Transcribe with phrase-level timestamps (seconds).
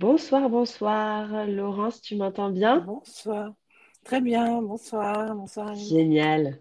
[0.00, 1.46] Bonsoir, bonsoir.
[1.46, 2.78] Laurence, tu m'entends bien?
[2.86, 3.52] Bonsoir.
[4.02, 5.90] Très bien, bonsoir, bonsoir Alice.
[5.90, 6.58] Génial.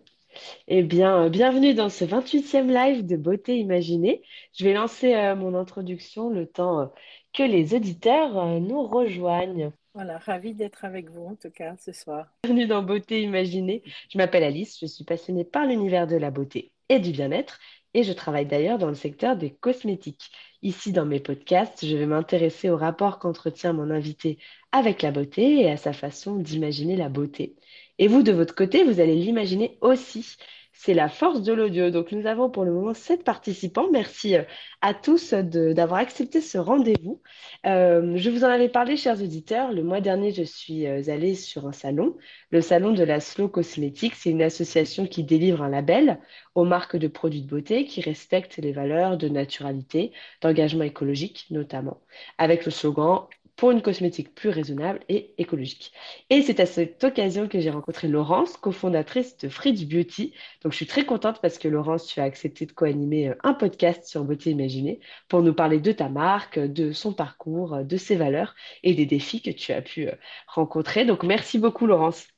[0.67, 4.23] Eh bien, euh, bienvenue dans ce 28e live de Beauté Imaginée.
[4.57, 6.85] Je vais lancer euh, mon introduction le temps euh,
[7.31, 9.71] que les auditeurs euh, nous rejoignent.
[9.93, 12.27] Voilà, ravie d'être avec vous en tout cas ce soir.
[12.43, 13.83] Bienvenue dans Beauté Imaginée.
[14.11, 17.57] Je m'appelle Alice, je suis passionnée par l'univers de la beauté et du bien-être
[17.93, 20.31] et je travaille d'ailleurs dans le secteur des cosmétiques.
[20.61, 24.37] Ici, dans mes podcasts, je vais m'intéresser au rapport qu'entretient mon invité
[24.71, 27.55] avec la beauté et à sa façon d'imaginer la beauté.
[27.97, 30.37] Et vous, de votre côté, vous allez l'imaginer aussi.
[30.81, 31.89] C'est la force de l'audio.
[31.89, 33.89] Donc, nous avons pour le moment sept participants.
[33.91, 34.43] Merci euh,
[34.79, 37.21] à tous d'avoir accepté ce rendez-vous.
[37.65, 39.73] Euh, je vous en avais parlé, chers auditeurs.
[39.73, 42.15] Le mois dernier, je suis euh, allée sur un salon,
[42.51, 44.15] le salon de la Slow Cosmetics.
[44.15, 46.17] C'est une association qui délivre un label
[46.55, 51.99] aux marques de produits de beauté qui respectent les valeurs de naturalité, d'engagement écologique notamment,
[52.37, 53.27] avec le slogan
[53.59, 55.91] pour une cosmétique plus raisonnable et écologique.
[56.29, 60.33] Et c'est à cette occasion que j'ai rencontré Laurence, cofondatrice de Fridge Beauty.
[60.63, 63.53] Donc je suis très contente parce que Laurence, tu as accepté de co-animer euh, un
[63.53, 68.15] podcast sur Beauté Imaginée pour nous parler de ta marque, de son parcours, de ses
[68.15, 70.15] valeurs et des défis que tu as pu euh,
[70.47, 71.03] rencontrer.
[71.03, 72.29] Donc merci beaucoup Laurence.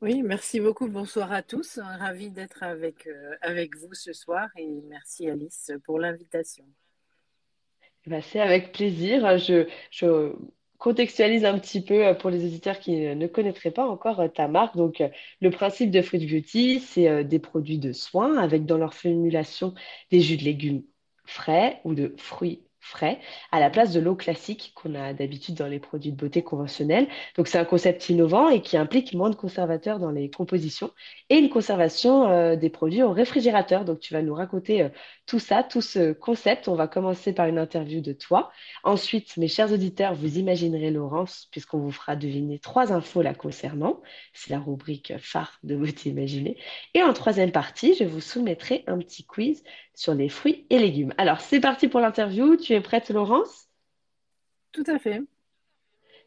[0.00, 0.88] Oui, merci beaucoup.
[0.88, 1.78] Bonsoir à tous.
[1.78, 6.64] Ravie d'être avec, euh, avec vous ce soir et merci Alice pour l'invitation.
[8.06, 9.38] Ben, c'est avec plaisir.
[9.38, 10.34] Je, je
[10.78, 14.48] contextualise un petit peu euh, pour les auditeurs qui ne connaîtraient pas encore euh, ta
[14.48, 14.76] marque.
[14.76, 15.08] Donc, euh,
[15.40, 19.74] le principe de Fruit Beauty, c'est des produits de soins avec dans leur formulation
[20.10, 20.82] des jus de légumes
[21.24, 23.20] frais ou de fruits frais
[23.52, 27.06] à la place de l'eau classique qu'on a d'habitude dans les produits de beauté conventionnels.
[27.36, 30.90] Donc, c'est un concept innovant et qui implique moins de conservateurs dans les compositions
[31.30, 33.84] et une conservation euh, des produits au réfrigérateur.
[33.84, 34.88] Donc, tu vas nous raconter euh,
[35.26, 36.66] tout ça, tout ce concept.
[36.66, 38.50] On va commencer par une interview de toi.
[38.82, 44.00] Ensuite, mes chers auditeurs, vous imaginerez Laurence, puisqu'on vous fera deviner trois infos la concernant.
[44.34, 46.56] C'est la rubrique phare de Beauté Imaginée.
[46.94, 49.62] Et en troisième partie, je vous soumettrai un petit quiz
[49.94, 51.14] sur les fruits et légumes.
[51.18, 52.56] Alors, c'est parti pour l'interview.
[52.56, 53.68] Tu es prête, Laurence?
[54.72, 55.22] Tout à fait.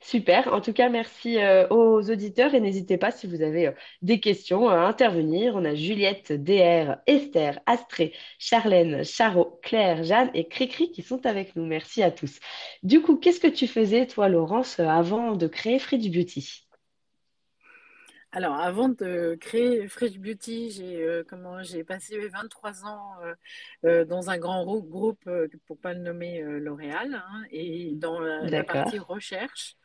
[0.01, 0.53] Super.
[0.53, 3.71] En tout cas, merci euh, aux auditeurs et n'hésitez pas si vous avez euh,
[4.03, 5.55] des questions à intervenir.
[5.55, 11.55] On a Juliette, DR, Esther, Astrée, Charlène, Charo, Claire, Jeanne et Cricri qui sont avec
[11.55, 11.65] nous.
[11.65, 12.39] Merci à tous.
[12.83, 16.64] Du coup, qu'est-ce que tu faisais, toi, Laurence, euh, avant de créer Free Beauty?
[18.35, 23.33] Alors, avant de créer Fresh Beauty, j'ai euh, comment j'ai passé 23 ans euh,
[23.85, 25.29] euh, dans un grand grou- groupe,
[25.67, 29.77] pour pas le nommer L'Oréal, hein, et dans la, partie recherche.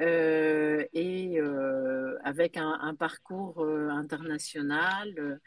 [0.00, 5.40] Euh, et euh, avec un, un parcours euh, international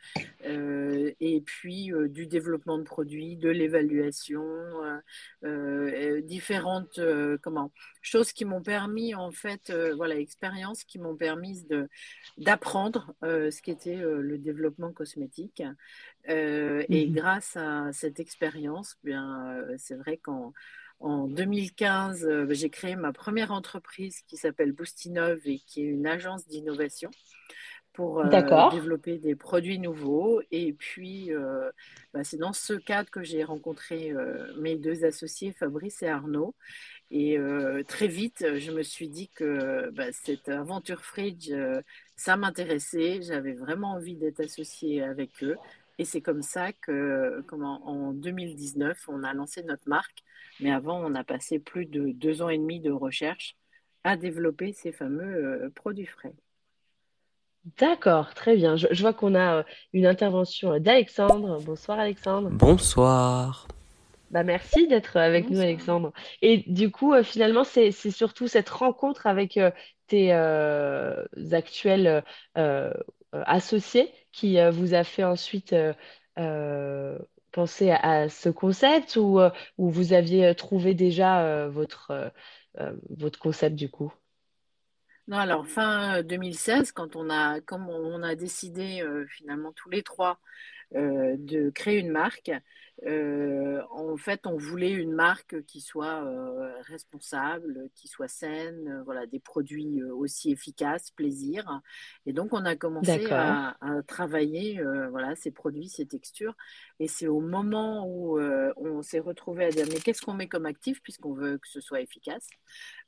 [1.19, 4.43] et puis du développement de produits, de l'évaluation,
[6.23, 6.99] différentes
[7.41, 7.71] comment
[8.01, 11.89] choses qui m'ont permis en fait voilà expériences qui m'ont permis de
[12.37, 15.63] d'apprendre ce qu'était le développement cosmétique
[16.27, 17.13] et Mhm.
[17.13, 20.53] grâce à cette expérience bien c'est vrai qu'en
[20.99, 26.07] en 2015, euh, j'ai créé ma première entreprise qui s'appelle Boostinov et qui est une
[26.07, 27.11] agence d'innovation
[27.97, 30.39] pour euh, développer des produits nouveaux.
[30.51, 31.71] Et puis, euh,
[32.13, 36.53] bah, c'est dans ce cadre que j'ai rencontré euh, mes deux associés, Fabrice et Arnaud.
[37.09, 37.39] Et
[37.87, 41.51] très vite, je me suis dit que bah, cette aventure Fridge,
[42.17, 43.21] ça m'intéressait.
[43.21, 45.55] J'avais vraiment envie d'être associée avec eux.
[45.99, 50.23] Et c'est comme ça que, comment, en 2019, on a lancé notre marque.
[50.59, 53.55] Mais avant, on a passé plus de deux ans et demi de recherche
[54.03, 56.33] à développer ces fameux euh, produits frais.
[57.77, 58.77] D'accord, très bien.
[58.77, 61.61] Je, je vois qu'on a euh, une intervention euh, d'Alexandre.
[61.61, 62.49] Bonsoir, Alexandre.
[62.51, 63.67] Bonsoir.
[64.31, 65.59] Bah, merci d'être avec nous.
[65.59, 66.13] Alexandre.
[66.41, 69.71] Et du coup, euh, finalement, c'est, c'est surtout cette rencontre avec euh,
[70.07, 72.21] tes euh, actuels euh,
[72.57, 75.93] euh, associés qui euh, vous a fait ensuite euh,
[76.37, 77.17] euh,
[77.51, 79.39] penser à, ce concept ou,
[79.77, 82.31] ou vous aviez trouvé déjà votre,
[83.09, 84.13] votre concept du coup?
[85.27, 90.39] Non, alors fin 2016, quand on a, comme on a décidé finalement tous les trois
[90.91, 92.51] de créer une marque,
[93.05, 99.03] euh, en fait, on voulait une marque qui soit euh, responsable, qui soit saine, euh,
[99.03, 101.81] voilà, des produits aussi efficaces, plaisir.
[102.25, 106.55] Et donc, on a commencé à, à travailler, voilà, ces produits, ces textures.
[106.99, 110.65] Et c'est au moment où on s'est retrouvé à dire, mais qu'est-ce qu'on met comme
[110.65, 112.47] actif puisqu'on veut que ce soit efficace?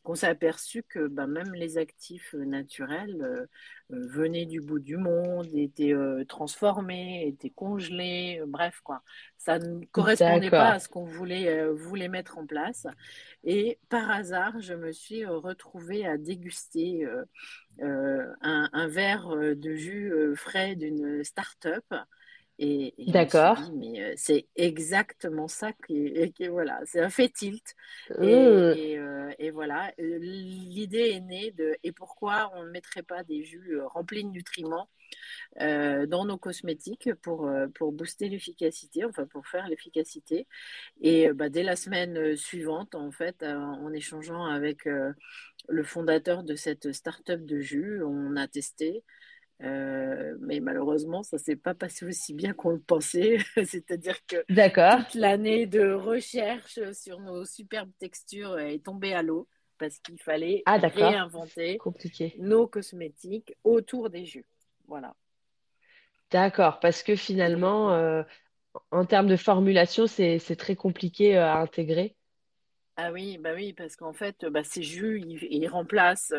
[0.03, 3.47] qu'on s'est aperçu que bah, même les actifs naturels
[3.89, 9.01] venaient du bout du monde, étaient euh, transformés, étaient congelés, euh, bref quoi.
[9.37, 12.87] Ça, ne correspondait pas à ce qu'on voulait, voulait mettre en place.
[13.43, 17.07] Et par hasard, je me suis retrouvée à déguster
[17.81, 21.85] un, un, verre de jus frais d'une start-up
[22.61, 23.57] et, D'accord.
[23.73, 26.13] mais euh, c'est exactement ça qui,
[26.49, 27.73] voilà, c'est un fait tilt.
[28.09, 28.27] Et, mmh.
[28.27, 33.45] euh, et, voilà, euh, l'idée est née de et pourquoi on ne mettrait pas des
[33.45, 34.89] jus remplis de nutriments
[35.59, 40.45] dans nos cosmétiques pour, pour booster l'efficacité, enfin pour faire l'efficacité.
[41.01, 46.91] Et bah, dès la semaine suivante, en fait, en échangeant avec le fondateur de cette
[46.91, 49.03] start-up de jus, on a testé.
[49.61, 53.37] Euh, mais malheureusement, ça ne s'est pas passé aussi bien qu'on le pensait.
[53.65, 59.47] C'est-à-dire que toute l'année de recherche sur nos superbes textures est tombée à l'eau
[59.77, 62.35] parce qu'il fallait ah, réinventer Compliqué.
[62.39, 64.45] nos cosmétiques autour des jus.
[64.87, 65.13] Voilà.
[66.31, 68.23] D'accord, parce que finalement, euh,
[68.91, 72.15] en termes de formulation, c'est très compliqué euh, à intégrer.
[72.97, 76.33] Ah oui, bah oui, parce qu'en fait, bah, ces jus, ils, remplacent,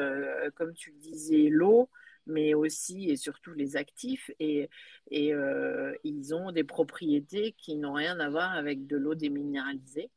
[0.56, 1.88] comme tu le disais, l'eau,
[2.30, 4.30] mais aussi et surtout les actifs.
[4.40, 4.68] Et,
[5.10, 10.10] et euh, ils ont des propriétés qui n'ont rien à voir avec de l'eau déminéralisée.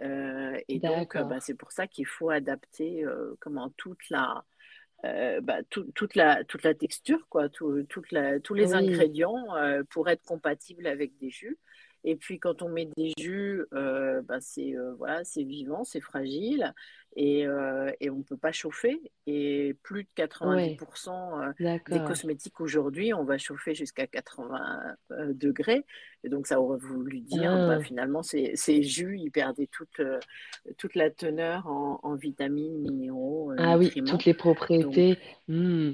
[0.00, 4.44] Euh, et donc, bah, c'est pour ça qu'il faut adapter euh, comment toute la,
[5.02, 9.46] bah, toute, la, toute la texture, quoi, toute la, tous les ingrédients
[9.90, 11.58] pour être compatibles avec des jus.
[12.06, 16.02] Et puis quand on met des jus, euh, bah, c'est euh, voilà, c'est vivant, c'est
[16.02, 16.74] fragile
[17.16, 19.00] et, euh, et on ne peut pas chauffer.
[19.26, 24.96] Et plus de 90% des cosmétiques aujourd'hui, on va chauffer jusqu'à 80
[25.30, 25.86] degrés.
[26.24, 27.82] Et donc ça aurait voulu dire, bah, ah.
[27.82, 30.02] finalement, ces, ces, jus, ils perdaient toute,
[30.76, 33.52] toute la teneur en, vitamines, minéraux.
[33.56, 35.18] ah oui, toutes les propriétés.
[35.48, 35.92] Hmm.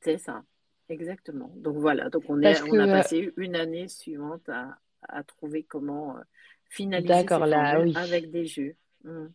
[0.00, 0.42] C'est ça.
[0.88, 1.52] Exactement.
[1.56, 4.76] Donc voilà, donc on, est, on a passé une année suivante à,
[5.08, 6.20] à trouver comment euh,
[6.68, 8.76] finaliser ces là, avec des jus.
[9.04, 9.26] Mmh.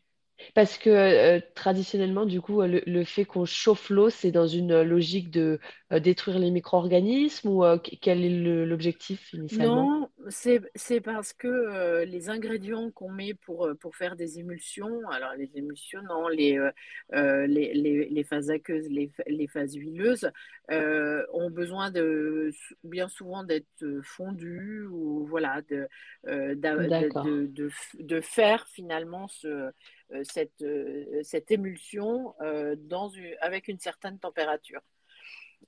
[0.54, 4.82] Parce que euh, traditionnellement, du coup, le, le fait qu'on chauffe l'eau, c'est dans une
[4.82, 5.60] logique de
[5.92, 10.00] euh, détruire les micro-organismes ou euh, quel est l'objectif initialement?
[10.00, 15.50] Non, c'est parce que les ingrédients qu'on met pour, pour faire des émulsions, alors les
[15.56, 16.60] émulsionnants, les,
[17.12, 20.32] les, les, les, phases aqueuses, les, les phases huileuses,
[20.70, 22.52] ont besoin de
[22.84, 25.88] bien souvent d'être fondus ou voilà, de,
[26.26, 27.70] de, de,
[28.00, 29.72] de, faire finalement ce euh,
[30.24, 33.12] cette, euh, cette émulsion euh, dans
[33.42, 34.82] avec une certaine température.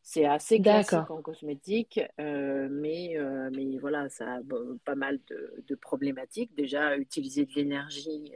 [0.02, 3.18] C'est assez classique en cosmétique, mais,
[3.52, 4.40] mais voilà, ça a
[4.86, 5.20] pas mal
[5.68, 6.54] de, problématiques.
[6.56, 8.34] Déjà, utiliser de l'énergie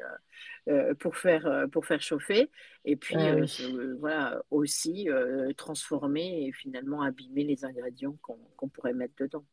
[0.99, 2.49] pour, faire, pour faire chauffer,
[2.85, 3.15] et puis
[3.99, 5.07] voilà, aussi
[5.55, 9.45] transformer et finalement abîmer les ingrédients qu'on pourrait mettre dedans.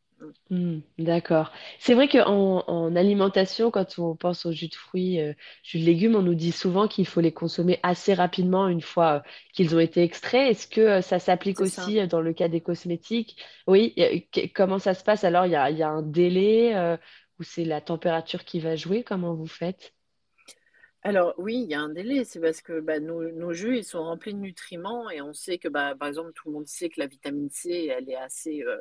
[0.50, 1.52] Hmm, d'accord.
[1.78, 5.32] C'est vrai qu'en en alimentation, quand on pense aux jus de fruits, euh,
[5.62, 9.19] jus de légumes, on nous dit souvent qu'il faut les consommer assez rapidement une fois
[9.19, 9.20] euh,
[9.55, 10.50] qu'ils ont été extraits.
[10.50, 13.40] Est-ce que euh, ça s'applique aussi dans le cas des cosmétiques?
[13.69, 13.94] Oui,
[14.55, 15.22] comment ça se passe?
[15.22, 16.75] Alors, il y a, il y a un délai
[17.38, 19.05] ou c'est la température qui va jouer?
[19.05, 19.94] Comment vous faites?
[21.02, 24.02] Alors oui, il y a un délai, c'est parce que bah, nos, jus, ils sont
[24.02, 27.00] remplis de nutriments et on sait que, bah, par exemple, tout le monde sait que
[27.00, 28.76] la vitamine C, elle est assez euh,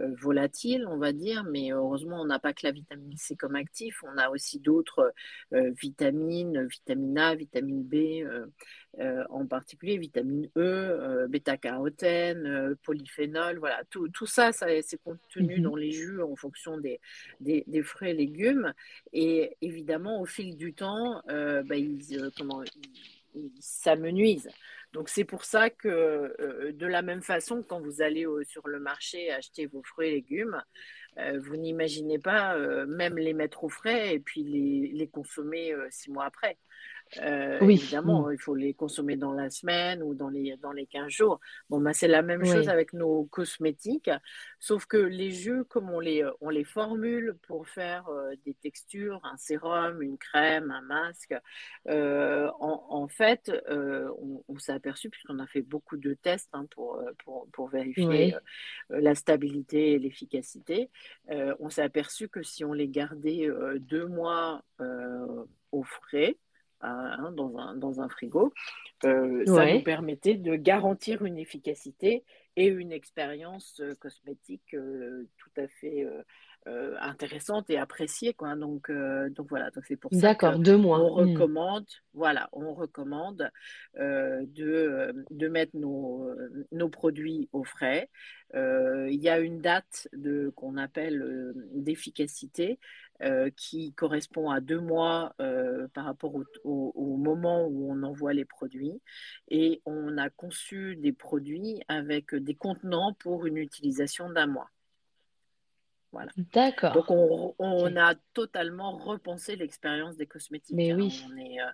[0.00, 4.04] volatile, on va dire, mais heureusement, on n'a pas que la vitamine C comme actif,
[4.04, 5.12] on a aussi d'autres
[5.52, 8.24] euh, vitamines, vitamine A, vitamine B,
[9.28, 15.74] en particulier vitamine E, bêta-carotène, polyphénol, voilà, tout, tout ça, ça c'est contenu mmh dans
[15.74, 17.00] les jus en fonction des,
[17.40, 18.72] des, des, fruits et légumes.
[19.12, 21.22] Et évidemment, au fil du temps,
[21.64, 22.62] bah, ils, euh, comment,
[23.60, 24.50] s'amenuisent.
[24.92, 28.78] Donc c'est pour ça que euh, de la même façon, quand vous allez sur le
[28.78, 30.62] marché acheter vos fruits et légumes,
[31.18, 32.56] euh, vous n'imaginez pas
[32.86, 34.42] même les mettre au frais et puis
[34.92, 36.58] les consommer six mois après.
[37.22, 37.74] Euh, oui.
[37.74, 38.32] Évidemment, mm.
[38.32, 41.40] il faut les consommer dans la semaine ou dans les, dans les 15 jours.
[41.70, 44.10] Bon, bah, c'est la même chose avec nos cosmétiques,
[44.58, 49.20] sauf que les jus, comme on les, on les formule pour faire euh, des textures,
[49.24, 51.34] un sérum, une crème, un masque,
[51.88, 57.46] euh, en, fait, on, s'est aperçu, puisqu'on a fait beaucoup de tests hein, pour, pour,
[57.52, 58.34] pour, vérifier
[58.88, 60.90] la stabilité et l'efficacité,
[61.28, 64.62] on s'est aperçu que si on les gardait deux mois
[65.72, 66.36] au frais,
[66.84, 68.52] Hein, dans, un, dans, un, frigo,
[69.04, 72.24] euh, ça nous permettait de garantir une efficacité
[72.56, 76.06] et une expérience euh, cosmétique euh, tout à fait
[77.00, 80.98] intéressante et appréciée quoi donc donc voilà donc c'est pour ça D'accord, deux mois.
[81.00, 81.30] on Hmm.
[81.30, 83.50] recommande voilà on recommande
[83.98, 86.26] de de mettre nos
[86.72, 88.08] nos produits au frais
[88.54, 92.78] il y a une date de qu'on appelle d'efficacité
[93.56, 95.34] qui correspond à deux mois
[95.92, 99.00] par rapport au, au, au, moment où on envoie les produits.
[99.48, 104.68] Et on a conçu des produits avec des contenants pour une utilisation d'un mois.
[106.14, 106.30] Voilà.
[106.52, 106.92] D'accord.
[106.92, 107.98] Donc on, on okay.
[107.98, 110.76] a totalement repensé l'expérience des cosmétiques.
[110.76, 110.96] Mais hein.
[110.96, 111.24] oui.
[111.28, 111.70] On est, euh,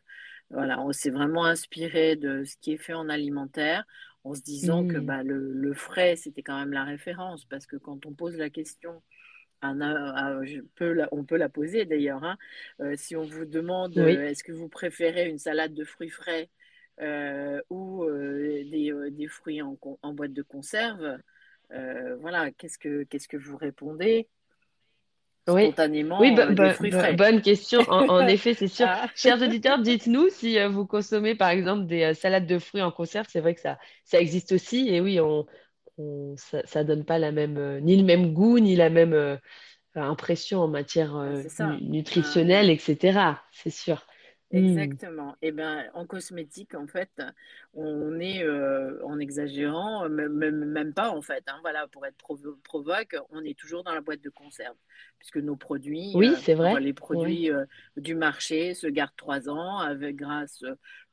[0.49, 3.85] voilà, on s'est vraiment inspiré de ce qui est fait en alimentaire
[4.25, 4.93] en se disant Mmh.
[4.93, 7.45] que bah, le, le frais, c'était quand même la référence.
[7.45, 9.03] Parce que quand on pose la question
[9.61, 12.25] à, à, je peux la, on peut la poser d'ailleurs.
[12.25, 12.39] Hein,
[12.81, 14.17] euh, si on vous demande Oui.
[14.17, 16.49] euh, est-ce que vous préférez une salade de fruits frais
[17.01, 21.19] euh, ou des, des, fruits en, en, boîte de conserve,
[21.75, 24.29] euh, voilà, qu'est-ce que qu'est-ce que vous répondez
[25.49, 25.65] oui.
[25.65, 27.15] spontanément oui, euh, des fruits frais.
[27.15, 27.81] bonne question.
[27.89, 28.87] En, en effet, c'est sûr.
[28.89, 29.09] Ah.
[29.15, 32.93] Chers auditeurs, dites-nous si euh, vous consommez par exemple des euh, salades de fruits en
[32.93, 33.27] conserve.
[33.31, 34.89] C'est vrai que ça, ça existe aussi.
[34.89, 35.47] Et oui, on,
[35.99, 39.13] on, ça, ça donne pas la même, euh, ni le même goût, ni la même
[39.15, 39.37] euh,
[39.95, 41.77] impression en matière euh, ça.
[41.81, 42.73] nutritionnelle, Ah.
[42.73, 43.19] etc.
[43.53, 44.07] C'est sûr.
[44.53, 44.57] Hmm.
[44.57, 45.37] Exactement.
[45.43, 47.23] Et ben en cosmétique, en fait,
[47.73, 51.45] on est euh, en exagérant, même, pas en fait.
[51.47, 54.75] Hein, voilà, pour être provo provoque, on est toujours dans la boîte de conserve,
[55.19, 56.81] puisque nos produits, oui, euh, c'est vrai.
[56.81, 57.65] les produits euh,
[57.97, 60.65] du marché se gardent trois ans, avec grâce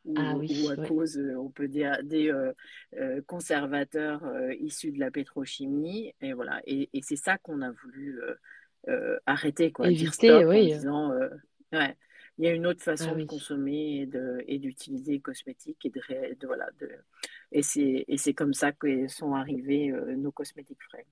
[0.03, 0.87] ou, ah, oui, ou à ouais.
[0.87, 4.23] cause, on peut dire, des euh, conservateurs
[4.59, 6.11] issus de la pétrochimie.
[6.21, 6.59] Et voilà.
[6.65, 8.19] Et, et c'est ça qu'on a voulu
[9.27, 10.73] arrêter, quoi, Éviter, dire stop oui.
[10.73, 11.11] en disant,
[11.71, 11.95] ouais
[12.37, 13.23] il y a une autre façon ah, oui.
[13.23, 16.01] de consommer et, de, et d'utiliser les cosmétiques et de,
[16.39, 16.89] de voilà de,
[17.51, 21.05] et c'est et c'est comme ça que sont arrivés euh, nos cosmétiques frais.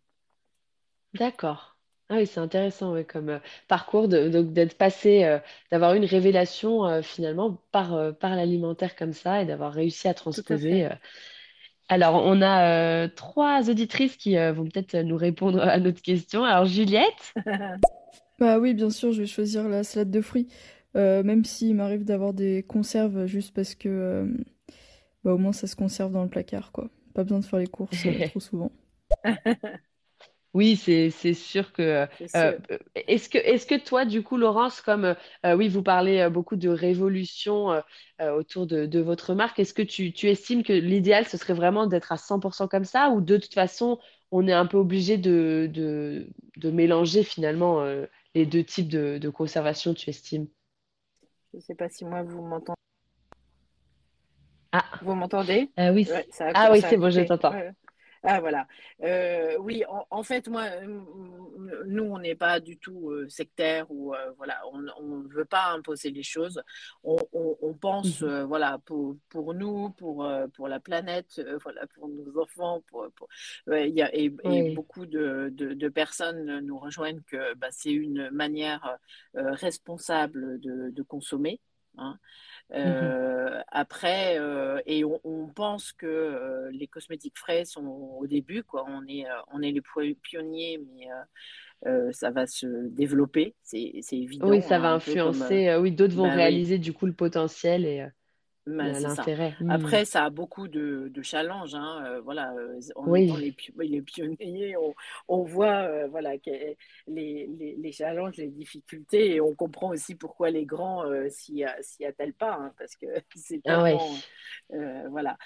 [1.13, 1.75] D'accord.
[2.09, 5.39] Ah oui, c'est intéressant comme euh, parcours de, d'être passé, euh,
[5.71, 10.13] d'avoir une révélation euh, finalement par, euh, par l'alimentaire comme ça et d'avoir réussi à
[10.13, 10.85] transposer.
[10.85, 10.95] À euh.
[11.87, 16.43] Alors, on a euh, trois auditrices qui euh, vont peut-être nous répondre à notre question.
[16.43, 17.33] Alors, Juliette?
[18.37, 20.49] Bah oui, bien sûr, je vais choisir la salade de fruits.
[20.95, 24.27] Euh, même s'il m'arrive d'avoir des conserves juste parce que euh,
[25.23, 26.89] bah, au moins ça se conserve dans le placard, quoi.
[27.13, 28.71] Pas besoin de faire les courses euh, trop souvent.
[30.53, 32.07] Oui, c'est c'est sûr que.
[32.27, 32.53] sûr.
[32.95, 37.81] Est-ce que est-ce que toi, du coup, Laurence, comme oui, vous parlez beaucoup de révolution
[38.21, 41.87] autour de, de votre marque, est-ce que tu, tu estimes que l'idéal ce serait vraiment
[41.87, 43.99] d'être à 100% comme ça ou de toute façon
[44.31, 47.83] on est un peu obligé de, de, de mélanger finalement
[48.33, 50.47] les deux types de, de conservation, tu estimes?
[51.55, 52.75] Je ne sais pas si moi vous m'entendez.
[54.73, 55.69] Ah, Vous m'entendez?
[55.79, 57.53] Euh, oui, ouais, ah oui, c'est bon, je t'entends.
[57.53, 57.71] Ouais.
[58.27, 58.67] Ah voilà.
[59.03, 60.65] Euh, oui, en, en, fait, moi,
[61.85, 65.71] nous, on n'est pas du tout euh, sectaire ou euh, voilà, on ne veut pas
[65.71, 66.61] imposer les choses.
[67.03, 68.43] On, on, on pense, Mhm.
[68.45, 73.27] voilà, pour, pour nous, pour, pour la planète, voilà, pour nos enfants, pour, pour
[73.67, 74.29] y a, et,
[74.73, 78.97] beaucoup de, de, de, personnes nous rejoignent que bah, c'est une manière
[79.35, 81.59] responsable de, de consommer.
[81.97, 82.17] Hein.
[82.71, 82.77] Mhm.
[82.77, 88.63] Euh, après, euh, et on, on, pense que euh, les cosmétiques frais sont au début,
[88.63, 88.85] quoi.
[88.87, 89.81] On est, on est les
[90.21, 91.07] pionniers, mais
[92.13, 94.49] ça va se développer, c'est évident.
[94.49, 95.67] Oui, ça va hein, influencer.
[95.73, 96.79] Comme, oui, d'autres vont bah, réaliser oui.
[96.79, 98.07] du coup le potentiel et
[98.67, 99.55] bah, l'intérêt.
[99.59, 99.69] Mmh.
[99.69, 101.75] Après, ça a beaucoup de, de challenges.
[101.75, 102.03] Hein.
[102.05, 102.53] Euh, voilà,
[102.95, 103.25] en oui.
[103.25, 103.55] étant les,
[103.87, 104.95] les pionniers, on,
[105.27, 110.49] on voit euh, voilà, les, les, les, challenges, les difficultés, et on comprend aussi pourquoi
[110.49, 113.05] les grands euh, s'y attellent pas, hein, parce que
[113.35, 114.09] c'est tellement
[114.71, 115.03] ah ouais.
[115.09, 115.37] voilà,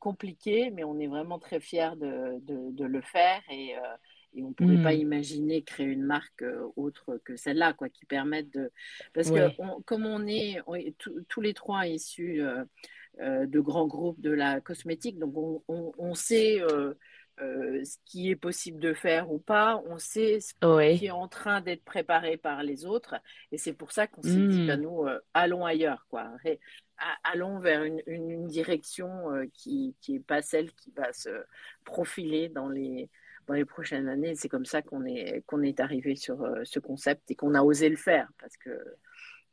[0.00, 3.74] compliqué, mais on est vraiment très fiers de, de, de le faire et
[4.34, 4.82] et on ne pourrait mmh.
[4.82, 8.70] pas imaginer créer une marque euh, autre que celle-là, quoi, qui permette de.
[9.12, 9.54] Parce ouais.
[9.56, 10.94] que on, comme on est, on est
[11.28, 12.64] tous les trois issus euh,
[13.20, 16.94] euh, de grands groupes de la cosmétique, donc on, on, on sait euh,
[17.38, 20.96] ce qui est possible de faire ou pas, on sait ce ouais.
[20.98, 23.14] qui est en train d'être préparé par les autres,
[23.52, 24.48] et c'est pour ça qu'on s'est mmh.
[24.48, 26.30] dit, ben, nous, allons ailleurs, quoi.
[26.44, 26.58] Et,
[27.24, 29.10] allons vers une, une, une direction
[29.52, 31.28] qui n'est pas celle qui va se
[31.84, 33.10] profiler dans les
[33.46, 34.34] dans les prochaines années.
[34.34, 37.62] C'est comme ça qu'on est, qu'on est arrivé sur euh, ce concept et qu'on a
[37.62, 38.70] osé le faire parce que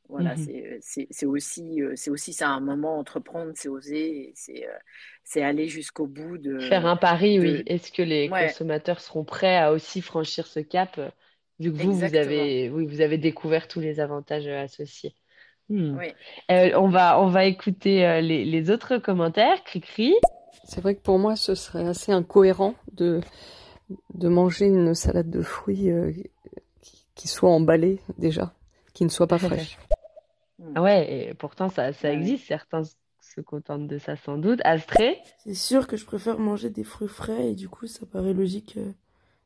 [0.10, 1.08] voilà, Mmh mm -hmm.
[1.10, 4.34] c'est aussi, c'est aussi ça, un moment, entreprendre, c'est oser,
[5.24, 6.60] c'est aller jusqu'au bout de...
[6.60, 7.42] Faire un pari, de...
[7.42, 7.64] oui.
[7.66, 8.48] Est-ce que les ouais.
[8.48, 11.00] consommateurs seront prêts à aussi franchir ce cap,
[11.62, 15.16] vu que vous, vous avez, oui, vous avez découvert tous les avantages associés?
[15.70, 15.98] Hmm.
[15.98, 16.08] oui.
[16.52, 19.64] euh, on, va, on va écouter euh, les, les, autres commentaires.
[19.64, 20.14] Cricri.
[20.66, 23.22] C'est vrai que pour moi, ce serait assez incohérent de
[24.14, 26.12] de manger une salade de fruits euh,
[26.82, 28.54] qui, qui soient emballées déjà,
[28.94, 29.78] qui ne soient pas fraîches.
[30.76, 32.84] Ah ouais, et pourtant ça, ça existe, certains
[33.22, 34.60] se contentent de ça sans doute.
[34.64, 38.34] Astrée C'est sûr que je préfère manger des fruits frais et du coup ça paraît
[38.34, 38.92] logique euh,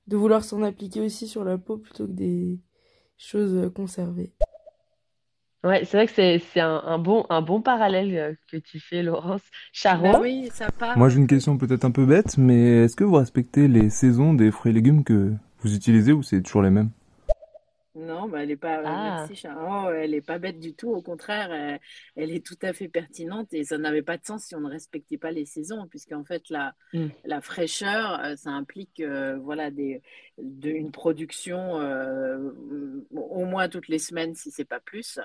[0.07, 2.59] de vouloir s'en appliquer aussi sur la peau plutôt que des
[3.17, 4.31] choses euh, conservées.
[5.65, 9.01] Ouais, c'est vrai que c'est un, un bon, un bon parallèle euh, que tu fais,
[9.01, 9.41] Laurence.
[9.73, 10.95] Charo Ben oui, ça part.
[10.95, 14.35] Moi j'ai une question peut-être un peu bête, mais est-ce que vous respectez les saisons
[14.35, 16.91] des fruits et légumes que vous utilisez ou c'est toujours les mêmes?
[17.95, 19.15] Non, bah, elle est pas, Ah.
[19.25, 20.89] merci Charo, elle est pas bête du tout.
[20.89, 21.79] Au contraire, elle,
[22.17, 24.69] elle est tout à fait pertinente et ça n'avait pas de sens si on ne
[24.69, 27.07] respectait pas les saisons, puisqu'en fait la, Mm.
[27.23, 30.01] la fraîcheur, euh, ça implique euh, voilà des,
[30.37, 32.51] de, une production euh,
[33.11, 35.19] au moins toutes les semaines si c'est pas plus,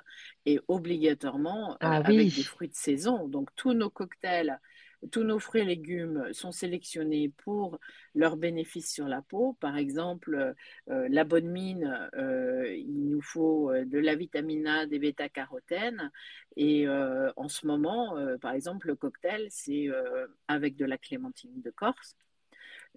[0.46, 3.26] et obligatoirement euh, Ah avec des fruits de saison.
[3.26, 4.60] Donc tous nos cocktails.
[5.10, 7.78] Tous nos fruits et légumes sont sélectionnés pour
[8.14, 9.56] leurs bénéfices sur la peau.
[9.58, 10.54] Par exemple,
[10.90, 16.10] euh, la bonne mine, euh, il nous faut euh, de la vitamine A, des bêta-carotènes.
[16.56, 20.98] Et euh, en ce moment, euh, par exemple, le cocktail, c'est euh, avec de la
[20.98, 22.14] clémentine de Corse.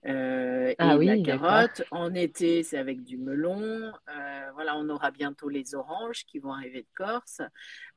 [0.06, 1.84] Euh, Ah et la carotte.
[1.92, 3.94] En été, c'est avec du melon.
[4.10, 7.42] Euh, voilà, on aura bientôt les oranges qui vont arriver de Corse.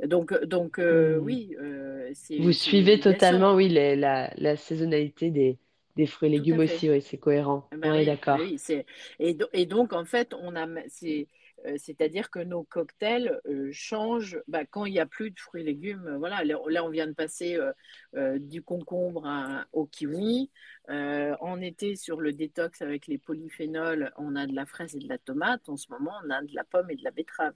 [0.05, 1.19] Donc, donc euh, Hmm.
[1.19, 5.59] oui, euh, Vous suivez totalement, oui, les- la, la saisonnalité des,
[5.97, 6.83] des fruits et Tout légumes à fait.
[6.83, 7.71] aussi, oui, c'est cohérent.
[7.73, 8.41] Ben Oui, d'accord.
[8.41, 8.59] oui,
[9.19, 10.67] et, do- et donc en fait on a
[11.79, 15.65] c'est-à-dire que nos cocktails euh, changent bah, quand il n'y a plus de fruits et
[15.65, 16.07] légumes.
[16.07, 17.73] euh, Voilà, là, on vient de passer euh,
[18.17, 19.27] euh, du concombre
[19.73, 20.51] au kiwi.
[20.91, 25.01] Euh, en été, sur le détox avec les polyphénols, on a de la fraise et
[25.01, 25.69] de la tomate.
[25.69, 27.55] En ce moment, on a de la pomme et de la betterave.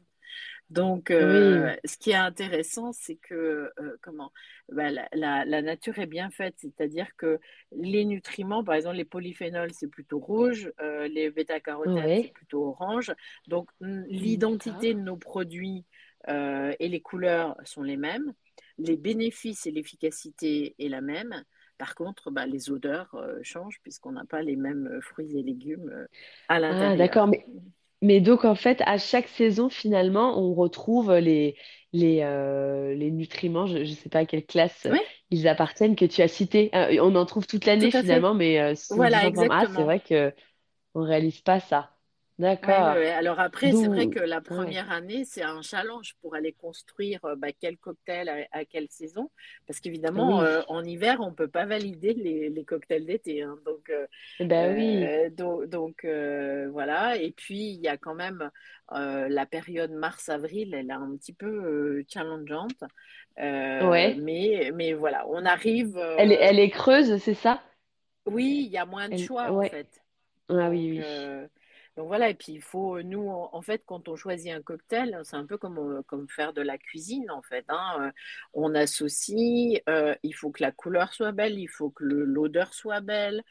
[0.70, 4.32] Donc, euh, ce qui est intéressant, c'est que euh, comment
[4.70, 7.38] bah, la, la- la nature est bien faite, c'est-à-dire que
[7.72, 13.12] les nutriments, par exemple les polyphénols, c'est plutôt rouge, euh, les bêta-carotènes, c'est plutôt orange.
[13.48, 15.84] Donc, l'identité de nos produits
[16.28, 18.32] et les couleurs sont les mêmes,
[18.78, 21.44] les bénéfices et l'efficacité est la même.
[21.78, 26.06] Par contre, bah, les odeurs changent puisqu'on n'a pas les mêmes fruits et légumes
[26.48, 26.96] à Ah, l'intérieur.
[26.96, 27.26] d'accord.
[27.26, 27.46] Mais,
[28.02, 31.56] mais donc, en fait, à chaque saison, finalement, on retrouve les,
[31.92, 36.04] les, euh, les nutriments, je ne sais pas à quelle classe Oui, ils appartiennent, que
[36.06, 36.70] tu as cité.
[36.74, 38.22] Euh, on en trouve toute tout l'année, à fait.
[38.22, 39.84] finalement, mais euh, Voilà, ah, c'est exactement.
[39.84, 40.34] vrai que
[40.94, 41.96] on réalise pas ça.
[42.62, 42.92] Ouais, D'accord.
[42.92, 43.10] ouais.
[43.10, 44.76] Alors après, c'est vrai que la Ouais.
[44.76, 48.88] première année, c'est un challenge pour aller construire euh, bah, quel cocktail à, à quelle
[48.90, 49.30] saison.
[49.66, 50.42] Parce qu'évidemment, Oui.
[50.42, 53.42] euh, en hiver, on ne peut pas valider les, les cocktails d'été.
[53.42, 53.56] hein.
[53.64, 54.06] Donc, euh,
[54.40, 55.16] Ben oui.
[55.26, 56.04] euh, do- donc,
[56.72, 57.16] voilà.
[57.16, 58.50] Et puis, il y a quand même
[58.90, 62.84] la période mars-avril, elle est un petit peu challengeante.
[63.80, 64.16] Ouais.
[64.18, 65.98] mais, mais voilà, on arrive.
[66.14, 67.60] Elle est, elle est creuse, c'est ça?
[68.26, 69.18] oui, il y a moins de Elle...
[69.18, 70.02] choix en fait.
[70.48, 71.04] Ah Donc, oui, oui.
[72.00, 75.36] Donc voilà, et puis il faut, nous, en, fait, quand on choisit un cocktail, c'est
[75.36, 77.64] un peu comme, euh, comme faire de la cuisine, en fait.
[77.68, 77.98] hein.
[78.00, 78.12] Euh,
[78.54, 83.00] On associe, euh, il faut que la couleur soit belle, il faut que l'odeur soit
[83.02, 83.42] belle.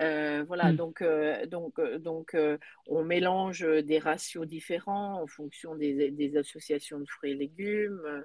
[0.00, 0.76] Euh, voilà, Hmm.
[0.76, 6.36] donc, euh, donc, euh, donc euh, on mélange des ratios différents en fonction des, des
[6.38, 8.00] associations de fruits et légumes.
[8.06, 8.22] Euh,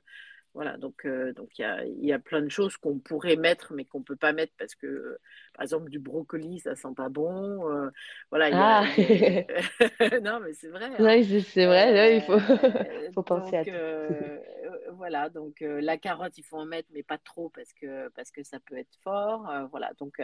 [0.53, 3.37] Voilà, donc euh, donc il y a, il y a plein de choses qu'on pourrait
[3.37, 5.17] mettre, mais qu'on ne peut pas mettre parce que, euh,
[5.53, 7.69] par exemple, du brocoli, ça sent pas bon.
[7.71, 7.89] Euh,
[8.31, 8.85] voilà, il y a, Ah,
[10.21, 10.85] non, mais c'est vrai.
[10.97, 11.13] hein.
[11.23, 12.39] oui, c'est vrai, ouais, il faut,
[12.85, 13.77] Euh, faut penser à donc tout.
[14.07, 14.39] euh,
[14.93, 18.43] voilà, donc la carotte, il faut en mettre, mais pas trop parce que parce que
[18.43, 19.51] ça peut être fort.
[19.71, 20.21] Voilà, donc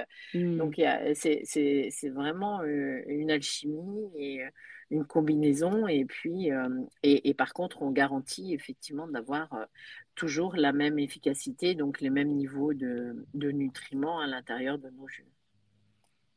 [0.57, 4.43] donc a- c'est vraiment une alchimie et
[4.91, 5.87] une combinaison.
[5.87, 6.49] Et puis
[7.03, 9.49] et, et par contre, on garantit effectivement d'avoir
[10.15, 15.07] toujours la même efficacité, donc les mêmes niveaux de, de nutriments à l'intérieur de nos
[15.07, 15.18] jus.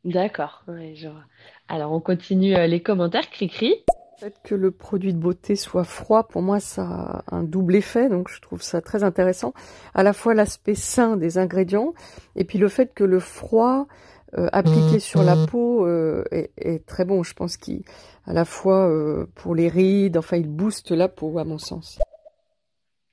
[0.05, 1.25] D'accord, ouais, je vois.
[1.69, 3.31] Alors, on continue euh, les commentaires.
[3.31, 3.75] Cri-cri.
[4.21, 7.77] Le fait que le produit de beauté soit froid, pour moi, ça a un double
[7.77, 9.53] effet, donc je trouve ça très intéressant.
[9.95, 11.93] À la fois l'aspect sain des ingrédients,
[12.37, 13.87] et puis le fait que le froid
[14.39, 17.23] euh, appliqué sur la peau euh, est, est très bon.
[17.23, 17.75] Je pense qu'à
[18.27, 21.99] la fois euh, pour les rides, enfin, il booste la peau, à mon sens.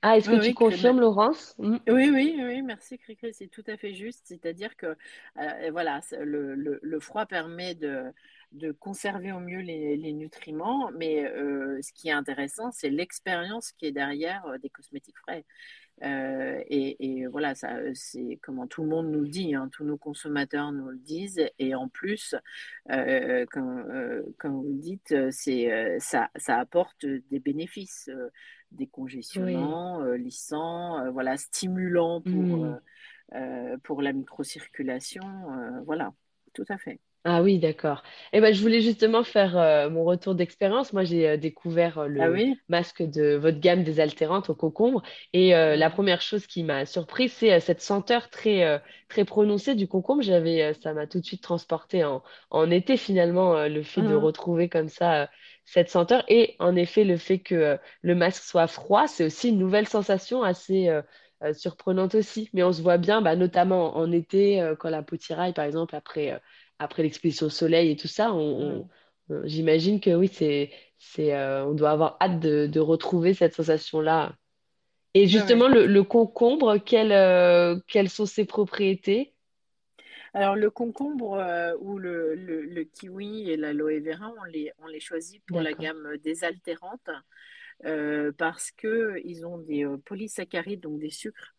[0.02, 1.00] Ah, est-ce Oui, que tu oui, confirmes.
[1.00, 1.54] Laurence?
[1.58, 1.78] Hmm.
[1.88, 4.22] Oui, oui, oui, merci Cricri, c'est tout à fait juste.
[4.26, 4.96] C'est-à-dire que
[5.38, 8.04] euh, voilà, le- le froid permet de,
[8.52, 13.72] de conserver au mieux les, les nutriments, mais euh, ce qui est intéressant, c'est l'expérience
[13.72, 15.44] qui est derrière euh, des cosmétiques frais.
[16.02, 19.84] Euh, et, et voilà, ça, c'est comment tout le monde nous le dit, hein, tous
[19.84, 21.44] nos consommateurs nous le disent.
[21.58, 22.34] Et en plus,
[22.90, 28.28] euh, comme, euh, comme vous le dites, c'est, euh, ça, ça apporte des bénéfices, euh,
[28.28, 28.30] Oui.
[28.72, 32.74] décongestionnants, euh, lissants, euh, voilà, stimulants pour, euh,
[33.34, 35.22] euh, pour la microcirculation.
[35.52, 36.12] euh, voilà,
[36.54, 37.00] tout à fait.
[37.24, 38.02] Ah oui, d'accord.
[38.32, 40.94] Eh ben, je voulais justement faire euh, mon retour d'expérience.
[40.94, 42.60] Moi, j'ai euh, découvert euh, Ah le oui?
[42.68, 45.02] masque de votre gamme désaltérante au concombre.
[45.34, 45.90] Et euh, la Mhm.
[45.90, 48.78] première chose qui m'a surprise, c'est euh, cette senteur très, euh,
[49.10, 50.22] très prononcée du concombre.
[50.22, 54.02] J'avais, euh, ça m'a tout de suite transporté en, en été, finalement, euh, le fait
[54.02, 54.14] de Mhm.
[54.14, 55.26] retrouver comme ça euh,
[55.66, 56.24] cette senteur.
[56.28, 59.86] Et en effet, le fait que euh, le masque soit froid, c'est aussi une nouvelle
[59.88, 61.02] sensation assez euh,
[61.42, 62.48] euh, surprenante aussi.
[62.54, 65.66] Mais on se voit bien, bah, notamment en été, euh, quand la peau tiraille, par
[65.66, 66.32] exemple, après.
[66.32, 66.38] euh,
[66.80, 68.88] après l'exposition au soleil et tout ça, on, on-
[69.30, 73.54] on- j'imagine que oui, c'est, c'est, euh, on doit avoir hâte de, de retrouver cette
[73.54, 74.36] sensation-là.
[75.14, 75.68] Et justement, ouais.
[75.68, 79.34] le, le concombre, quelles, euh, quelles sont ses propriétés?
[80.34, 84.86] Alors, le concombre euh, ou le, le- le kiwi et l'aloe vera, on les, on
[84.86, 87.10] les choisit pour la gamme désaltérante
[87.86, 91.54] euh, parce qu'ils ont des euh, polysaccharides, donc des sucres.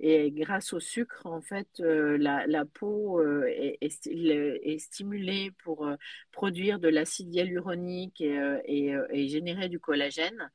[0.00, 4.78] Et grâce au sucre, en fait, euh, la, la peau euh, est, est sti- est
[4.78, 5.96] stimulée pour euh,
[6.32, 10.50] produire de l'acide hyaluronique et, et, et générer du collagène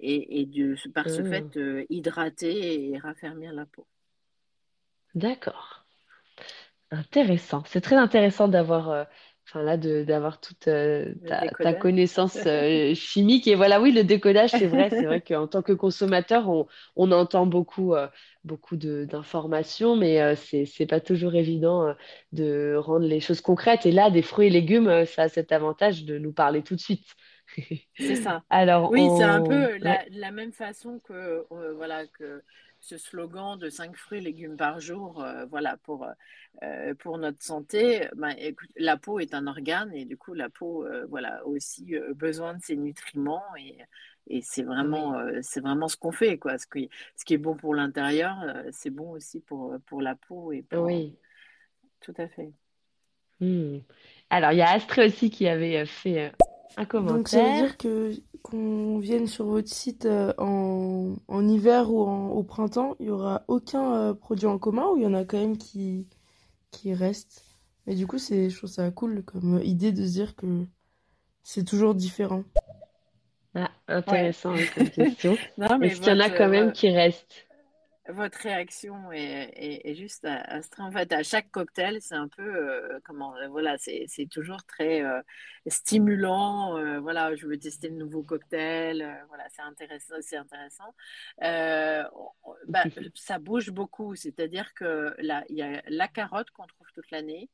[0.00, 0.40] et,
[0.94, 3.86] par ce fait Ah, euh, hydrater et raffermir la peau.
[5.16, 5.84] d'accord.
[6.90, 7.62] Intéressant.
[7.66, 8.90] C'est très intéressant d'avoir
[9.48, 14.50] enfin là d'avoir toute euh, ta, ta connaissance euh, chimique et voilà oui le décodage
[14.52, 18.08] c'est vrai c'est vrai qu'en tant que consommateur on, on entend beaucoup euh,
[18.44, 21.94] beaucoup d'informations mais c'est c'est pas toujours évident
[22.32, 26.04] de rendre les choses concrètes et là des fruits et légumes ça a cet avantage
[26.04, 27.06] de nous parler tout de suite.
[27.98, 28.44] C'est ça.
[28.50, 32.42] Alors Oui, c'est un peu ouais la, la même façon que, voilà, que
[32.86, 36.06] ce slogan de 5 fruits et légumes par jour, euh, voilà, pour,
[36.62, 38.08] euh, pour notre santé.
[38.14, 41.44] Ben, écoute, la peau est un organe et du coup, la peau, euh, voilà, a
[41.44, 43.78] aussi euh, besoin de ses nutriments et,
[44.28, 46.58] et c'est vraiment, euh, c'est vraiment ce qu'on fait, quoi.
[46.58, 50.14] Ce qui, ce qui est bon pour l'intérieur, euh, c'est bon aussi pour, pour la
[50.14, 50.84] peau et pour...
[50.84, 51.18] oui.
[52.00, 52.52] Tout à fait.
[53.40, 53.78] Hmm.
[54.30, 56.32] Alors il y a Astrée aussi qui avait euh, fait
[56.78, 61.92] euh, Donc ça veut dire que qu'on vienne sur votre site euh, en, en hiver
[61.92, 65.06] ou en- au printemps, il y aura aucun euh, produit en commun ou il y
[65.06, 66.06] en a quand même qui,
[66.72, 67.44] qui restent?
[67.86, 70.46] Mais du coup, c'est, je trouve ça cool comme idée de se dire que
[71.44, 72.44] c'est toujours différent.
[73.54, 73.70] Ah,
[74.06, 74.18] Ouais.
[74.18, 75.40] intéressant oui, comme question.
[75.80, 77.45] Est-ce qu'il y en a quand même vo- qui restent?
[78.08, 80.26] Votre réaction est, est- est juste.
[80.78, 85.02] En fait, à chaque cocktail, c'est un peu, euh, comment, euh, voilà, c'est toujours très
[85.02, 85.20] euh,
[85.66, 86.76] stimulant.
[86.78, 89.24] euh, voilà, je veux tester le nouveau cocktail.
[89.28, 90.94] voilà, c'est intéressant, c'est intéressant.
[92.68, 97.10] Bah, ça bouge beaucoup, c'est-à-dire que là, il y a la carotte qu'on trouve toute
[97.10, 97.48] l'année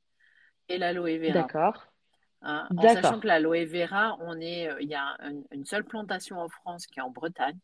[0.68, 1.32] et l'aloe vera.
[1.32, 1.86] D'accord,
[2.42, 2.68] hein.
[2.76, 6.48] en sachant que l'aloe vera, on est, il y a une, une seule plantation en
[6.48, 7.58] France qui est en Bretagne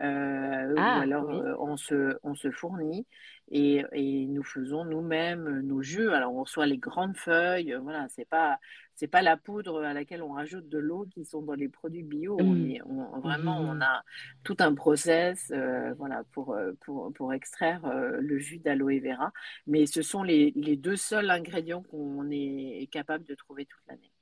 [0.00, 1.42] euh, ou Ah, alors oui.
[1.42, 3.06] euh, on se, on se fournit
[3.50, 6.10] et, et nous faisons nous-mêmes nos jus.
[6.10, 8.58] Alors on reçoit les grandes feuilles, voilà, c'est pas,
[8.94, 12.02] c'est pas la poudre à laquelle on rajoute de l'eau qui sont dans les produits
[12.02, 12.36] bio.
[12.40, 13.82] On est, on- vraiment, on Mhm.
[13.82, 14.02] a
[14.44, 17.80] tout un process, euh, voilà, pour, pour, pour extraire
[18.20, 19.32] le jus d'aloe vera.
[19.66, 24.12] Mais ce sont les, les deux seuls ingrédients qu'on est capable de trouver toute l'année.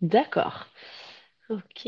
[0.00, 0.66] D'accord.
[1.50, 1.86] Ok.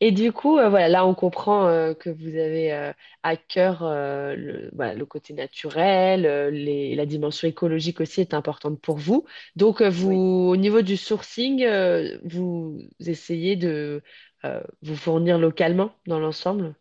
[0.00, 2.92] Et du coup, euh, voilà, là, on comprend euh, que vous avez euh,
[3.22, 8.34] à cœur euh, le, voilà, le côté naturel, euh, les, la dimension écologique aussi est
[8.34, 9.24] importante pour vous.
[9.56, 10.24] Donc, euh, vous, Oui.
[10.50, 14.02] au niveau du sourcing, euh, vous essayez de
[14.44, 16.74] euh, vous fournir localement dans l'ensemble?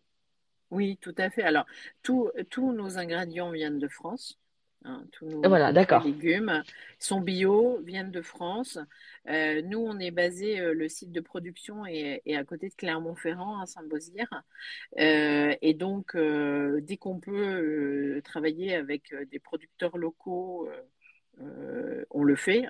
[0.71, 1.43] Oui, tout à fait.
[1.43, 1.65] Alors,
[2.01, 4.37] tous tous nos ingrédients viennent de France.
[4.85, 6.63] Hein, tous nos, Voilà, légumes
[6.99, 8.79] sont bio, viennent de France.
[9.29, 12.73] Euh, nous, on est basé, euh, le site de production est, est à côté de
[12.75, 14.43] Clermont-Ferrand, à Saint-Beauzire.
[14.99, 20.69] Euh, et donc, euh, dès qu'on peut travailler avec des producteurs locaux,
[21.41, 22.67] euh, on le fait.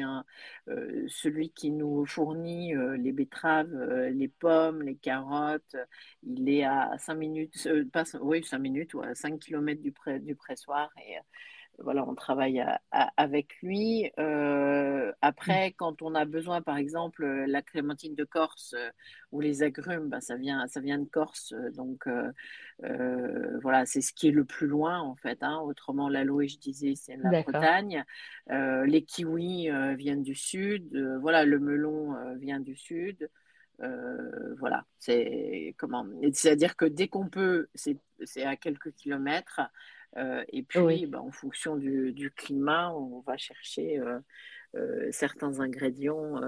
[0.00, 0.24] hein.
[0.68, 3.72] Euh, celui qui nous fournit euh, les betteraves,
[4.12, 5.76] les pommes, les carottes.
[6.22, 10.34] Il est à 5 minutes, pas, oui, 5 minutes à 5 kilomètres du, pré, du
[10.34, 10.90] pressoir.
[11.82, 14.10] Voilà, on travaille à- à- avec lui.
[14.18, 18.90] Euh, après, quand on a besoin, par exemple, euh, la clémentine de Corse euh,
[19.32, 21.54] ou les agrumes, bah, ça vient, ça vient de Corse.
[21.74, 25.42] Donc, euh, voilà, c'est ce qui est le plus loin, en fait.
[25.42, 25.58] hein.
[25.60, 27.30] Autrement, l'aloe, je disais, c'est la.
[27.42, 28.04] Bretagne.
[28.48, 30.96] Les kiwis viennent du sud.
[31.20, 33.28] Voilà, le melon vient du sud.
[33.82, 39.60] Euh, voilà, c'est comment, c'est-à-dire que dès qu'on peut, c'est à quelques kilomètres.
[40.16, 44.18] Euh, et puis, Oui, bah, en fonction du, du climat, on va chercher euh,
[44.76, 46.40] euh, certains ingrédients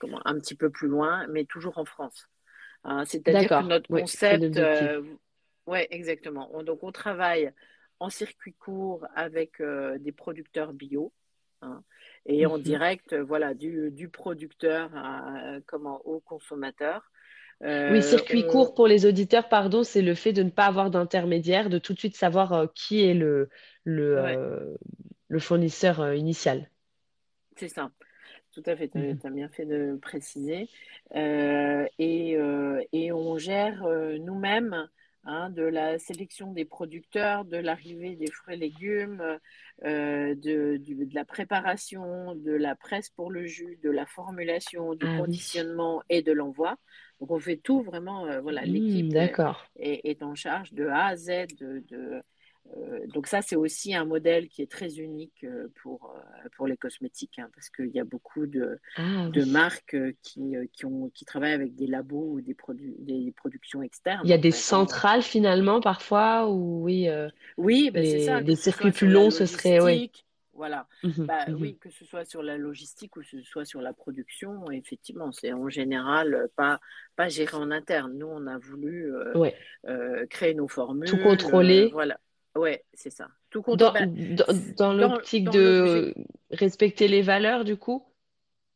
[0.00, 2.28] comment, un petit peu plus loin, mais toujours en France.
[2.84, 4.58] Hein, c'est-à-dire que notre Oui, concept,
[5.66, 6.48] ouais, exactement.
[6.54, 7.52] On- donc, on travaille
[7.98, 11.12] en circuit court avec euh, des producteurs bio.
[11.62, 11.84] hein.
[12.24, 12.62] et en Mhm.
[12.62, 17.10] direct, voilà, du, du producteur à, comment, au consommateur.
[17.88, 20.66] Oui, Euh, circuit on, court pour les auditeurs, pardon, c'est le fait de ne pas
[20.66, 23.48] avoir d'intermédiaire, de tout de suite savoir euh, qui est le,
[23.84, 24.76] le, ouais, euh,
[25.28, 26.70] le fournisseur euh, initial.
[27.56, 27.90] c'est ça.
[28.52, 30.70] Tout à fait, tu as, bien fait de préciser.
[31.16, 34.88] Euh, et, euh, et on gère euh, nous-mêmes
[35.24, 39.38] hein, de la sélection des producteurs, de l'arrivée des fruits et légumes,
[39.84, 40.80] euh, de,
[41.14, 45.22] la préparation, de la presse pour le jus, de la formulation, du Ah oui.
[45.22, 46.76] conditionnement et de l'envoi.
[47.20, 49.66] Donc on fait tout vraiment, euh, voilà, Hmm, l'équipe est, d'accord.
[49.76, 51.28] est- est en charge de A à Z
[51.58, 52.22] de, de,
[52.76, 56.66] euh, donc ça, c'est aussi un modèle qui est très unique euh, pour, euh, pour
[56.66, 59.44] les cosmétiques, hein, parce qu'il y a beaucoup de, Ah de oui.
[59.44, 63.32] marques euh, qui, euh, qui, ont, qui travaillent avec des labos ou des, produ des
[63.36, 63.82] productions
[64.22, 64.64] Il externes, y a des fait.
[64.70, 64.90] hein.
[64.90, 69.46] centrales finalement parfois où oui, euh, Oui, ben les, ça, ce circuits plus longs, ce
[69.46, 70.06] serait, ouais.
[70.60, 70.86] Voilà.
[71.02, 71.56] Mhm, Bah mhm.
[71.58, 75.32] oui, que ce soit sur la logistique ou que ce soit sur la production, effectivement,
[75.32, 76.80] c'est en général euh, pas,
[77.16, 78.12] pas géré en interne.
[78.18, 79.56] Nous, on a voulu euh, Ouais.
[79.88, 82.20] euh, créer nos Tout formules, euh, contrôler voilà.
[82.54, 83.28] Ouais, c'est ça.
[83.48, 84.06] Tout dans, bah,
[84.76, 86.14] dans, l'optique de
[86.50, 88.04] respecter les valeurs du coup,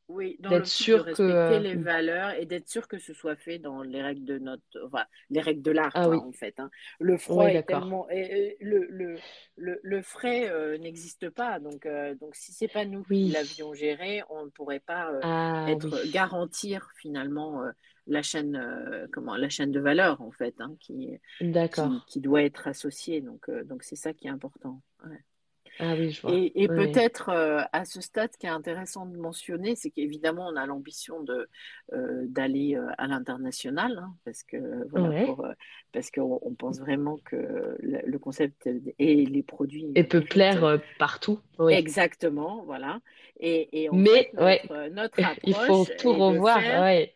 [0.08, 1.08] oui, d'être de sûr que...
[1.10, 1.82] respecter euh, les hmm.
[1.82, 5.40] valeurs et d'être sûr que ce soit fait dans les règles de notre, enfin, les
[5.40, 6.60] règles de l'art, Ah oui, en fait.
[6.60, 6.70] hein.
[7.00, 9.16] Le froid est tellement, et- et le, le,
[9.56, 13.72] le, le frais euh, n'existe pas, donc, euh, donc si c'est pas nous qui l'avions
[13.72, 17.62] géré, on ne pourrait pas euh, Ah être garantir finalement
[18.06, 23.22] la chaîne, comment, la chaîne de valeur, en fait, hein, qui, qui, doit être associée.
[23.22, 24.82] Donc, donc c'est ça qui est important.
[25.06, 25.16] Ouais.
[25.78, 26.32] Ah oui, je vois.
[26.32, 30.56] Et, peut-être euh, à ce stade, ce qui est intéressant de mentionner, c'est qu'évidemment, on
[30.56, 31.48] a l'ambition de
[31.92, 34.56] euh, d'aller euh, à l'international, hein, parce que
[34.88, 35.24] voilà, Ouais.
[35.26, 35.52] pour, euh,
[35.92, 40.78] parce qu'on on pense vraiment que le, concept et les produits Et peut plaire euh,
[40.98, 41.74] partout, oui.
[41.74, 43.00] exactement, voilà.
[43.40, 47.13] Et, et en Mais fait, ouais, notre notre il faut approche tout revoir, ouais.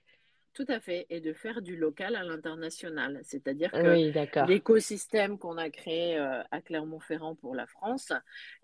[0.58, 3.20] Tout à fait, et de faire du local à l'international.
[3.22, 4.12] C'est-à-dire que Oui,
[4.48, 8.12] l'écosystème qu'on a créé euh, à Clermont-Ferrand pour la France,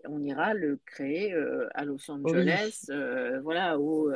[0.03, 4.11] on ira le créer euh, à Los Oui, Angeles, euh, voilà, ou,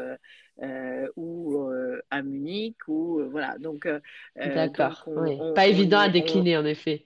[1.15, 1.71] ou
[2.11, 3.57] à Munich, ou voilà.
[3.59, 3.87] Donc,
[4.35, 5.05] d'accord.
[5.07, 5.37] Oui.
[5.55, 7.05] Pas on évident à on, décliner en effet.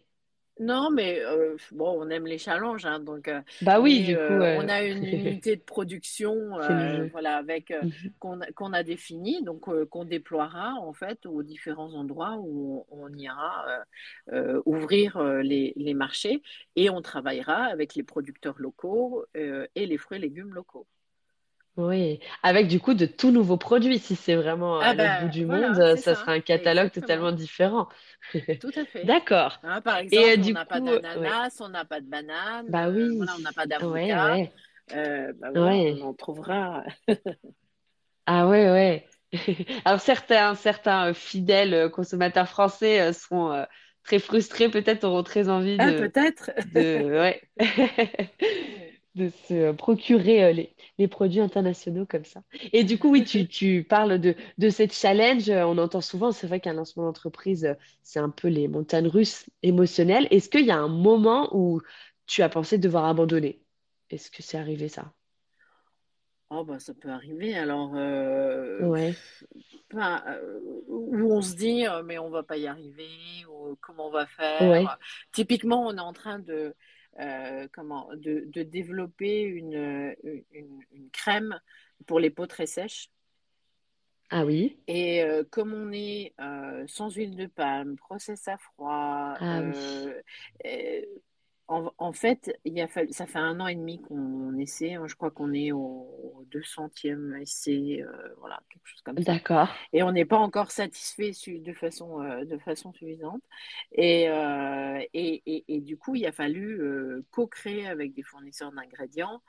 [0.59, 4.17] Non, mais euh, bon, on aime les challenges, hein, donc, euh, Bah oui, mais du
[4.17, 6.35] coup, on a une unité de production,
[7.11, 8.13] voilà, avec Mhm.
[8.19, 13.65] qu'on a, définie, donc qu'on déploiera en fait aux différents endroits où on, on ira
[14.65, 16.41] ouvrir les, les marchés
[16.75, 20.87] et on travaillera avec les producteurs locaux et les fruits et légumes locaux.
[21.75, 23.97] Oui, avec du coup de tout nouveaux produits.
[23.99, 26.33] Si c'est vraiment Ah à l'autre bout du monde, voilà, euh, c'est ça ça, sera
[26.33, 27.89] un catalogue exactement, totalement différent.
[28.59, 29.13] tout à fait.
[29.13, 29.63] D'accord.
[29.63, 31.39] Hein, par Et exemple, euh, on du n'a pas coup, ouais.
[31.41, 33.43] d'ananas, on n'a pas de banane, Bah euh, voilà, on oui.
[33.43, 34.17] n'a pas Ouais, d'avocat.
[34.17, 34.53] ouais.
[34.91, 36.01] Euh, bah voilà, on Ouais.
[36.01, 36.83] en trouvera.
[38.25, 39.07] Ah ouais, ouais.
[39.86, 43.65] Alors certains, certains euh, fidèles euh, consommateurs français euh, seront euh,
[44.03, 46.51] très frustrés, peut-être auront très envie Ah, de, peut-être.
[46.63, 47.41] de, ouais,
[49.15, 52.41] de se procurer euh, les, les produits internationaux comme ça.
[52.73, 55.49] Et du coup, oui, tu, tu parles de, de cette challenge.
[55.49, 57.73] euh, On entend souvent, c'est vrai qu'un lancement d'entreprise, euh,
[58.04, 60.28] c'est un peu les montagnes russes émotionnelles.
[60.32, 61.82] Est-ce qu'il y a un moment où
[62.26, 63.62] tu as pensé devoir abandonner?
[64.10, 65.13] Est-ce que c'est arrivé ça?
[66.49, 67.56] Oh, bah, ça peut arriver.
[67.58, 69.23] Alors, euh, Ouais,
[69.95, 73.10] euh, où on se dit, mais on va pas y arriver,
[73.49, 74.26] ou comment on va
[74.60, 74.91] ouais.
[74.91, 74.97] faire.
[75.32, 76.76] Typiquement, on est en train de,
[77.19, 80.15] euh, comment, de, de développer une,
[80.52, 81.60] une, une crème
[82.06, 83.10] pour les peaux très sèches.
[84.30, 89.36] Ah oui, Et euh, comme on est euh, sans huile de palme, process à froid,
[89.39, 90.10] ah oui.
[91.67, 94.93] En, en fait, il a fallu, ça fait un an et demi qu'on essaie.
[94.95, 99.39] hein, je crois qu'on est au 200e essai, euh, voilà, quelque chose comme ça.
[99.39, 99.69] D'accord.
[99.93, 103.41] Et on n'est pas encore satisfait su- de façon, euh, de façon suffisante.
[103.93, 106.82] Et, euh, et, et, et du coup, il a fallu
[107.32, 109.41] co-créer avec des fournisseurs d'ingrédients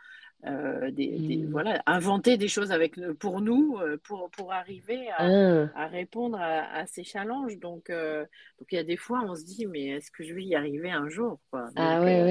[0.46, 1.50] euh, des, des- Hmm.
[1.50, 6.38] voilà, inventer des choses avec, pour nous, euh, pour, pour arriver à, Ah, à répondre
[6.38, 7.58] à, à ces challenges.
[7.58, 8.22] Donc, euh,
[8.58, 10.54] donc, il y a des fois, on se dit, mais est-ce que je vais y
[10.54, 11.70] arriver un jour, quoi?
[11.76, 12.30] ah ouais, euh,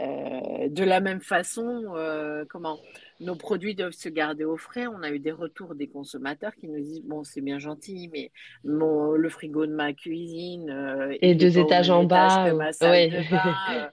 [0.00, 2.78] euh, de la même façon, euh, comment
[3.20, 4.86] nos produits doivent se garder au frais.
[4.86, 8.30] On a eu des retours des consommateurs qui nous disent, bon, c'est bien gentil, mais
[8.64, 12.54] mon, le frigo de ma cuisine, euh, Et deux étages en bas.
[12.56, 13.10] ma salle Ouais.
[13.10, 13.90] de bain.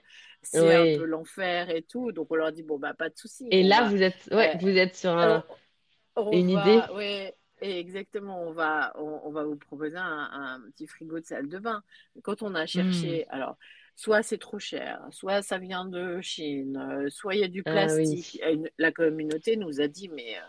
[0.54, 2.12] euh, c'est un peu l'enfer et tout.
[2.12, 3.50] Donc, on leur dit, bon, bah, pas de souci.
[3.50, 5.44] Et là, va, vous êtes, euh, ouais, vous êtes sur un,
[6.32, 6.90] une idée.
[6.94, 11.24] ouais, et exactement, on va, on, on va vous proposer un, un petit frigo de
[11.24, 11.82] salle de bain.
[12.22, 13.16] Quand on a Hmm.
[13.16, 13.56] cherché, alors,
[13.96, 17.92] soit c'est trop cher, soit ça vient de Chine, soit il y a du Ah
[17.92, 18.38] plastique.
[18.42, 18.42] oui.
[18.78, 20.42] La communauté nous a dit, mais euh,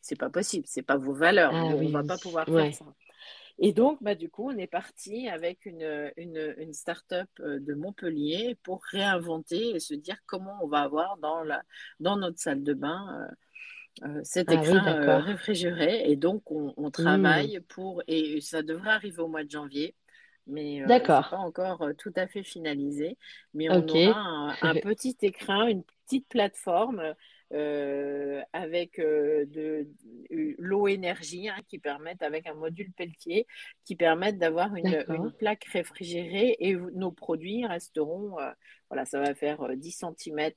[0.00, 2.84] c'est pas possible, c'est pas vos valeurs, Ah on oui, va pas pouvoir faire ça.
[3.58, 7.74] Et donc, bah, du coup, on est parti avec une, une, une start-up euh, de
[7.74, 11.62] Montpellier pour réinventer et se dire comment on va avoir dans, la,
[12.00, 13.28] dans notre salle de bain
[14.02, 15.20] euh, euh, cet Ah oui, euh, d'accord.
[15.20, 16.10] réfrigéré.
[16.10, 17.50] Et donc, on, on Hmm.
[17.50, 19.94] travaille pour, et ça devrait arriver au mois de janvier,
[20.46, 21.26] mais euh, D'accord.
[21.28, 23.16] pas encore tout à fait finalisé.
[23.54, 27.14] Mais on aura un, un petit écrin, une petite plateforme
[28.52, 29.86] avec euh, de,
[30.30, 33.46] de- l'eau énergie hein, qui permettent, avec un module Pelletier,
[33.84, 35.04] qui permettent d'avoir une,
[35.38, 38.50] plaque réfrigérée et nos produits resteront, euh,
[38.90, 40.52] voilà, ça va faire euh, 10 cm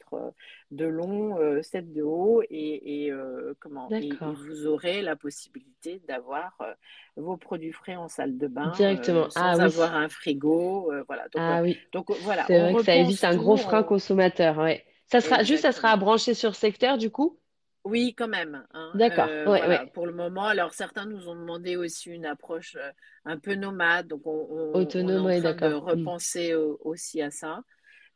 [0.71, 4.33] de long, euh, 7 de haut et, et, euh, comment, et, et D'accord.
[4.35, 6.73] vous aurez la possibilité d'avoir euh,
[7.15, 9.23] vos produits frais en salle de bain Directement.
[9.23, 9.63] euh, Ah sans oui.
[9.65, 10.91] avoir un frigo.
[10.91, 11.27] euh, voilà.
[11.29, 11.77] Donc, euh, Ah oui.
[11.93, 14.83] donc euh, voilà, C'est vrai que ça évite un gros frein on- consommateur, ouais.
[15.07, 15.97] Ça sera juste, ça sera Exactement.
[15.97, 17.39] branché sur secteur du coup?
[17.83, 18.65] Oui, quand même.
[18.73, 18.91] hein.
[18.93, 19.27] D'accord.
[19.29, 19.91] Euh, Ouais, voilà, ouais.
[19.93, 20.43] pour le moment.
[20.45, 22.91] Alors, certains nous ont demandé aussi une approche euh,
[23.23, 24.07] un peu nomade.
[24.07, 25.83] Donc, on, on- on est Autonome, ouais, de d'accord.
[25.83, 25.85] Hmm.
[25.85, 27.61] repenser aussi à ça.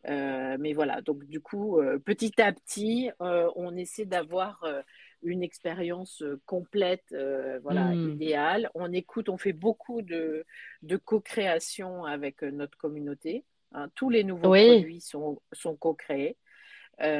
[0.08, 4.66] Euh, mais voilà, donc du coup, euh, petit à petit, euh, on essaie d'avoir
[5.24, 7.16] une expérience complète,
[7.64, 8.12] voilà, Hmm.
[8.12, 8.70] idéale.
[8.76, 10.46] On écoute, on fait beaucoup de,
[10.84, 13.46] de co-création avec notre communauté.
[13.74, 13.90] hein.
[13.96, 14.64] Tous les nouveaux Oui.
[14.66, 16.38] produits sont, sont co-créés.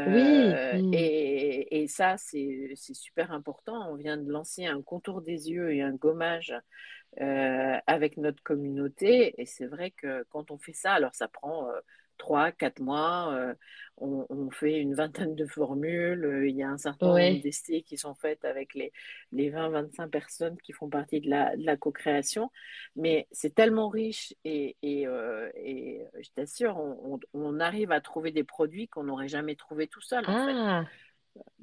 [0.06, 0.62] Oui.
[0.68, 0.92] Euh, Hmm.
[0.92, 3.92] et, et ça, c'est c'est super important.
[3.92, 6.54] On vient de lancer un contour des yeux et un gommage
[7.22, 9.36] euh, avec notre communauté.
[9.42, 11.80] Et c'est vrai que quand on fait ça, alors ça prend euh,
[12.22, 13.34] trois, quatre mois.
[13.34, 13.54] euh,
[13.98, 16.26] on, on fait une vingtaine de formules.
[16.26, 17.42] euh, il y a un certain nombre Ouais.
[17.42, 18.92] d'essais qui sont faits avec les,
[19.32, 22.52] les 20-25 personnes qui font partie de la, de la co-création.
[22.96, 28.02] Mais c'est tellement riche et, et, euh, et je t'assure, on, on- on arrive à
[28.02, 30.60] trouver des produits qu'on n'aurait jamais trouvé tout seul, en fait.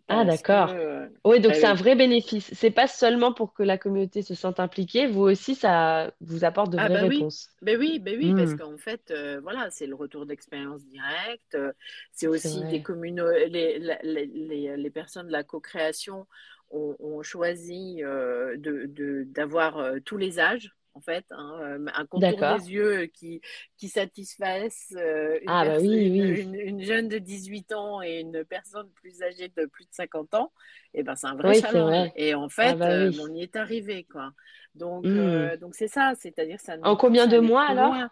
[0.09, 0.25] Ah.
[0.25, 0.75] D'accord.
[0.75, 2.51] euh, Oui, donc bah c'est un vrai bénéfice.
[2.55, 6.71] C'est pas seulement pour que la communauté se sente impliquée, vous aussi, ça vous apporte
[6.71, 7.51] de Ah vraies bah oui, réponses.
[7.61, 8.55] ben oui, ben oui, parce Hmm.
[8.55, 11.55] qu'en fait, euh, voilà, c'est le retour d'expérience directe.
[11.57, 11.73] euh,
[12.13, 16.27] c'est aussi des communo les, la- les, les, les personnes de la co-création
[16.71, 22.45] ont, ont choisi de, de, d'avoir tous les âges, en fait, hein, euh, un contour
[22.45, 23.41] des yeux qui,
[23.77, 26.39] qui satisfasse euh, une, Ah, bah oui, une, oui.
[26.39, 30.35] une, une jeune de 18 ans et une personne plus âgée de plus de 50
[30.35, 30.53] ans,
[30.95, 32.05] et ben c'est un vrai Oui, challenge.
[32.17, 34.33] Et en Ah, fait, bah euh, on y est arrivé, quoi.
[34.75, 37.95] Donc, euh, donc c'est ça, c'est-à-dire ça En combien de mois alors?
[37.95, 38.11] loin.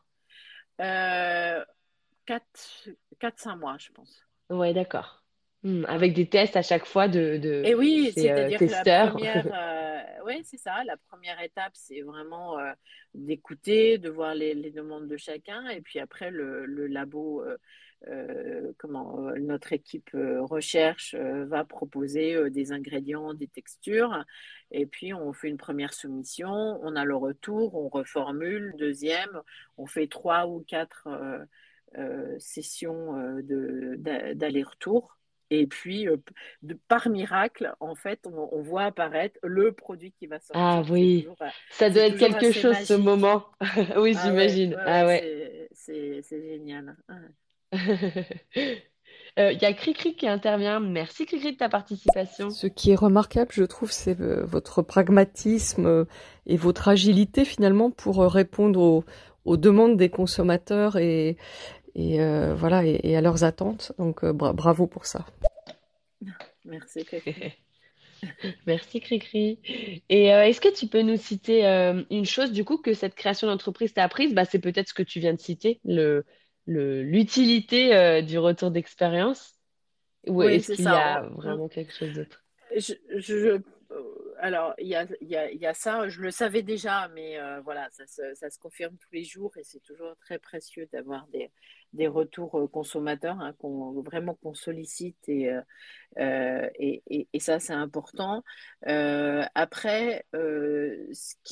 [0.80, 1.64] Euh,
[2.26, 4.26] 4-5 mois, je pense.
[4.50, 5.24] Ouais, d'accord.
[5.62, 5.84] Hmm.
[5.88, 9.10] Avec des tests à chaque fois de, de Et oui, euh, c'est-à-dire que la testeurs.
[9.12, 12.72] première, euh, ouais, c'est ça, la première étape, c'est vraiment euh,
[13.14, 17.42] d'écouter, de voir les, les demandes de chacun, et puis après le, le labo,
[18.76, 24.24] comment notre équipe recherche va proposer des ingrédients, des textures,
[24.70, 29.40] et puis on fait une première soumission, on a le retour, on reformule, deuxième,
[29.78, 31.08] on fait trois ou quatre
[32.38, 35.15] sessions d'aller-retour.
[35.50, 36.16] Et puis, euh,
[36.62, 40.84] de, par miracle, en fait, on, on voit apparaître le produit qui va Ah sortir.
[40.86, 41.36] C'est oui, toujours,
[41.70, 43.46] ça doit être quelque chose ce moment.
[43.96, 44.74] Oui, Ah j'imagine.
[44.74, 45.68] ouais, Ah ouais, ouais.
[45.72, 46.96] c'est, génial.
[47.08, 47.14] Ah.
[49.38, 50.80] Euh, Il y a Cricri qui intervient.
[50.80, 52.48] Merci Cricri de ta participation.
[52.48, 56.06] Ce qui est remarquable, je trouve, c'est euh, votre pragmatisme
[56.46, 59.04] et votre agilité finalement pour répondre aux,
[59.44, 61.36] aux demandes des consommateurs et,
[61.96, 63.92] et euh, voilà et, et à leurs attentes.
[63.98, 65.26] Donc euh, bra- bravo pour ça.
[66.64, 67.04] Merci.
[68.66, 69.58] Merci Cricri.
[70.08, 73.14] Et euh, est-ce que tu peux nous citer euh, une chose du coup que cette
[73.14, 74.34] création d'entreprise t'a apprise?
[74.34, 76.24] Bah, c'est peut-être ce que tu viens de citer, le,
[76.66, 79.54] le, l'utilité euh, du retour d'expérience.
[80.26, 82.44] Ou Oui, est-ce c'est qu'il y a vraiment quelque chose d'autre?
[82.76, 83.60] Je, je-
[84.46, 87.08] alors, il y a, il y a- il y a ça, je le savais déjà,
[87.08, 90.38] mais euh, voilà, ça se, ça se confirme tous les jours et c'est toujours très
[90.38, 91.50] précieux d'avoir des,
[91.92, 95.50] des retours euh, consommateurs, hein, qu'on, vraiment qu'on sollicite et,
[96.18, 98.44] euh, et, et- et ça, c'est important.
[98.88, 100.24] Euh, après,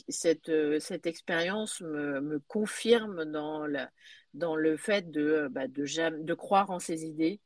[0.08, 3.90] cette, cette expérience me, me confirme dans, la-
[4.34, 7.40] dans le fait de, bah, de, jamais, de croire en ses idées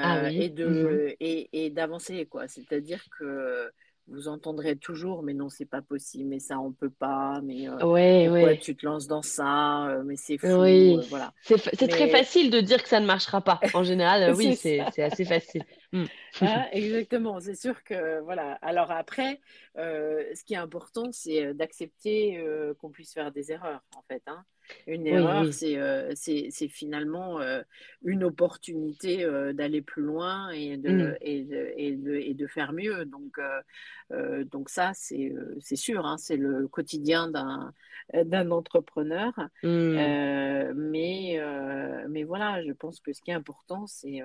[0.00, 0.50] Ah euh, et oui.
[0.50, 2.48] de et, et d'avancer quoi.
[2.48, 3.70] C'est-à-dire que
[4.08, 7.84] vous entendrez toujours, mais non, c'est pas possible, mais ça on peut pas, mais euh,
[7.84, 8.58] Ouais, pourquoi ouais.
[8.58, 11.32] tu te lances dans ça, Euh, mais c'est fou, Oui, euh, voilà.
[11.42, 13.60] c'est très facile de dire que ça ne marchera pas.
[13.74, 15.64] En général, oui, c'est assez facile.
[15.92, 16.04] Hmm.
[16.40, 18.52] Hein, exactement, c'est sûr que voilà.
[18.62, 19.40] Alors après,
[19.76, 22.44] ce qui est important, c'est d'accepter
[22.78, 24.22] qu'on puisse faire des erreurs, en fait.
[24.26, 24.44] Hein.
[24.86, 27.40] Une erreur, c'est finalement
[28.02, 31.16] une opportunité d'aller plus loin et de, mmh.
[31.20, 33.04] et, de, et, de, et, de, faire mieux.
[33.04, 33.38] Donc,
[34.50, 39.32] donc ça, c'est sûr, hein, c'est le quotidien d'un entrepreneur.
[39.62, 40.72] Mmh.
[40.74, 41.40] mais,
[42.08, 44.22] mais voilà, je pense que ce qui est important, c'est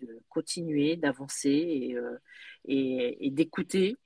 [0.00, 1.96] de continuer, d'avancer
[2.66, 3.96] et, et, d'écouter.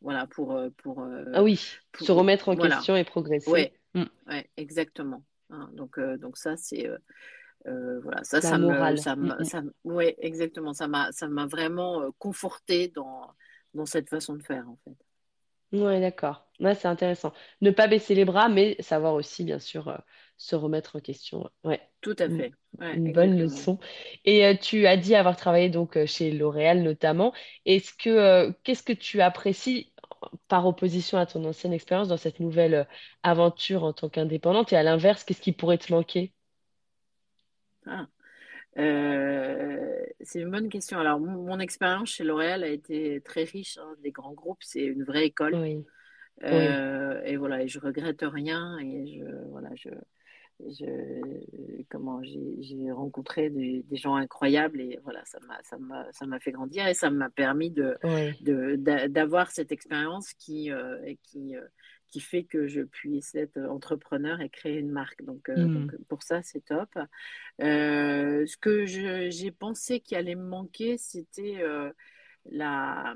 [0.00, 3.50] Voilà, pour, pour, ah oui, se remettre en question et progresser.
[3.50, 4.04] Oui, mm.
[4.28, 5.24] ouais, exactement.
[5.50, 6.88] Hein, donc, donc ça, c'est
[7.64, 9.44] voilà, ça, ça me, ça, mm.
[9.44, 10.74] ça, ouais, exactement.
[10.74, 13.30] Ça m'a, ça m'a vraiment conforté dans,
[13.72, 14.96] dans cette façon de faire, en fait.
[15.72, 16.46] Oui, d'accord.
[16.60, 17.32] Ouais, c'est intéressant.
[17.60, 20.00] Ne pas baisser les bras, mais savoir aussi, bien sûr,
[20.36, 21.50] se remettre en question.
[21.64, 21.80] Ouais.
[22.00, 22.52] Tout à fait.
[22.80, 23.78] une bonne leçon.
[24.24, 27.32] Et tu as dit avoir travaillé donc chez L'Oréal notamment.
[27.64, 29.92] Est-ce que qu'est-ce que tu apprécies
[30.48, 32.86] par opposition à ton ancienne expérience dans cette nouvelle
[33.22, 36.32] aventure en tant qu'indépendante Et à l'inverse, qu'est-ce qui pourrait te manquer?
[37.86, 38.06] Ah.
[38.76, 40.98] c'est une bonne question.
[40.98, 43.78] Alors, mon, expérience chez L'Oréal a été très riche.
[43.78, 45.54] Hein, des grands groupes, c'est une vraie école.
[45.54, 45.84] Oui.
[46.42, 48.78] Et voilà, et je regrette rien.
[48.78, 49.90] Et je, voilà, je,
[50.60, 56.40] je, comment j'ai rencontré des, gens incroyables et voilà ça m'a ça m'a ça m'a
[56.40, 57.96] fait grandir et ça m'a permis de
[59.08, 61.62] d'avoir cette expérience qui euh, qui euh,
[62.08, 65.24] qui fait que je puisse être entrepreneur et créer une marque.
[65.24, 66.04] Donc, euh, donc mmh.
[66.08, 66.90] pour ça c'est top.
[67.58, 71.62] Ce que j'ai pensé qui allait me manquer c'était
[72.46, 73.14] la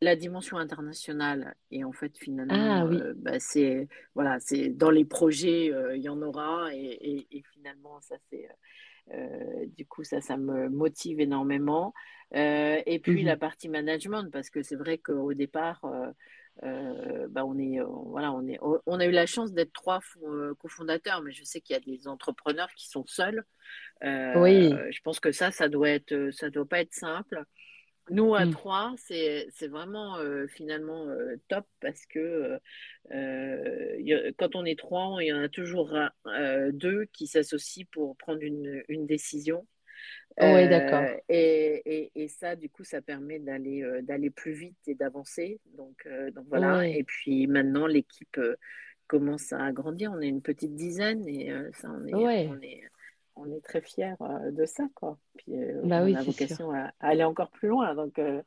[0.00, 1.54] la dimension internationale.
[1.70, 6.02] Et en fait finalement ah euh, bah, c'est voilà c'est dans les projets euh, il
[6.02, 6.68] y en aura.
[6.72, 8.48] Et, finalement ça c'est
[9.12, 11.92] euh, du coup ça ça me motive énormément.
[12.32, 15.80] Et puis la mmh partie management parce que c'est vrai qu'au départ
[16.62, 20.00] bah, on est voilà on est on a eu la chance d'être trois
[20.58, 23.44] cofondateurs mais je sais qu'il y a des entrepreneurs qui sont seuls.
[24.02, 24.74] Oui.
[24.90, 27.44] je pense que ça ça doit être ça doit pas être simple
[28.10, 28.50] nous, à mmh.
[28.50, 32.58] trois, c'est vraiment euh, finalement euh, top parce que
[33.12, 35.96] euh, quand on est trois, il y en a toujours
[36.72, 39.66] deux qui s'associent pour prendre une, une décision.
[40.40, 41.04] oui, d'accord.
[41.28, 45.60] Et, et, et, ça, du coup, ça permet d'aller d'aller plus vite et d'avancer.
[45.76, 46.86] Donc, donc voilà.
[46.86, 48.40] Et puis maintenant, l'équipe
[49.06, 50.12] commence à grandir.
[50.12, 52.14] On est une petite dizaine et ça, on est,
[52.48, 52.84] on est
[53.38, 55.18] on est très fiers euh, de ça, quoi.
[55.36, 57.94] Puis euh, bah on a vocation à, aller encore plus loin.
[57.94, 58.42] Donc, euh,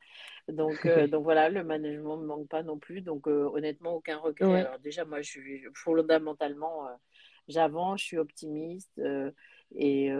[0.48, 3.02] donc, donc voilà, le management ne manque pas non plus.
[3.02, 4.62] Donc honnêtement, aucun regret.
[4.66, 6.88] Alors déjà, moi, je suis fondamentalement,
[7.48, 9.02] j'avance, je suis optimiste.
[9.76, 10.12] et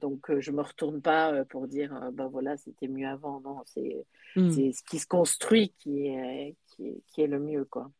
[0.00, 3.40] donc, je ne me retourne pas pour dire, ben voilà, c'était mieux avant.
[3.40, 4.04] Non, c'est
[4.36, 4.72] mmh.
[4.72, 7.90] ce qui se construit qui est, qui est, le mieux, quoi.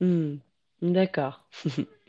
[0.00, 0.36] Mmh.
[0.82, 1.48] D'accord.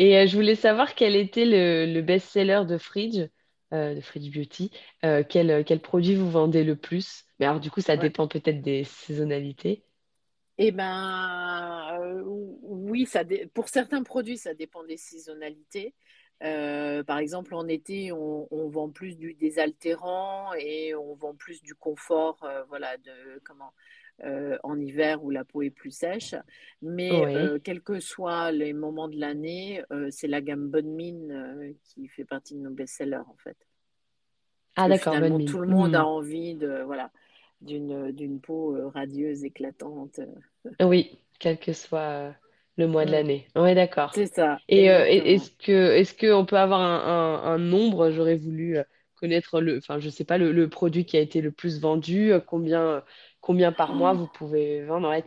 [0.00, 3.28] Et euh, je voulais savoir quel était le, best-seller de Fridge,
[3.74, 4.70] euh, de Fridge Beauty.
[5.04, 7.26] Euh, quel, quel produit vous vendez le plus?
[7.38, 9.84] Mais alors, du coup, ça dépend peut-être des saisonnalités.
[10.56, 11.98] Eh ben,
[12.62, 15.94] oui, ça pour certains produits, ça dépend des saisonnalités.
[16.40, 22.48] par exemple, en été, on, vend plus du désaltérant et on vend plus du confort,
[22.70, 23.74] voilà, de comment
[24.24, 26.34] euh, en hiver où la peau est plus sèche.
[26.82, 31.74] Mais euh, quels que soient les moments de l'année, euh, c'est la gamme Bonne Mine
[31.84, 33.56] qui fait partie de nos best-sellers en fait.
[34.76, 35.14] Ah d'accord,
[35.46, 36.06] Tout le monde a hmm.
[36.06, 37.10] envie de voilà
[37.62, 40.20] d'une d'une peau radieuse, éclatante.
[40.82, 42.34] Oui, quel que soit
[42.76, 43.48] le mois de l'année.
[43.56, 44.12] Oui, d'accord.
[44.14, 44.58] C'est ça.
[44.68, 48.78] Et est-ce que est-ce qu'on peut avoir un, nombre J'aurais voulu
[49.14, 52.32] connaître le, enfin je sais pas le, le, produit qui a été le plus vendu,
[52.46, 53.02] combien
[53.40, 55.08] combien par mois vous pouvez vendre?
[55.08, 55.24] Ouais,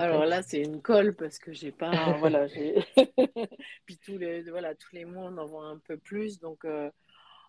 [0.00, 1.90] Alors là, c'est une colle parce que j'ai pas.
[2.18, 2.46] voilà,
[3.86, 6.38] Puis tous les, voilà, tous les mois, on en vend un peu plus.
[6.38, 6.90] Donc, euh,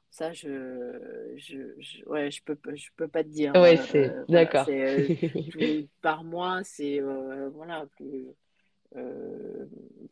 [0.09, 3.53] ça, je, je, ouais, je peux, je peux pas te dire.
[3.53, 4.31] Ouais, euh, c'est.
[4.31, 4.67] D'accord.
[6.01, 6.99] par mois, c'est.
[7.53, 8.27] voilà, plus.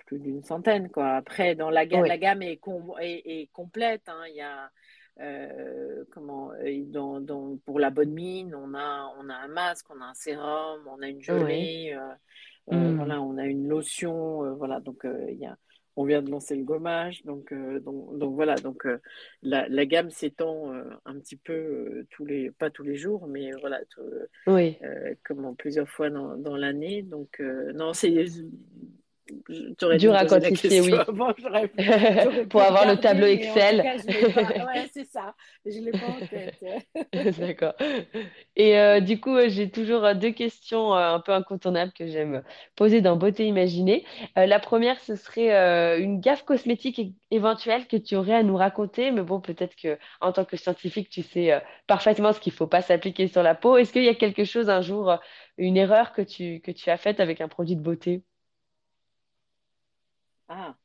[0.07, 2.59] plus d'une centaine quoi après dans la gamme la gamme est,
[2.99, 4.23] est, complète hein.
[4.27, 4.71] il y a
[5.19, 9.85] euh, comment euh, dans, dans, pour la bonne mine, on a, on a un masque,
[9.89, 11.95] on a un sérum, on a une gelée,
[12.71, 12.95] euh, hmm.
[12.95, 15.57] voilà, on a une lotion, voilà, donc il y a,
[15.97, 18.87] on vient de lancer le gommage, donc, donc, donc, voilà, donc
[19.43, 20.71] la, la, gamme s'étend
[21.05, 23.81] un petit peu tous les, pas tous les jours, mais voilà,
[24.47, 24.79] oui.
[25.23, 27.41] comment plusieurs fois dans, dans l'année, donc
[27.75, 28.25] non, c'est
[29.97, 30.91] Dur à quantifier, oui.
[32.49, 33.81] Pour avoir le tableau Excel.
[34.71, 35.35] Ouais, c'est ça.
[35.65, 37.39] Je ne l'ai pas en tête.
[37.39, 37.73] D'accord.
[38.55, 42.43] Et euh, du coup, euh, j'ai toujours euh, deux questions un peu incontournables que j'aime
[42.75, 44.05] poser dans Beauté Imaginée.
[44.35, 47.01] la première, ce serait une gaffe cosmétique
[47.31, 49.11] éventuelle que tu aurais à nous raconter.
[49.11, 52.67] Mais bon, peut-être que en tant que scientifique, tu sais parfaitement ce qu'il ne faut
[52.67, 53.77] pas s'appliquer sur la peau.
[53.77, 55.17] Est-ce qu'il y a quelque chose un jour,
[55.57, 58.23] une erreur que tu, que tu as faite avec un produit de beauté?
[60.53, 60.75] Ah,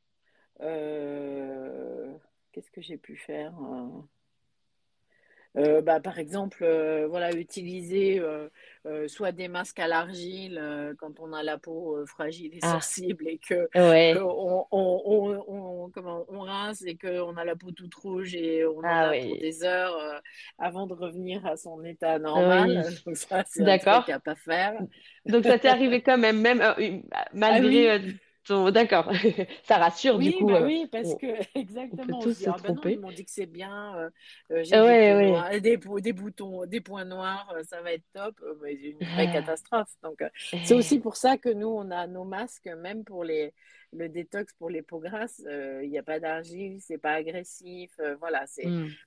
[0.61, 2.17] euh,
[2.53, 3.53] qu'est-ce que j'ai pu faire?
[3.55, 4.07] hein
[5.57, 8.21] euh, bah, par exemple, euh, voilà, utiliser
[9.07, 10.61] soit des masques à l'argile
[10.99, 14.21] quand on a la peau fragile et Ah, sensible et que, ouais.
[14.21, 18.65] on, on, on, on- comment, on rince et qu'on a la peau toute rouge et
[18.65, 19.37] on en Ah a pour oui.
[19.37, 20.21] des heures
[20.59, 22.75] avant de revenir à son état Oui.
[22.75, 22.93] normal.
[23.05, 24.09] Donc ça, c'est un truc D'accord.
[24.09, 24.79] à pas faire.
[25.27, 26.99] Donc ça t'est arrivé quand même, même euh,
[27.47, 27.99] Ah malgré oui, euh,
[28.47, 28.71] ton...
[28.71, 29.11] D'accord.
[29.63, 30.51] Ça rassure du Oui, coup.
[30.51, 31.27] bah euh, oui, parce on, que
[31.91, 32.97] on peut exactement, on tous se ah ben non, ils tromper.
[32.97, 34.09] m'ont dit que c'est bien,
[34.51, 35.21] euh, j'ai des Ouais, peaux ouais.
[35.21, 38.77] noires, des, pou- des boutons, des points noirs, euh, ça va être top, Euh, mais
[38.77, 39.89] c'est une vraie Ah, catastrophe.
[40.01, 40.29] Donc, euh,
[40.61, 43.53] c'est aussi eh, pour ça que nous, on a nos masques, même pour les,
[43.91, 45.41] le détox pour les peaux grasses,
[45.83, 48.97] il n'y a pas d'argile, c'est pas agressif, voilà, c'est, hmm.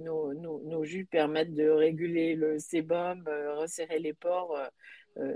[0.00, 3.24] nos, nos, nos jus permettent de réguler le sébum,
[3.56, 4.56] resserrer les pores,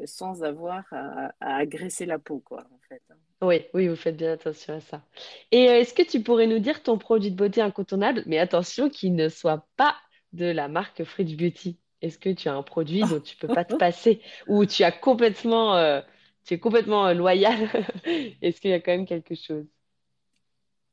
[0.04, 3.02] sans avoir à, à agresser la peau, quoi, en fait.
[3.10, 3.16] hein.
[3.42, 5.02] Oui, oui, vous faites bien attention à ça.
[5.50, 8.88] Et euh, est-ce que tu pourrais nous dire ton produit de beauté incontournable, mais attention
[8.88, 9.94] qu'il ne soit pas
[10.32, 11.78] de la marque Fridge Beauty?
[12.00, 14.92] Est-ce que tu as un produit dont tu peux pas te passer ou tu as
[14.92, 16.00] complètement, euh,
[16.44, 17.68] tu es complètement euh, loyal?
[18.40, 19.66] Est-ce qu'il y a quand même quelque chose?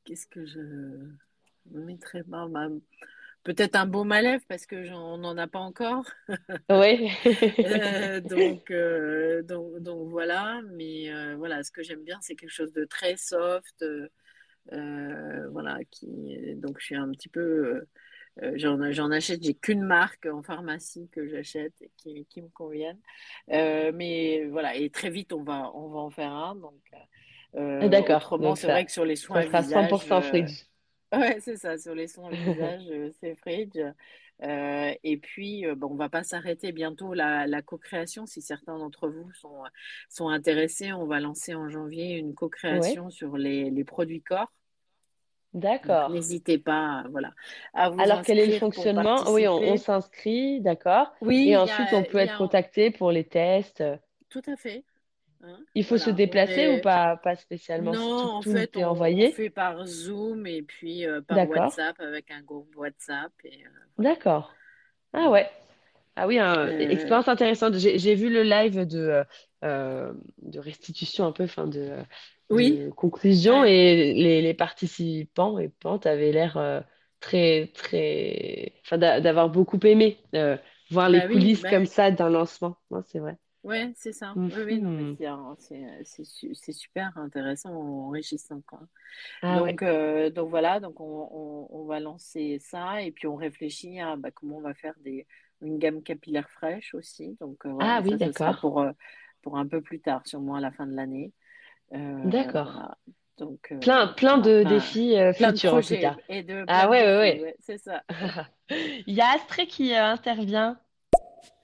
[0.04, 0.60] Qu'est-ce que je
[1.72, 2.48] mettrais pas?
[2.48, 2.68] Bah,
[3.44, 6.06] peut-être un baume à lèvres parce que j'en- on n'en a pas encore.
[6.70, 7.12] Oui.
[7.64, 10.62] Euh, donc, euh, donc, donc voilà.
[10.74, 13.84] Mais euh, voilà, ce que j'aime bien, c'est quelque chose de très soft.
[15.52, 17.86] voilà, qui, donc je suis un petit peu.
[18.56, 18.82] j'en,
[19.12, 23.00] achète, j'ai qu'une marque en pharmacie que j'achète et qui, qui me conviennent.
[23.50, 26.56] Mais voilà, et très vite, on va, on va en faire un.
[26.56, 26.82] Donc,
[27.82, 28.34] D'accord.
[28.34, 29.64] autrement, c'est vrai ça, que sur les ça soins sera visage.
[29.64, 30.66] 100% euh, Fridge.
[31.14, 33.78] Ouais, c'est ça, sur les sons visage, euh, c'est Fridge.
[34.41, 38.26] Euh, et puis, euh, bon, on va pas s'arrêter bientôt la, la co-création.
[38.26, 39.64] Si certains d'entre vous sont,
[40.09, 42.36] sont intéressés, on va lancer en janvier une Ouais.
[42.36, 44.51] co-création sur les, les produits corps.
[45.53, 46.09] D'accord.
[46.09, 47.32] n'hésitez pas, voilà,
[47.76, 49.32] à vous Alors, quel est le fonctionnement?
[49.32, 51.14] Oui, on, s'inscrit, d'accord.
[51.22, 53.84] Oui, Et ensuite, on peut être a, contacté pour les tests.
[54.30, 54.84] tout à fait,
[55.44, 57.98] hein, Il faut se voilà, déplacer ou pas, pas spécialement?
[57.98, 59.28] non, tout, en fait, on, on envoyé?
[59.28, 61.48] fait par Zoom et puis euh, par.
[61.48, 63.32] WhatsApp avec un groupe WhatsApp
[63.66, 64.60] euh, D'accord.
[65.14, 65.50] Ah ouais.
[66.18, 67.76] Ah oui, hein, Euh, expérience intéressante.
[67.78, 69.26] J'ai vu le live de,
[70.44, 71.98] de restitution un peu, enfin de,
[72.50, 73.66] oui, de conclusion ouais.
[73.66, 76.86] et les, les participants et participants avaient l'air
[77.22, 80.20] très, très, enfin d'a- d'avoir beaucoup aimé
[80.91, 82.78] voir les Bah oui, coulisses bah, comme ça d'un lancement.
[83.08, 83.38] C'est vrai.
[83.64, 84.34] Ouais, c'est ça.
[84.36, 85.16] Oui, oui, non, mais
[86.03, 88.80] c'est super intéressant, enrichissant, quoi.
[89.41, 89.72] Ah ouais.
[89.72, 93.99] Donc, euh, donc voilà, donc on, on, on va lancer ça et puis on réfléchit
[93.99, 95.28] à bah, comment on va faire des,
[95.61, 97.38] une gamme capillaire fraîche aussi.
[97.39, 98.59] Donc euh, voilà, Ah oui, d'accord.
[98.59, 98.91] pour, euh,
[99.41, 101.32] pour un peu plus tard, sûrement à la fin de l'année.
[101.93, 102.72] Euh, D'accord.
[102.72, 102.97] voilà.
[103.38, 106.16] Donc Plein, plein de défis plein de futurs en tout cas.
[106.30, 107.41] et de Ah ouais, ouais, ouais.
[107.41, 108.03] ouais, c'est ça.
[108.70, 110.80] Il y a Astrée qui intervient.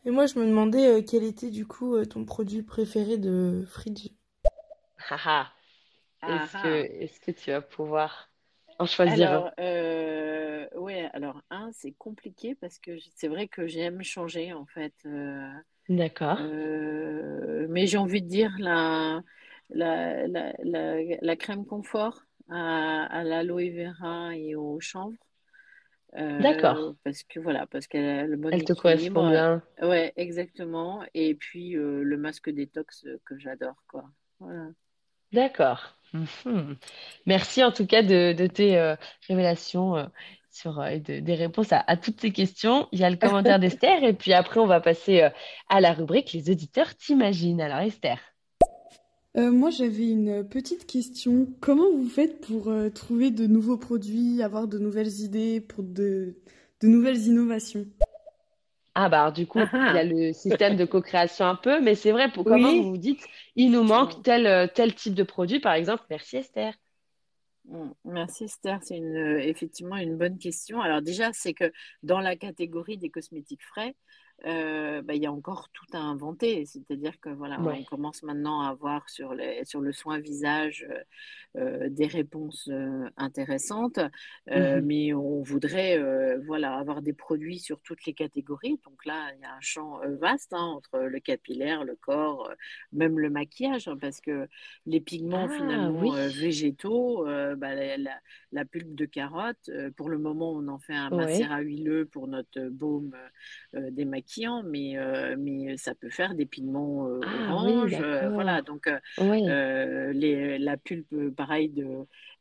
[0.04, 3.64] Et moi, je me demandais euh, quel était du coup euh, ton produit préféré de
[3.66, 4.10] Fridge?
[5.10, 5.54] Ah ah.
[6.22, 6.86] Ah Est-ce que, ah.
[7.02, 8.32] est-ce que tu vas pouvoir
[8.80, 9.44] en choisir un?
[9.44, 14.66] Alors, euh, ouais, alors, un, c'est compliqué parce que c'est vrai que j'aime changer en
[14.68, 14.94] fait.
[15.06, 15.50] euh,
[15.90, 16.40] D'accord.
[16.40, 19.22] euh, mais j'ai envie de dire la,
[19.72, 25.18] la, la, la, la crème confort à, à l'aloe vera et au chanvre.
[26.18, 26.96] Euh, D'accord.
[27.04, 29.62] parce que voilà, parce qu'elle a le bon Elle te correspond bien.
[29.82, 31.04] Ouais, exactement.
[31.14, 34.06] Et puis euh, le masque détox euh, que j'adore, quoi.
[34.40, 34.68] Voilà.
[35.32, 35.96] D'accord.
[36.14, 36.76] Mhm.
[37.28, 38.96] Merci en tout cas de, de tes euh,
[39.28, 40.06] révélations euh,
[40.50, 42.88] sur, euh, et de- des réponses à, à toutes ces questions.
[42.92, 45.30] Il y a le commentaire d'Esther et puis après on va passer euh,
[45.70, 47.62] à la rubrique Les auditeurs t'imaginent.
[47.62, 48.18] Alors Esther.
[49.38, 51.48] Euh, moi, j'avais une petite question.
[51.62, 56.36] Comment vous faites pour euh, trouver de nouveaux produits, avoir de nouvelles idées pour de,
[56.82, 57.86] de nouvelles innovations?
[58.96, 60.04] Ah bah alors, du coup, Ah il y a ah.
[60.04, 63.24] le système de co-création un peu, mais c'est vrai, pour comment vous vous dites,
[63.56, 66.04] il nous manque tel, euh, tel type de produit, par exemple.
[66.10, 66.74] Merci Esther.
[67.66, 67.92] Mm.
[68.06, 70.82] Merci Esther, c'est une, effectivement une bonne question.
[70.82, 71.72] Alors déjà, c'est que
[72.02, 73.96] dans la catégorie des cosmétiques frais,
[74.46, 76.66] euh, bah, il y a encore tout à inventer.
[76.66, 81.04] C'est-à-dire que voilà, on commence maintenant à avoir sur, les, sur le soin visage euh,
[81.58, 82.70] euh, des réponses
[83.18, 84.00] intéressantes,
[84.54, 86.00] mmh mais on voudrait
[86.46, 88.80] voilà, avoir des produits sur toutes les catégories.
[88.86, 92.52] Donc là, il y a un champ vaste hein, entre le capillaire, le corps,
[92.94, 94.48] même le maquillage, hein, parce que
[94.86, 98.20] les pigments Ah finalement oui, végétaux, bah, la, la-
[98.52, 102.70] la pulpe de carotte, pour le moment, on en fait un macérat huileux pour notre
[102.70, 103.16] baume
[103.76, 108.00] euh, démaquillant, mais, euh, mais ça peut faire des pigments euh, Ah orange.
[108.02, 109.42] euh, voilà, donc euh, Oui.
[109.48, 111.86] euh, les, la pulpe, pareil, de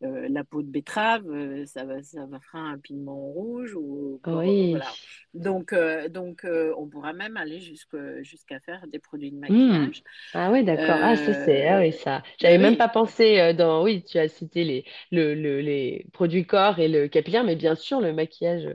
[0.02, 4.20] euh, la peau de betterave, euh, ça va, ça va faire un pigment rouge ou
[4.26, 4.68] Oui.
[4.70, 4.98] voilà.
[5.34, 6.44] Donc, euh, donc
[6.76, 9.86] on pourra même aller jusqu'à faire des produits de Hmm.
[9.86, 10.02] maquillage.
[10.34, 10.98] Ah oui, d'accord.
[11.00, 12.22] Ah, ça c'est, ah oui, ça.
[12.38, 16.78] J'avais même pas pensé dans, oui, tu as cité les, le, le- les produits corps
[16.80, 18.68] et le capillaire, mais bien sûr, le maquillage,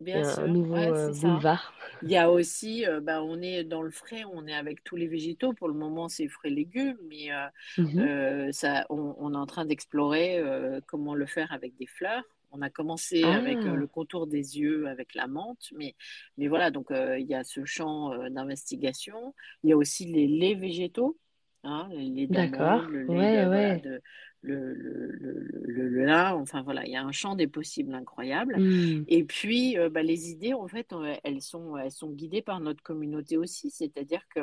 [0.00, 1.44] bien un sûr, nouveau ouais, euh, ça.
[1.52, 1.74] boulevard.
[2.02, 4.96] Il y a aussi, euh, bah, on est dans le frais, on est avec tous
[4.96, 5.52] les végétaux.
[5.54, 7.46] Pour le moment, c'est fruits et légumes, mais euh,
[7.76, 8.10] Mhm.
[8.48, 10.42] euh, ça, on, on est en train d'explorer
[10.86, 12.24] comment le faire avec des fleurs.
[12.52, 15.94] On a commencé avec le Ah, contour des yeux, avec la menthe, mais,
[16.38, 19.34] mais voilà, donc il y a ce champ d'investigation.
[19.62, 21.16] Il y a aussi les laits végétaux,
[21.64, 22.86] hein, les d'accord.
[22.86, 23.80] le lait Ouais, de, voilà, ouais.
[23.80, 24.00] de,
[24.42, 28.56] le, le, le, lin, enfin voilà, il y a un champ des possibles incroyable.
[28.58, 29.04] Hmm.
[29.08, 32.60] Et puis, euh, bah, les idées, en fait, euh, elles sont, elles sont guidées par
[32.60, 33.70] notre communauté aussi.
[33.70, 34.40] C'est-à-dire que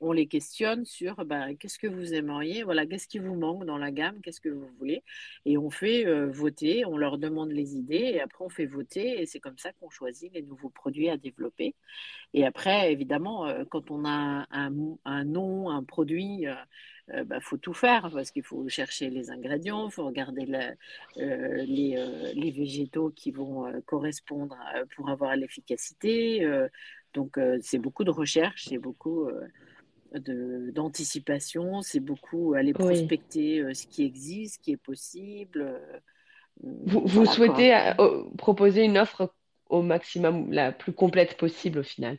[0.00, 3.78] on les questionne sur bah, qu'est-ce que vous aimeriez, voilà, qu'est-ce qui vous manque dans
[3.78, 5.02] la gamme, qu'est-ce que vous voulez.
[5.44, 9.20] Et on fait euh, voter, on leur demande les idées et après on fait voter.
[9.20, 11.74] Et c'est comme ça qu'on choisit les nouveaux produits à développer.
[12.34, 14.72] Et après, évidemment, euh, quand on a un,
[15.04, 16.54] un nom, un produit, euh,
[17.14, 20.72] euh, bah, faut tout faire parce qu'il faut chercher les ingrédients, il faut regarder la-
[21.18, 26.44] euh, les, euh, les végétaux qui vont euh, correspondre à- pour avoir l'efficacité.
[26.44, 26.68] euh,
[27.14, 29.46] donc, euh, c'est beaucoup de recherche, c'est beaucoup euh,
[30.14, 33.12] de, d'anticipation, c'est beaucoup aller Oui.
[33.14, 35.62] prospecter euh, ce qui existe, ce qui est possible.
[35.62, 36.00] euh,
[36.62, 37.36] Vous, vous voilà quoi.
[37.36, 37.92] souhaitez
[38.36, 39.32] proposer une offre
[39.68, 42.18] au maximum la plus complète possible au final?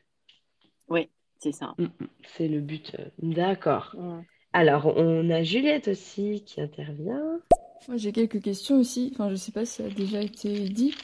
[0.90, 1.78] Oui, c'est ça.
[1.80, 2.06] Hmm, hmm.
[2.28, 2.96] C'est le but.
[3.18, 3.96] D'accord.
[3.96, 4.26] Mm.
[4.52, 7.40] Alors, on a Juliette aussi qui intervient.
[7.88, 9.12] Moi, j'ai quelques questions aussi.
[9.14, 10.96] Enfin, je sais pas si ça a déjà été dit.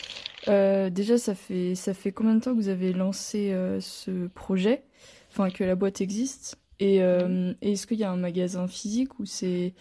[0.47, 4.27] Euh, déjà, ça fait ça fait combien de temps que vous avez lancé euh, ce
[4.27, 4.83] projet?
[5.31, 6.57] Enfin, que la boîte existe?
[6.79, 9.73] Et euh, est-ce qu'il y a un magasin physique ou c'est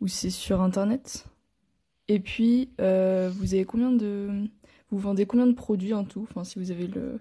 [0.00, 1.26] ou c'est sur Internet?
[2.08, 4.48] Et puis, vous avez combien de
[4.90, 6.26] vous vendez combien de produits en tout?
[6.30, 7.20] Enfin, si vous avez le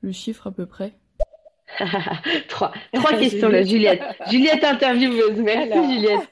[0.00, 0.94] le chiffre à peu près.
[2.48, 4.02] Trois, trois questions là, Juliette.
[4.30, 4.64] Juliette.
[4.64, 5.38] Intervieweuse.
[5.38, 6.30] Merci, Alors, Juliette.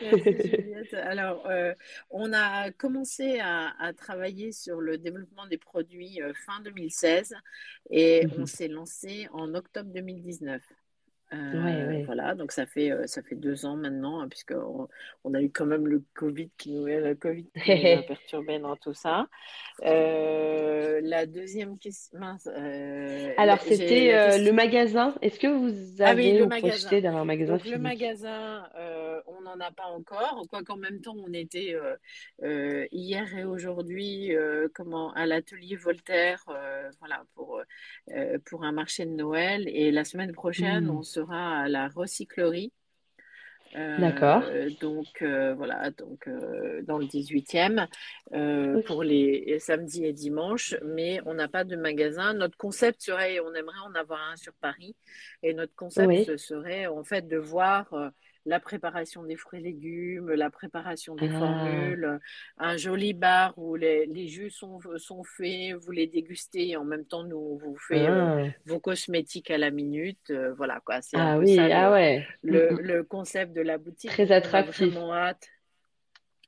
[0.00, 0.94] Merci Juliette.
[0.94, 1.74] Alors, euh,
[2.10, 7.34] on a commencé à, à travailler sur le développement des produits euh, fin 2016
[7.90, 8.46] et on Mhm.
[8.46, 10.62] s'est lancé en octobre 2019.
[11.34, 12.02] Euh, ouais.
[12.04, 14.88] voilà, donc ça fait, euh, ça fait deux ans maintenant, hein, puisqu'on
[15.24, 18.58] on a eu quand même le Covid qui nous, le Covid qui nous a perturbé
[18.58, 19.26] dans tout ça.
[19.84, 25.14] Euh, la deuxième question, mince, euh, Alors, c'était euh, le magasin.
[25.20, 28.66] Est-ce que vous Ah oui, avez le ou projeté d'avoir un magasin Donc le magasin,
[28.78, 31.96] euh, on n'en a pas encore, quoiqu'en même temps on était euh,
[32.42, 37.60] euh, hier et aujourd'hui euh, comment, à l'atelier Voltaire euh, voilà, pour,
[38.12, 40.90] euh, pour un marché de Noël et la semaine prochaine Hmm.
[40.90, 42.72] on sera à la recyclerie.
[43.74, 44.42] D'accord.
[44.46, 47.86] Euh, donc euh, voilà, donc euh, dans le 18e
[48.32, 48.86] euh, Ok.
[48.86, 52.32] pour les samedis et dimanches, mais on n'a pas de magasin.
[52.32, 54.96] Notre concept serait, on aimerait en avoir un sur Paris,
[55.42, 56.38] et notre concept Oui.
[56.38, 57.92] serait en fait de voir
[58.48, 62.18] la préparation des fruits et légumes, la préparation des Ah, formules,
[62.58, 66.84] un joli bar où les, les jus sont, sont faits, vous les dégustez et en
[66.84, 70.30] même temps nous on vous fait euh, ah, vos cosmétiques à la minute.
[70.30, 72.26] Euh, voilà quoi, c'est ah ça oui, ah le ouais.
[72.42, 74.10] Hmm, le, le concept de la boutique.
[74.10, 74.86] Très Donc, on a attractif.
[74.92, 75.48] vraiment hâte.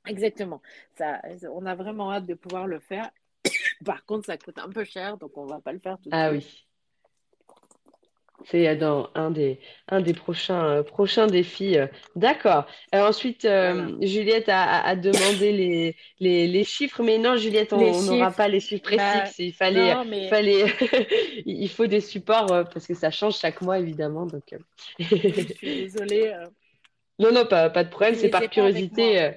[0.07, 0.61] Exactement.
[0.97, 1.21] Ça,
[1.51, 3.09] on a vraiment hâte de pouvoir le faire.
[3.85, 6.15] Par contre, ça coûte un peu cher, donc on va pas le faire tout de
[6.15, 6.45] Ah suite.
[6.45, 6.67] oui.
[8.45, 11.77] C'est euh, dans un des, un des prochains, euh, prochains défis.
[11.77, 11.87] euh.
[12.15, 12.65] D'accord.
[12.95, 13.47] Euh, ensuite,
[14.01, 18.47] Juliette a, a- a demandé les, les, les chiffres, mais non, Juliette, on n'aura pas
[18.47, 19.21] les chiffres précis.
[19.21, 20.65] bah, fallait, non, il mais fallait,
[21.45, 24.25] il faut des supports parce que ça change chaque mois, évidemment.
[24.25, 24.55] Donc,
[24.99, 26.33] je suis désolée,
[27.19, 29.31] Non, non, pas, pas de problème, c'est par curiosité.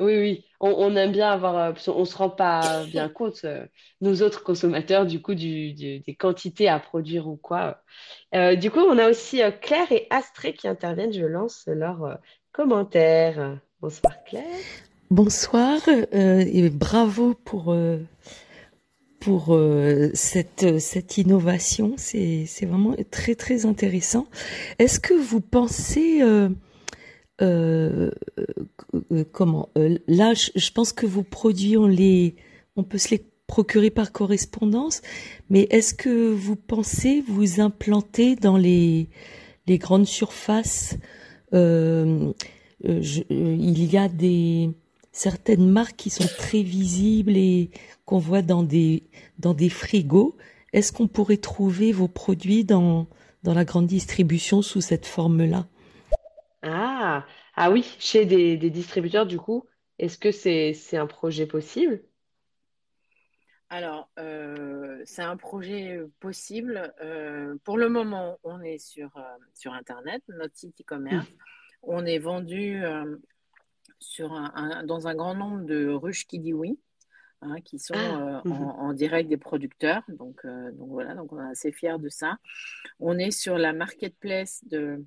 [0.00, 3.40] Oui, oui, on, on aime bien avoir, euh, parce qu'on se rend pas bien compte,
[3.44, 3.66] euh,
[4.00, 7.82] nous autres consommateurs, du coup, du, du- des quantités à produire ou quoi.
[8.34, 11.12] Euh, du coup, on a aussi euh, Claire et Astrée qui interviennent.
[11.12, 12.14] Je lance leurs euh,
[12.52, 13.60] commentaires.
[13.80, 14.64] Bonsoir Claire.
[15.10, 17.98] Bonsoir euh, et bravo pour, euh,
[19.20, 19.58] pour
[20.14, 21.94] cette, cette innovation.
[21.96, 24.26] C'est vraiment très très intéressant.
[24.78, 26.22] Est-ce que vous pensez
[29.32, 32.34] comment Là, je, pense que vos produits, on les,
[32.76, 35.02] on peut se les procurer par correspondance.
[35.50, 39.08] Mais est-ce que vous pensez vous implanter dans les
[39.68, 40.96] les grandes surfaces
[41.54, 42.32] euh,
[42.84, 44.70] euh, euh, il y a des
[45.12, 47.70] certaines marques qui sont très visibles et
[48.04, 49.04] qu'on voit dans des
[49.38, 50.36] dans des frigos.
[50.72, 53.06] Est-ce qu'on pourrait trouver vos produits dans
[53.42, 55.66] dans la grande distribution sous cette forme-là?
[56.62, 59.66] Ah, ah oui, chez des, des distributeurs du coup,
[59.98, 62.02] est-ce que c'est c'est un projet possible?
[63.70, 64.10] Alors,
[65.04, 66.94] c'est un projet possible.
[67.64, 69.10] pour le moment, on est sur,
[69.52, 71.26] sur Internet, notre site e-commerce.
[71.82, 72.82] On est vendu
[73.98, 76.78] sur un, dans un grand nombre de ruches qui dit oui,
[77.42, 78.52] hein, qui sont ah, mhm.
[78.52, 80.02] en, direct des producteurs.
[80.08, 82.38] Donc, donc voilà, donc on est assez fiers de ça.
[83.00, 85.04] On est sur la marketplace de,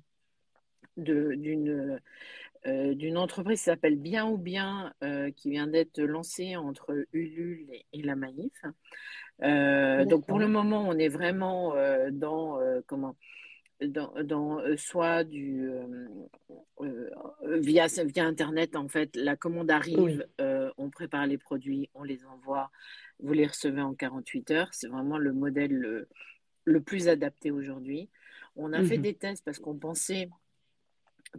[0.96, 2.00] d'une
[2.66, 7.66] euh, d'une entreprise qui s'appelle Bien ou Bien, euh, qui vient d'être lancée entre Ulule
[7.92, 8.52] et, la Maïf.
[9.42, 11.74] Euh, donc pour le moment, on est vraiment
[12.12, 13.16] dans comment
[13.80, 15.68] dans, soit du
[17.42, 22.70] via via internet en fait la commande arrive on prépare les produits on les envoie
[23.22, 24.68] vous les recevez en 48 heures.
[24.72, 26.06] C'est vraiment le modèle
[26.64, 28.10] le, plus adapté aujourd'hui.
[28.56, 30.28] On a fait mmh des tests parce qu'on pensait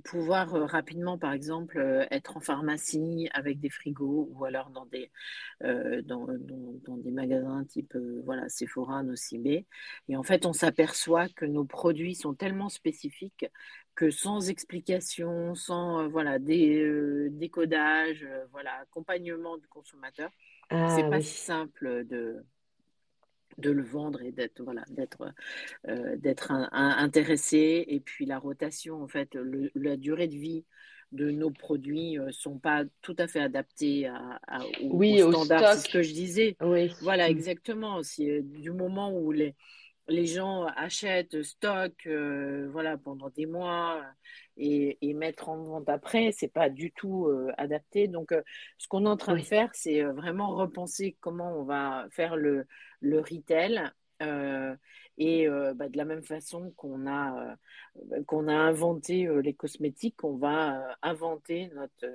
[0.04, 4.86] pouvoir euh, rapidement, par exemple, euh, être en pharmacie avec des frigos ou alors dans
[4.86, 5.12] des,
[5.64, 9.66] euh, dans, dans, des magasins type voilà, Sephora, Nocibé.
[10.10, 13.46] Et en fait, on s'aperçoit que nos produits sont tellement spécifiques
[13.96, 20.32] que sans explication, sans voilà, des, décodage, voilà, accompagnement du consommateur,
[20.70, 22.44] ah, c'est pas si simple de,
[23.58, 25.34] de le vendre et d'être voilà d'être
[25.88, 29.38] euh, d'être intéressé et puis la rotation en fait
[29.76, 30.66] la durée de vie
[31.12, 34.40] de nos produits ne euh, sont pas tout à fait adaptés à,
[34.82, 36.92] aux, oui, standards c'est ce que je disais oui.
[37.02, 37.32] voilà mm.
[37.32, 39.56] exactement c'est euh, du moment où les
[40.08, 44.02] les gens achètent, stockent euh, voilà, pendant des mois
[44.58, 48.08] et, et, mettre en vente après, c'est pas du tout euh, adapté.
[48.08, 48.42] Donc, euh,
[48.78, 52.66] ce qu'on est en train de faire, c'est vraiment repenser comment on va faire le,
[53.00, 53.82] le retail.
[55.18, 57.56] et bah, de la même façon qu'on a,
[58.28, 62.06] qu'on a inventé les cosmétiques, on va inventer notre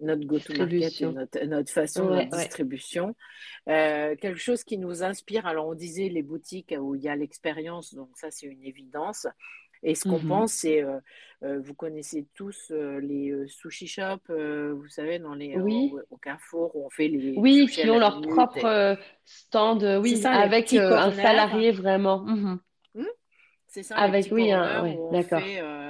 [0.00, 1.00] notre go-to-market
[1.40, 3.14] et notre, façon de distribution.
[3.68, 7.16] Euh, quelque chose qui nous inspire, alors on disait les boutiques où il y a
[7.16, 9.26] l'expérience, donc ça c'est une évidence.
[9.84, 10.98] Et ce qu'on mmh pense, c'est, euh,
[11.44, 16.90] euh, vous connaissez tous les sushi shops, vous savez, dans les, au, Carrefour, où on
[16.90, 17.34] fait les.
[17.36, 22.24] Oui, qui ont leur propre stand, oui, avec un salarié vraiment.
[22.24, 22.58] Mmh
[23.70, 24.48] c'est ça, avec oui,
[25.12, 25.42] d'accord.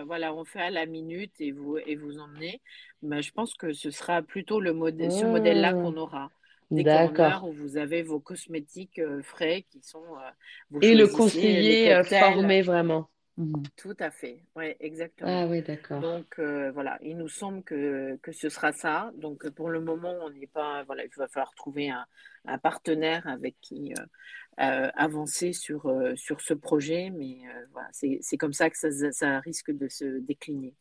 [0.08, 2.60] Voilà, on fait à la minute et vous et vous emmenez.
[3.02, 5.98] Mais je pense que ce sera plutôt le modèle, ce modèle-là qu'on mmh.
[5.98, 6.30] aura.
[6.70, 10.04] Des corners où vous avez vos cosmétiques euh, frais qui sont.
[10.16, 13.08] Euh, et le conseiller euh, formé vraiment.
[13.36, 13.62] Mmh.
[13.76, 15.42] Tout à fait, oui, exactement.
[15.42, 16.00] Ah oui, d'accord.
[16.00, 16.40] Donc
[16.74, 19.12] voilà, il nous semble que, que ce sera ça.
[19.14, 20.82] Donc pour le moment, on n'est pas.
[20.84, 22.04] Voilà, il va falloir trouver un,
[22.46, 23.94] un partenaire avec qui
[24.58, 27.38] avancer sur, sur ce projet, mais
[27.72, 30.74] voilà, c'est comme ça que ça, ça risque de se décliner.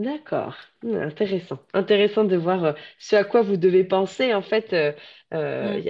[0.00, 1.58] D'accord, mmh, intéressant.
[1.74, 4.32] Intéressant de voir euh, ce à quoi vous devez penser.
[4.32, 4.92] En fait, euh,
[5.34, 5.82] euh,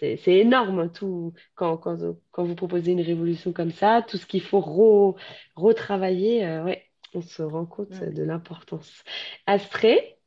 [0.00, 1.96] c'est énorme tout quand, quand,
[2.30, 5.16] quand vous proposez une révolution comme ça, tout ce qu'il faut
[5.56, 6.44] retravailler.
[6.60, 6.82] ouais,
[7.14, 9.02] on se rend compte de l'importance.
[9.46, 10.18] Astrée,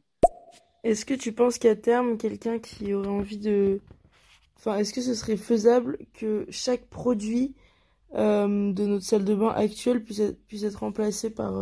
[0.84, 3.82] Est-ce que tu penses qu'à terme, quelqu'un qui aurait envie de...
[4.58, 7.56] Enfin, est-ce que ce serait faisable que chaque produit
[8.14, 11.54] de notre salle de bain actuelle puisse être, puisse être remplacé par,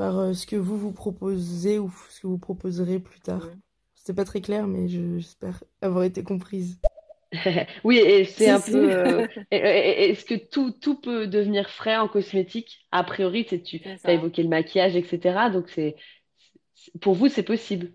[0.00, 3.50] par euh, ce que vous vous proposez ou ce que vous proposerez plus tard?
[3.94, 6.80] C'était pas très clair, mais j'espère avoir été comprise.
[7.84, 8.90] oui, et c'est un peu.
[8.90, 12.86] Euh, est-ce que tout, tout peut devenir frais en cosmétique?
[12.92, 15.50] A priori, tu as évoqué le maquillage, etc.
[15.52, 15.96] Donc, c'est
[17.02, 17.92] pour vous, c'est possible.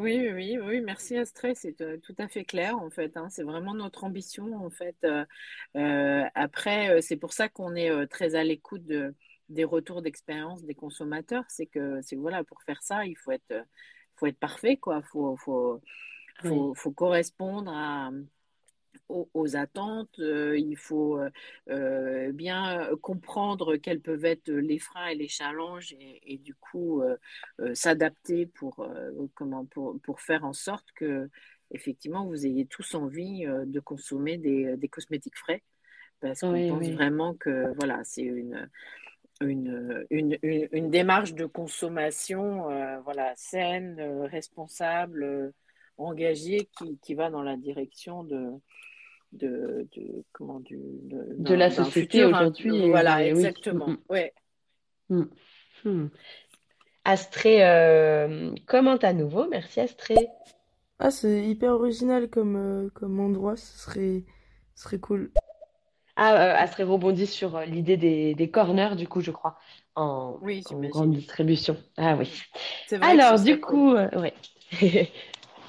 [0.00, 3.16] Oui, oui, oui, merci Astrée, c'est euh, tout à fait clair en fait.
[3.16, 3.28] Hein.
[3.28, 4.96] c'est vraiment notre ambition en fait.
[6.34, 9.14] après, c'est pour ça qu'on est très à l'écoute de,
[9.50, 11.44] des retours d'expérience des consommateurs.
[11.48, 13.66] C'est que, c'est voilà, pour faire ça, il faut être,
[14.16, 15.02] faut être parfait, quoi.
[15.02, 15.82] Faut, faut,
[16.74, 18.10] faut, correspondre à,
[19.34, 20.18] aux, attentes.
[20.18, 21.30] Euh, il faut euh,
[21.70, 27.02] euh, bien comprendre quels peuvent être les freins et les challenges et, du coup
[27.74, 28.86] s'adapter pour,
[29.34, 31.28] comment, pour, pour faire en sorte que
[31.72, 35.62] effectivement, vous ayez tous envie de consommer des, des cosmétiques frais
[36.20, 36.92] parce qu'on Oui, pense oui.
[36.92, 38.68] vraiment que voilà, c'est une,
[39.40, 45.52] une, une, une, une démarche de consommation euh, voilà, saine, responsable,
[45.96, 48.52] engagée qui, qui va dans la direction de,
[49.32, 52.30] de, de comment du de- De la société hein.
[52.32, 53.26] aujourd'hui, et voilà oui.
[53.28, 54.34] exactement Mm, ouais.
[57.04, 59.48] Astrée euh, commente à nouveau.
[59.48, 60.28] Merci Astrée.
[60.98, 64.24] Ah, c'est hyper original comme, euh, comme endroit, ce serait,
[64.74, 65.30] ce serait cool.
[66.16, 69.56] Ah, euh, Astrée rebondit sur euh, l'idée des, des corners, du coup, je crois,
[69.94, 71.76] en, oui en grande distribution.
[71.96, 72.30] Ah oui.
[72.90, 74.34] vrai Alors, du cool coup, euh, ouais.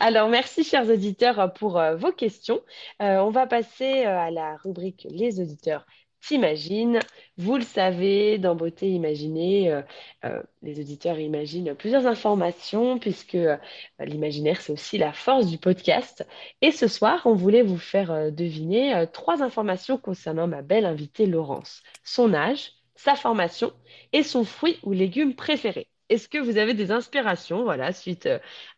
[0.03, 2.63] Alors, merci, chers auditeurs, pour euh, vos questions.
[3.03, 5.85] Euh, on va passer euh, à la rubrique Les auditeurs
[6.21, 6.97] t'imaginent.
[7.37, 9.81] Vous le savez, dans Beauté Imaginée,
[10.61, 13.37] les auditeurs imaginent plusieurs informations, puisque
[13.99, 16.25] l'imaginaire, c'est aussi la force du podcast.
[16.61, 21.81] Et ce soir, on voulait vous faire deviner trois informations concernant ma belle invitée Laurence.
[22.03, 23.73] Son âge, sa formation
[24.13, 25.87] et son fruit ou légume préféré.
[26.09, 28.29] Est-ce que vous avez des inspirations, voilà, suite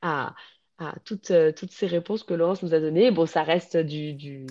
[0.02, 0.34] à,
[0.80, 3.12] à toutes, euh, toutes ces réponses que Laurence nous a données?
[3.12, 4.46] Bon, ça reste du,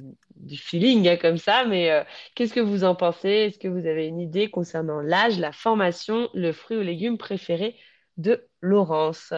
[0.56, 2.04] feeling hein, comme ça, mais euh,
[2.34, 3.28] qu'est-ce que vous en pensez?
[3.28, 7.76] Est-ce que vous avez une idée concernant l'âge, la formation, le fruit ou légume préféré
[8.16, 9.32] de Laurence?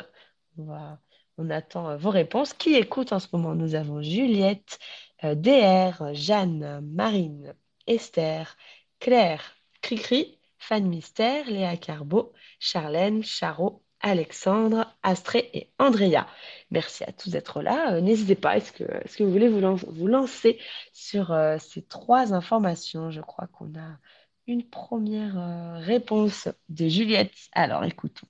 [0.59, 2.55] On attend euh, vos réponses.
[2.55, 3.55] Qui écoute en ce moment?
[3.55, 4.79] Nous avons Juliette,
[5.23, 7.55] DR, Jeanne, Marine,
[7.87, 8.57] Esther,
[9.01, 16.27] Claire, Cricri, Fan Mystère, Léa Carbo, Charlène, Charo, Alexandre, Astrée et Andrea.
[16.71, 17.95] Merci à tous d'être là.
[17.95, 20.59] Euh, n'hésitez pas, est-ce que, est-ce que vous voulez vous, lan- vous lancer
[20.93, 23.11] sur euh, ces trois informations?
[23.11, 23.99] Je crois qu'on a
[24.47, 27.33] une première euh, réponse de Juliette.
[27.53, 28.27] Alors, écoutons.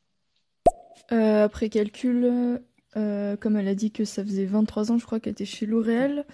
[1.10, 2.60] Euh, après calcul,
[2.94, 6.24] comme elle a dit que ça faisait 23 ans, je crois qu'elle était chez L'Oréal,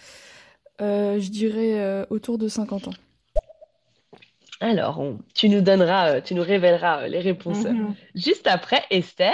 [0.79, 2.93] je dirais autour de 50 ans.
[4.61, 7.97] Alors, on- tu nous donneras, euh, tu nous révéleras euh, les réponses euh, Mhm.
[8.15, 8.83] juste après.
[8.91, 9.33] Esther,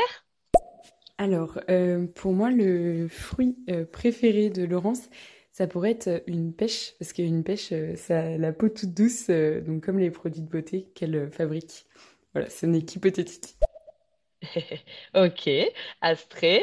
[1.19, 5.09] Alors, euh, pour moi, le fruit euh, préféré de Laurence,
[5.53, 9.27] ça pourrait être une pêche, parce qu'une pêche, euh, ça a la peau toute douce,
[9.31, 11.87] euh, donc comme les produits de beauté qu'elle euh, fabrique.
[12.35, 13.57] Voilà, ce n'est qu'hypothétique.
[15.15, 15.49] ok.
[16.01, 16.63] Astrée,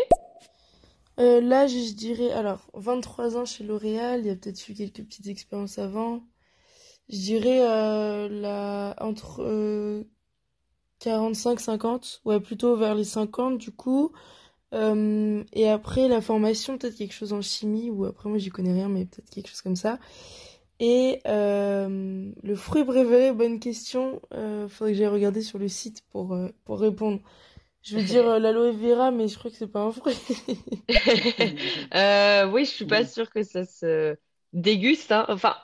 [1.20, 4.74] Euh, là, je je dirais, alors, 23 ans chez L'Oréal, il y a peut-être eu
[4.76, 6.24] quelques petites expériences avant.
[7.10, 10.04] Je dirais euh, la, entre euh,
[11.00, 14.14] 45-50, ouais, plutôt vers les 50 du coup.
[14.74, 18.74] Euh, et après, la formation, peut-être quelque chose en chimie, ou après, moi, j'y connais
[18.74, 20.00] rien, mais peut-être quelque chose comme ça.
[20.80, 24.22] Et euh, le fruit préféré, bonne question.
[24.34, 27.22] Euh, faudrait que j'aille regarder sur le site pour, euh, pour répondre.
[27.84, 30.16] Je veux dire euh, l'aloe vera, mais je crois que c'est pas un fruit.
[31.96, 34.16] Euh, oui, je suis pas sûre que ça se
[34.54, 35.26] déguste, hein.
[35.30, 35.56] Enfin,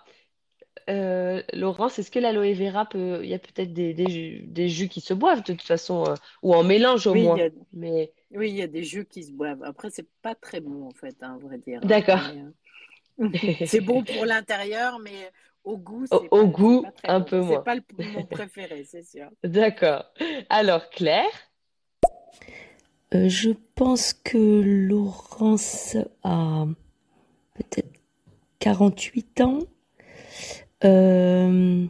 [0.90, 4.70] euh, Laurence, est-ce que l'aloe vera peut, il y a peut-être des, des, jus, des
[4.70, 7.42] jus qui se boivent de toute façon, euh, ou en mélange au oui il y
[7.42, 7.42] moins.
[7.42, 10.60] a Mais oui il y a des jus qui se boivent après c'est pas très
[10.62, 12.22] bon en fait hein, à vrai dire hein, d'accord.
[12.22, 12.52] euh,
[13.64, 15.32] c'est bon pour l'intérieur mais
[15.64, 17.64] au goût Au, c'est au pas c'est goût, pas très un bon peu c'est moins.
[17.64, 20.06] pas le, mon préféré c'est sûr D'accord.
[20.50, 21.30] Alors, Claire,
[23.14, 26.66] Euh, je pense que Laurence a
[27.56, 27.92] peut-être
[28.60, 29.60] 48 ans.
[30.84, 31.86] Euh,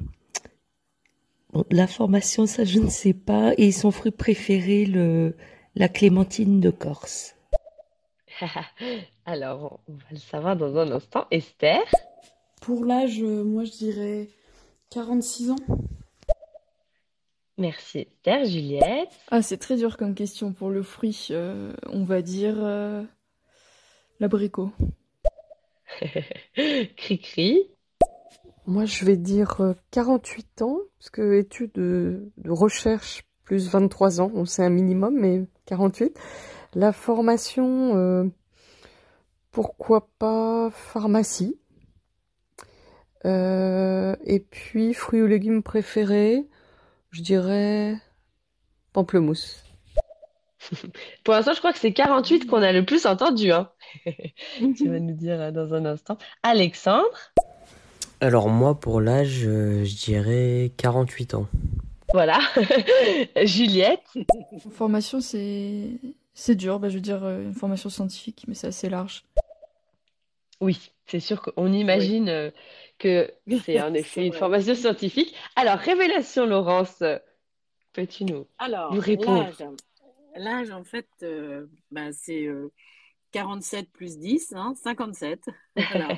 [1.53, 3.53] bon, la formation, ça, je ne sais pas.
[3.57, 5.35] Et son fruit préféré, le,
[5.75, 7.35] la clémentine de Corse.
[9.25, 11.25] alors on va le savoir dans un instant.
[11.31, 11.81] Esther,
[12.61, 14.29] Pour l'âge, euh, moi je dirais
[14.91, 15.55] 46 ans.
[17.57, 18.45] merci Esther.
[18.45, 21.27] Juliette, Ah, c'est très dur comme question pour le fruit.
[21.31, 23.03] Euh, on va dire euh,
[24.19, 24.71] l'abricot.
[26.97, 27.67] Cricri,
[28.69, 34.21] Moi, je vais dire euh, 48 ans, parce que études de, de recherche plus 23
[34.21, 36.15] ans, on sait un minimum, mais 48.
[36.75, 38.25] La formation, euh,
[39.49, 41.57] pourquoi pas pharmacie.
[43.25, 46.47] Euh, et puis, fruits ou légumes préférés,
[47.09, 47.95] je dirais
[48.93, 49.63] pamplemousse.
[51.23, 53.71] Pour l'instant, je crois que c'est 48 qu'on a le plus entendu, hein.
[54.59, 56.19] Tu vas nous dire euh, dans un instant.
[56.43, 57.33] Alexandre,
[58.21, 61.47] Alors moi, pour l'âge, euh, je dirais 48 ans.
[62.13, 62.39] voilà.
[63.43, 64.03] Juliette,
[64.71, 65.91] Formation, c'est
[66.33, 66.79] c'est dur.
[66.79, 69.25] Bah, je veux dire euh, une formation scientifique, mais c'est assez large.
[70.61, 72.51] oui, c'est sûr qu'on imagine euh,
[72.97, 73.31] que
[73.65, 75.33] c'est en effet une formation scientifique.
[75.55, 77.01] Alors, révélation, Laurence,
[77.93, 79.47] peux-tu nous, nous alors répondre?
[80.35, 82.71] l'âge en fait euh, ben, c'est euh,
[83.31, 85.43] 47 plus 10, hein, 57.
[85.89, 86.17] Voilà.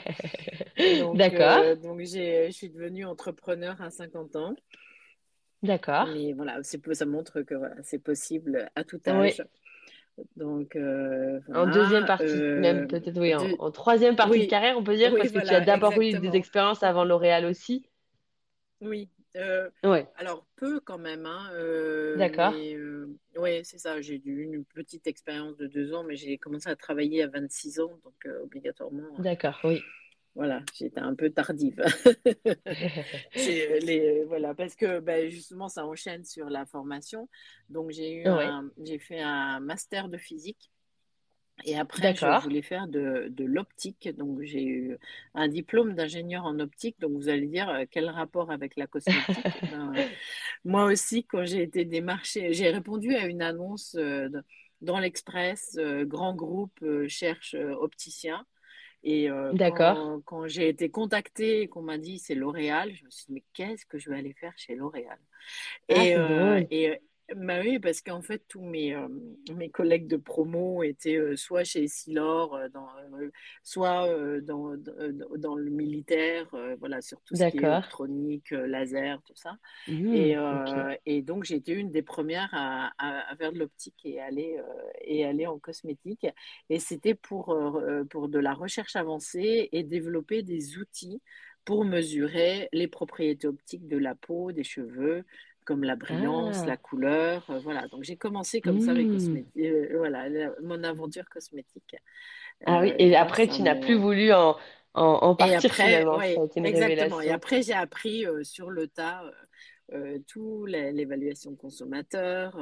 [1.14, 4.56] D'accord, euh, donc je suis devenue entrepreneur à 50 ans.
[5.64, 6.08] d'accord.
[6.08, 9.44] Mais voilà, c'est, ça montre que voilà, c'est possible à tout Oui, âge.
[10.36, 14.44] Donc euh, en deuxième partie, même Euh, peut-être, oui, en, de- en troisième partie de
[14.44, 17.06] oui, carrière, on peut dire, oui, parce que tu as d'abord eu des expériences avant
[17.06, 17.86] L'Oréal aussi.
[18.82, 19.10] Oui.
[19.36, 22.76] Euh, Ouais, alors peu quand même, hein, euh, d'accord, mais
[23.38, 24.02] oui, c'est ça.
[24.02, 27.80] J'ai eu une petite expérience de deux ans, mais j'ai commencé à travailler à 26
[27.80, 29.08] ans, donc euh, obligatoirement.
[29.18, 29.82] d'accord, oui.
[30.36, 31.84] Voilà, j'étais un peu tardive.
[33.36, 37.28] Les, voilà, parce que ben, justement, ça enchaîne sur la formation.
[37.70, 40.72] Donc, j'ai eu Ouais, un, j'ai fait un master de physique.
[41.64, 44.10] Et après, je voulais faire de, de l'optique.
[44.18, 44.98] Donc, j'ai eu
[45.36, 47.00] un diplôme d'ingénieur en optique.
[47.00, 49.62] Donc, vous allez dire, euh, quel rapport avec la cosmétique?
[49.70, 50.12] Ben,
[50.66, 54.30] moi aussi, quand j'ai été démarchée, j'ai répondu à une annonce euh,
[54.82, 58.46] dans l'Express, euh, grand groupe euh, cherche euh, opticien.
[59.04, 63.10] Et euh, quand, quand j'ai été contactée et qu'on m'a dit c'est L'Oréal, je me
[63.10, 65.20] suis dit, mais qu'est-ce que je vais aller faire chez L'Oréal?
[65.94, 67.00] Ah, euh, et
[67.36, 69.08] bah oui, parce qu'en fait, tous mes, euh,
[69.56, 72.88] mes collègues de promo étaient euh, soit chez Essilor, euh, dans,
[73.64, 74.08] soit
[74.42, 74.76] dans,
[75.38, 76.48] dans, le militaire,
[76.80, 79.58] voilà, sur tout ce qui est euh, laser, tout ça.
[79.88, 84.00] Et, euh, et donc, j'ai été une des premières à, à, à faire de l'optique
[84.06, 84.58] et aller,
[85.02, 86.28] et aller en cosmétique.
[86.70, 87.58] Et c'était pour,
[88.10, 91.22] pour de la recherche avancée et développer des outils
[91.66, 95.24] pour mesurer les propriétés optiques de la peau, des cheveux,
[95.66, 97.50] comme la brillance, la Ah, couleur.
[97.50, 101.96] euh, voilà, donc j'ai commencé comme ça avec cosmétique, euh, voilà, la- mon aventure cosmétique
[102.66, 104.58] Ah oui, euh, et après, tu n'as plus voulu en,
[104.94, 106.20] en, en et partir après, finalement.
[106.64, 107.22] Exactement.
[107.22, 109.24] Et après, j'ai appris sur le tas
[110.28, 112.58] tout la- l'évaluation consommateur,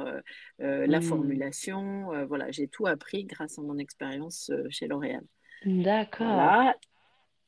[0.58, 1.00] la Hmm.
[1.00, 2.26] formulation.
[2.26, 5.24] voilà, j'ai tout appris grâce à mon expérience chez L'Oréal.
[5.64, 6.54] D'accord.
[6.58, 6.76] Voilà.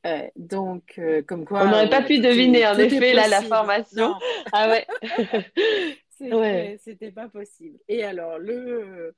[0.07, 2.87] Euh, donc, euh, comme On quoi, euh, n'aurait pas voilà, pu deviner, en tout est
[2.87, 4.15] effet, là, la formation.
[4.53, 4.87] Ah ouais.
[6.79, 7.79] C'était, pas possible.
[7.89, 9.15] Et alors, le,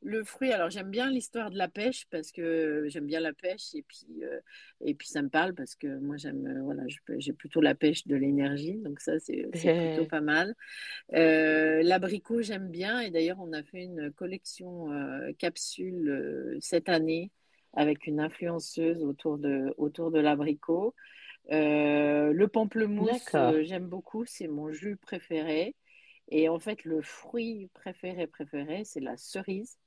[0.00, 3.74] Le fruit, alors j'aime bien l'histoire de la pêche parce que j'aime bien la pêche
[3.74, 4.40] et puis, euh,
[4.84, 6.84] et puis ça me parle parce que moi j'aime, euh, voilà,
[7.18, 10.54] j'ai plutôt la pêche de l'énergie, donc ça c'est plutôt pas mal.
[11.14, 16.88] Euh, l'abricot, j'aime bien et d'ailleurs on a fait une collection euh, capsule euh, cette
[16.88, 17.32] année
[17.74, 20.94] avec une influenceuse autour de, autour de l'abricot.
[21.50, 25.74] Euh, le pamplemousse, euh, j'aime beaucoup, c'est mon jus préféré.
[26.30, 29.78] Et en fait, le fruit préféré préféré, c'est la cerise.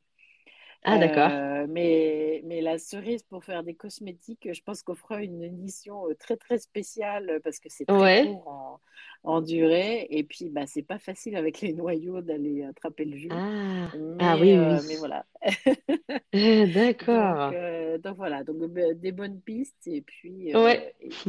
[0.83, 1.31] Ah, d'accord.
[1.31, 6.09] Euh, mais, mais la cerise pour faire des cosmétiques, je pense qu'on fera une édition
[6.09, 8.31] euh, très très spéciale euh, parce que c'est très Ouais.
[8.31, 8.81] court en,
[9.23, 13.43] en durée et puis bah, c'est pas facile avec les noyaux d'aller attraper le jus.
[13.43, 14.57] Ah, ah oui, oui.
[14.57, 15.25] euh, mais voilà.
[17.11, 17.53] Donc, D'accord.
[17.53, 20.81] euh, donc voilà, donc des bonnes pistes et puis, Ouais.
[21.01, 21.19] et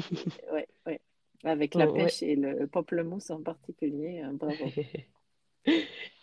[0.53, 1.01] ouais, ouais.
[1.45, 4.75] Avec la Oh, pêche et le pamplemousse en particulier, euh, bravo.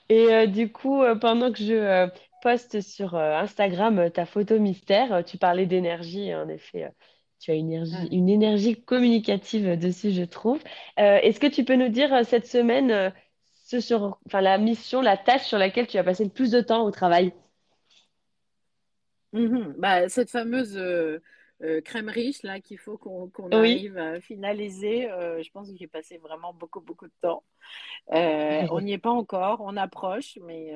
[0.10, 2.08] Et euh, du coup, euh, pendant que je euh,
[2.42, 6.92] poste sur euh, Instagram euh, ta photo mystère, euh, tu parlais d'énergie, et en effet,
[7.40, 8.08] tu as une énergie, Ouais.
[8.12, 10.62] une énergie communicative dessus, je trouve.
[11.00, 13.14] Euh, est-ce que tu peux nous dire cette semaine
[13.66, 16.62] ce sur, enfin, la mission, la tâche sur laquelle tu as passé le plus de
[16.62, 17.34] temps au travail?
[19.34, 19.76] Mhm.
[19.78, 21.22] Bah, cette fameuse euh,
[21.62, 23.54] euh, crème riche là qu'il faut qu'on Oui.
[23.54, 27.44] arrive à finaliser, euh, je pense que j'ai passé vraiment beaucoup beaucoup de temps.
[28.14, 30.74] Euh, on n'y est pas encore, on approche, mais,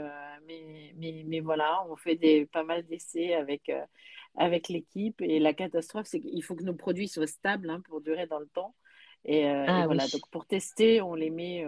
[0.47, 3.71] mais, mais, mais voilà, on fait des, pas mal d'essais avec,
[4.37, 8.01] avec l'équipe et la catastrophe, c'est qu'il faut que nos produits soient stables hein, pour
[8.01, 8.75] durer dans le temps.
[9.25, 10.09] Et, et Ah voilà, oui.
[10.09, 11.65] donc pour tester, on les met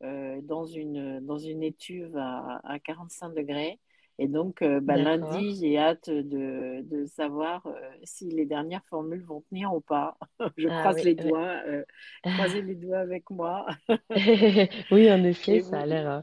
[0.00, 3.80] dans une, dans une étuve à, à 45 degrés.
[4.18, 7.72] Et donc, euh, bah, lundi, j'ai hâte de, de savoir euh,
[8.04, 10.16] si les dernières formules vont tenir ou pas.
[10.56, 11.32] Je Ah croise oui, les oui.
[11.32, 11.84] doigts, euh,
[12.28, 13.66] croisez les doigts avec moi.
[14.90, 16.22] Oui, en effet, Et ça a l'air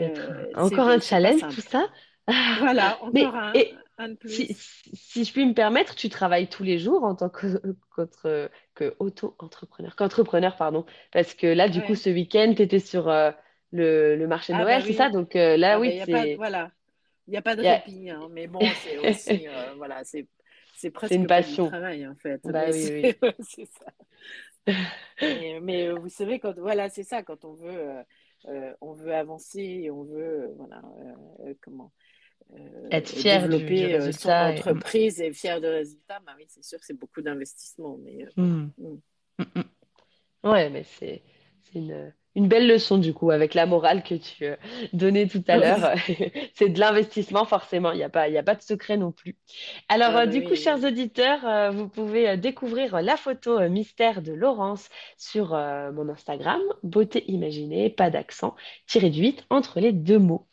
[0.00, 1.88] d'être encore un challenge, tout ça?
[2.48, 3.84] Voilà, encore mais un, et
[4.26, 4.54] si, plus.
[4.54, 7.46] si, si je puis me permettre, tu travailles tous les jours en tant que,
[7.90, 10.84] qu'autre- que auto-entrepreneur, qu'entrepreneur, pardon.
[11.12, 13.30] Parce que là, du coup, ce week-end, tu étais sur euh,
[13.72, 15.10] le, le marché de Ah bah Noël, c'est ça?
[15.10, 16.72] Donc euh, là, Ah bah oui, pas, c'est voilà,
[17.26, 18.28] il n'y a pas de y a- répit, hein.
[18.32, 18.98] Mais bon, c'est
[19.38, 20.26] aussi, euh, voilà, c'est,
[20.76, 21.66] c'est une presque du passion.
[21.68, 22.40] travail en fait.
[22.44, 23.30] Bah oui, c'est, oui.
[23.40, 23.92] c'est ça.
[25.22, 28.04] Mais, mais euh, vous savez, quand, voilà, c'est ça, quand on veut,
[28.46, 30.82] euh, on veut avancer, on veut, voilà,
[31.40, 31.92] euh, comment,
[32.90, 36.64] Être fier du, du développer son et- entreprise et fier de résultats, bah oui, c'est
[36.64, 38.48] sûr que c'est beaucoup d'investissement, mais euh, voilà.
[38.48, 38.70] Hmm.
[38.78, 39.00] Mm.
[39.38, 40.48] Hmm, hmm.
[40.50, 41.22] Ouais, mais c'est
[41.64, 44.56] C'est une, une belle leçon du coup avec la morale que tu euh,
[44.92, 45.94] donnais tout à l'heure.
[46.54, 49.10] C'est de l'investissement forcément, il n'y a pas, il y a pas de secret non
[49.10, 49.36] plus.
[49.88, 54.20] Alors Ah euh, bah du coup, chers auditeurs, euh, vous pouvez découvrir la photo mystère
[54.22, 58.54] de Laurence sur mon Instagram, beauté imaginée, pas d'accent,
[58.86, 60.46] tiré du 8 entre les deux mots.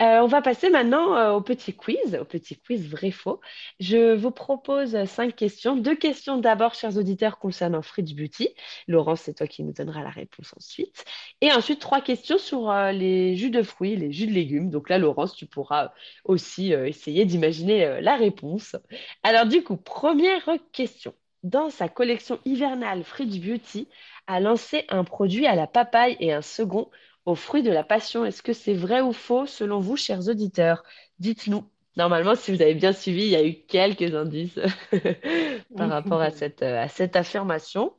[0.00, 3.40] Euh, on va passer maintenant euh, au petit quiz, au petit quiz vrai-faux.
[3.80, 5.74] Je vous propose cinq questions.
[5.76, 8.48] Deux questions d'abord, chers auditeurs, concernant Fridge Beauty.
[8.86, 11.04] Laurence, c'est toi qui nous donneras la réponse ensuite.
[11.40, 14.70] Et ensuite, trois questions sur euh, les jus de fruits, les jus de légumes.
[14.70, 15.92] Donc là, Laurence, tu pourras
[16.24, 18.76] aussi essayer d'imaginer la réponse.
[19.24, 21.12] Alors du coup, première question.
[21.42, 23.88] Dans sa collection hivernale, Fridge Beauty
[24.26, 26.90] a lancé un produit à la papaye et un second
[27.28, 28.24] aux fruits de la passion.
[28.24, 30.82] Est-ce que c'est vrai ou faux selon vous, chers auditeurs?
[31.18, 31.62] Dites-nous.
[31.96, 34.58] Normalement, si vous avez bien suivi, il y a eu quelques indices
[35.76, 37.92] par rapport à cette, euh, à cette affirmation.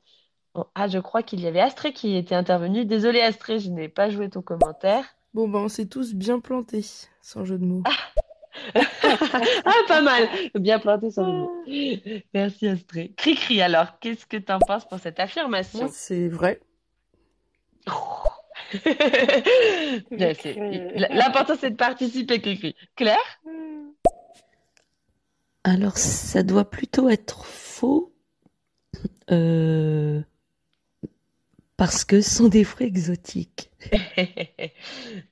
[0.55, 2.85] Oh, ah, je crois qu'il y avait Astrée qui était intervenu.
[2.85, 5.05] Désolée, Astrée, je n'ai pas joué ton commentaire.
[5.33, 6.85] Bon, ben, on s'est tous bien plantés,
[7.21, 7.83] sans jeu de mots.
[7.85, 8.73] Ah,
[9.87, 10.27] pas mal.
[10.55, 11.51] Bien planté sur le mot.
[12.33, 13.13] Merci, Astrée.
[13.15, 15.87] Cri-cri, alors, qu'est-ce que tu en penses pour cette Moi, affirmation?
[15.91, 16.59] c'est vrai.
[17.85, 18.28] C'est-
[20.11, 22.75] L'important, c'est de participer, Cri-cri.
[22.95, 23.17] Claire?
[25.63, 28.13] Alors, ça doit plutôt être faux,
[29.31, 30.21] euh,
[31.77, 33.71] parce que ce sont des fruits exotiques.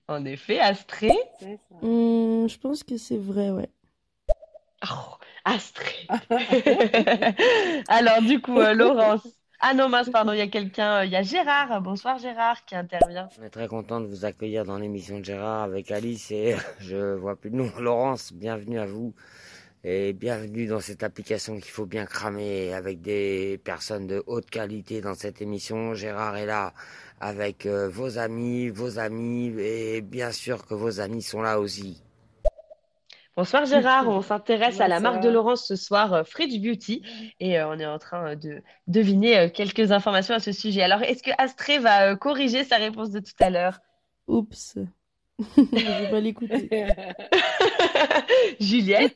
[0.07, 1.11] En effet, Astrée.
[1.81, 3.69] Hum, je pense que c'est vrai, ouais.
[4.89, 6.07] Oh, Astrée.
[7.87, 9.27] Alors, du coup, euh, Laurence.
[9.59, 11.81] Ah non, mince, pardon, il y a quelqu'un, euh, il y a Gérard.
[11.81, 13.27] Bonsoir, Gérard, qui intervient.
[13.41, 17.15] On est très content de vous accueillir dans l'émission de Gérard avec Alice et je
[17.15, 17.71] vois plus de nom.
[17.79, 19.15] Laurence, bienvenue à vous
[19.83, 25.01] et bienvenue dans cette application qu'il faut bien cramer avec des personnes de haute qualité
[25.01, 25.95] dans cette émission.
[25.95, 26.73] Gérard est là
[27.19, 32.03] avec euh, vos amis, vos amis et bien sûr que vos amis sont là aussi.
[33.37, 35.29] Bonsoir Gérard, on s'intéresse à la marque de.
[35.29, 37.03] Laurence ce soir, euh, Fridge Beauty,
[37.39, 40.81] et euh, on est en train euh, de deviner quelques informations à ce sujet.
[40.81, 43.79] Alors, est-ce que Astrée va corriger sa réponse de tout à l'heure?
[44.27, 44.77] Oups.
[45.55, 46.67] Je vais pas l'écouter.
[48.59, 49.15] Juliette?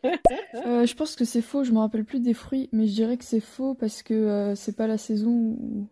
[0.67, 3.17] Euh, je pense que c'est faux, je me rappelle plus des fruits, mais je dirais
[3.17, 5.87] que c'est faux parce que euh, c'est pas la saison où...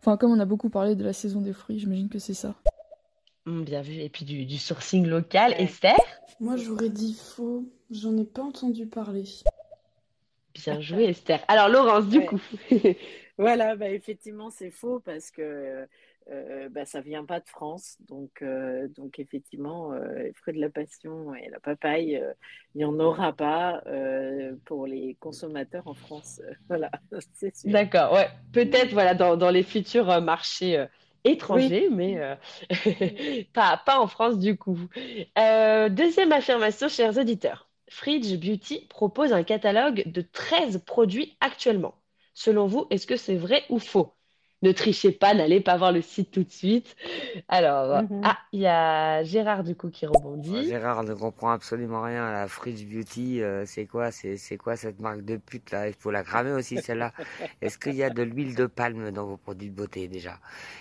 [0.00, 2.54] Enfin, comme on a beaucoup parlé de la saison des fruits, j'imagine que c'est ça.
[3.46, 5.52] Hum, bien vu, et puis du, du sourcing local.
[5.52, 5.62] Ouais.
[5.64, 5.96] Esther?
[6.40, 7.64] Moi, j'aurais dit faux.
[7.90, 9.24] J'en ai pas entendu parler.
[10.54, 11.40] Bien joué Esther.
[11.48, 12.26] Alors Laurence, du Ouais.
[12.26, 12.40] coup.
[13.38, 15.86] Voilà, bah, effectivement, c'est faux parce que
[16.30, 17.96] euh, bah, ça vient pas de France.
[18.06, 22.32] Donc, euh, donc effectivement, euh, les fruits de la passion et la papaye, euh,
[22.74, 26.40] il n'y en aura pas euh, pour les consommateurs en France.
[26.44, 26.90] Euh, Voilà,
[27.32, 27.72] c'est sûr.
[27.72, 28.28] D'accord, ouais.
[28.52, 30.86] Peut-être voilà dans, dans les futurs euh, marchés
[31.28, 32.36] euh, étrangers, mais euh,
[33.52, 34.78] pas, pas en France du coup.
[35.38, 37.68] Euh, deuxième affirmation, chers auditeurs.
[37.88, 41.94] Fridge Beauty propose un catalogue de 13 produits actuellement.
[42.34, 44.14] Selon vous, est-ce que c'est vrai ou faux?
[44.62, 46.94] Ne trichez pas, n'allez pas voir le site tout de suite.
[47.48, 48.20] Alors, Mhm.
[48.24, 50.64] ah, il y a Gérard du coup qui rebondit.
[50.68, 53.42] Gérard ne comprend absolument rien à la Fridge Beauty.
[53.42, 55.88] euh, c'est quoi, c'est c'est quoi cette marque de pute là?
[55.88, 57.12] Il faut la cramer aussi celle-là.
[57.60, 60.38] Est-ce qu'il y a de l'huile de palme dans vos produits de beauté déjà?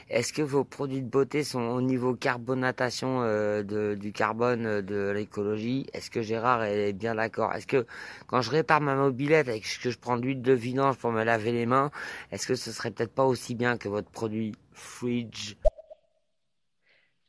[0.10, 4.82] Est-ce que vos produits de beauté sont au niveau carbonatation euh, de, du carbone euh,
[4.82, 5.88] de l'écologie?
[5.94, 7.54] Est-ce que Gérard est bien d'accord?
[7.56, 7.86] Est-ce que
[8.28, 11.24] quand je répare ma mobilette et que je prends de l'huile de vidange pour me
[11.24, 11.92] laver les mains,
[12.32, 15.56] est-ce que ce serait peut-être pas aussi bien que votre produit Fridge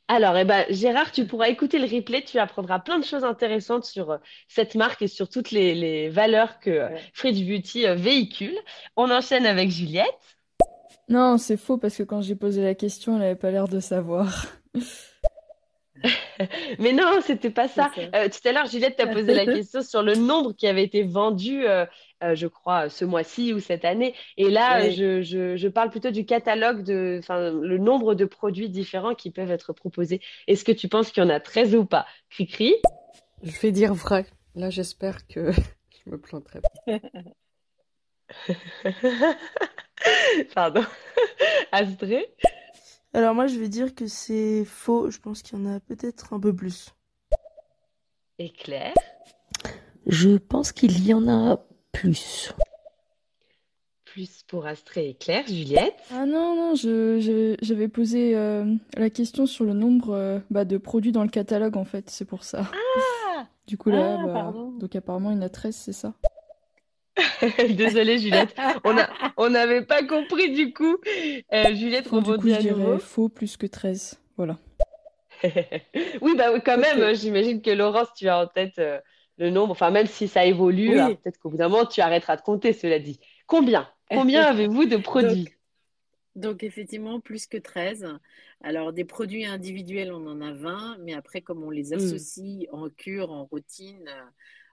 [0.08, 3.84] Alors, eh ben, Gérard, tu pourras écouter le replay, tu apprendras plein de choses intéressantes
[3.84, 4.18] sur euh,
[4.48, 6.88] cette marque et sur toutes les, les valeurs que euh.
[7.12, 8.56] Fridge Beauty euh, véhicule.
[8.96, 10.36] On enchaîne avec Juliette.
[11.08, 13.80] Non, c'est faux parce que quand j'ai posé la question, elle avait pas l'air de
[13.80, 14.46] savoir.
[16.78, 17.90] Mais non, c'était pas ça.
[18.14, 21.02] Euh, tout à l'heure, Juliette t'a posé la question sur le nombre qui avait été
[21.02, 21.84] vendu, euh,
[22.24, 24.14] euh, je crois, ce mois-ci ou cette année.
[24.36, 24.92] Et là, Oui.
[24.92, 29.30] je, je, je parle plutôt du catalogue de, enfin, le nombre de produits différents qui
[29.30, 30.20] peuvent être proposés.
[30.48, 32.06] Est-ce que tu penses qu'il y en a 13 ou pas?
[32.30, 32.74] Cri-cri.
[33.42, 34.26] Je vais dire vrai.
[34.54, 35.52] Là, j'espère que
[36.04, 36.98] je me planterai pas.
[40.54, 40.84] Pardon.
[41.70, 42.26] Astrée?
[43.14, 45.10] Alors moi, je vais dire que c'est faux.
[45.10, 46.94] Je pense qu'il y en a peut-être un peu plus.
[48.38, 48.94] Et Claire?
[50.06, 51.60] Je pense qu'il y en a
[51.92, 52.52] plus.
[54.04, 55.46] Plus pour Astrée et Claire.
[55.46, 55.94] Juliette?
[56.10, 58.64] Ah non, non, je, je- j'avais posé euh,
[58.96, 62.24] la question sur le nombre euh, bah, de produits dans le catalogue en fait, c'est
[62.24, 62.64] pour ça.
[62.72, 63.46] Ah!
[63.66, 66.14] Du coup là, Ah, bah, donc apparemment il y en a 13, c'est ça?
[67.76, 68.54] Désolée, Juliette.
[68.84, 70.96] On a, on n'avait pas compris du coup.
[71.52, 72.98] Euh, Juliette coup, rebondit à nouveau.
[72.98, 74.20] faux plus que 13.
[74.36, 74.58] Voilà.
[76.20, 79.00] Oui, bah quand même, euh, j'imagine que Laurence, tu as en tête euh,
[79.38, 81.16] le nombre, enfin même si ça évolue, Oui.
[81.16, 83.18] peut-être qu'au bout d'un moment, tu arrêteras de compter, cela dit.
[83.46, 83.88] Combien?
[84.08, 85.48] Combien avez-vous de produits?
[86.36, 88.06] Donc, effectivement, plus que 13.
[88.62, 91.94] Alors, des produits individuels, on en a 20, mais après, comme on les Hmm.
[91.94, 94.08] associe en cure, en routine,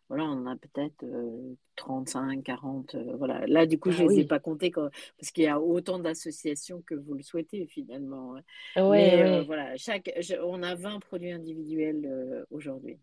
[0.09, 2.95] voilà, on a peut-être euh, 35, 40.
[2.95, 3.45] euh, voilà.
[3.47, 5.99] Là, du coup, Ah je les ai pas comptés quand- parce qu'il y a autant
[5.99, 8.35] d'associations que vous le souhaitez, finalement.
[8.37, 8.41] hein.
[8.75, 9.43] Ouais, Mais euh, ouais.
[9.43, 12.99] voilà, chaque, je- on a 20 produits individuels euh, aujourd'hui.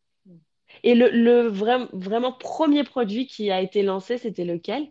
[0.85, 4.91] Et le, le vrai- vraiment premier produit qui a été lancé, c'était lequel?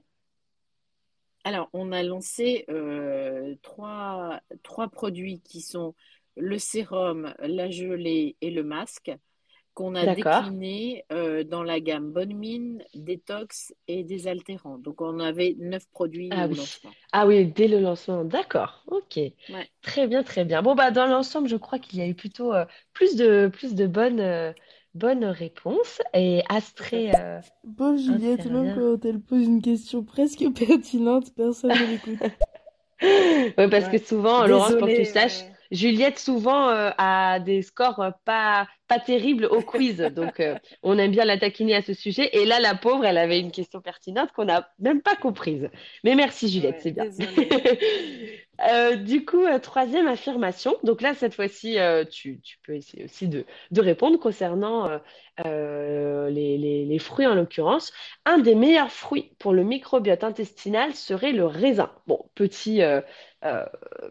[1.44, 5.94] Alors, on a lancé euh, trois, trois produits qui sont
[6.38, 9.12] le sérum, la gelée et le masque,
[9.76, 14.80] qu'on a déclinés euh, dans la gamme Bonne Mine, Détox et Désaltérant.
[14.80, 16.56] Donc, on avait neuf produits Ah au oui.
[16.56, 16.98] lancement.
[17.12, 18.24] Ah oui, dès le lancement.
[18.26, 18.84] D'accord.
[18.88, 19.20] Ok.
[19.50, 19.70] Ouais.
[19.82, 20.62] Très bien, très bien.
[20.62, 23.76] Bon, bah, dans l'ensemble, je crois qu'il y a eu plutôt euh, plus de, plus
[23.76, 24.54] de bonnes, euh,
[24.96, 26.02] bonnes réponses.
[26.14, 27.42] Et Astrée euh,
[27.78, 32.24] Pauvre Juliette, même quand elle pose une question presque pertinente, personne ne l'écoute.
[33.58, 35.55] Oui, parce que souvent, Laurence, pour que tu Désolée, saches, ouais.
[35.72, 39.98] Juliette souvent euh, a des scores euh, pas, pas terribles au quiz.
[40.16, 42.30] Donc, euh, on aime bien la taquiner à ce sujet.
[42.34, 45.70] Et là, la pauvre, elle avait une question pertinente qu'on n'a même pas comprise.
[46.04, 47.06] Mais merci, Juliette, Ouais, c'est bien.
[48.62, 50.78] Euh, du coup, euh, troisième affirmation.
[50.84, 53.46] Donc là, cette fois-ci, euh, tu, peux essayer aussi de,
[53.78, 54.90] répondre concernant
[55.44, 57.92] les, fruits en l'occurrence.
[58.26, 61.92] Un des meilleurs fruits pour le microbiote intestinal serait le raisin.
[62.08, 62.82] Bon, petit,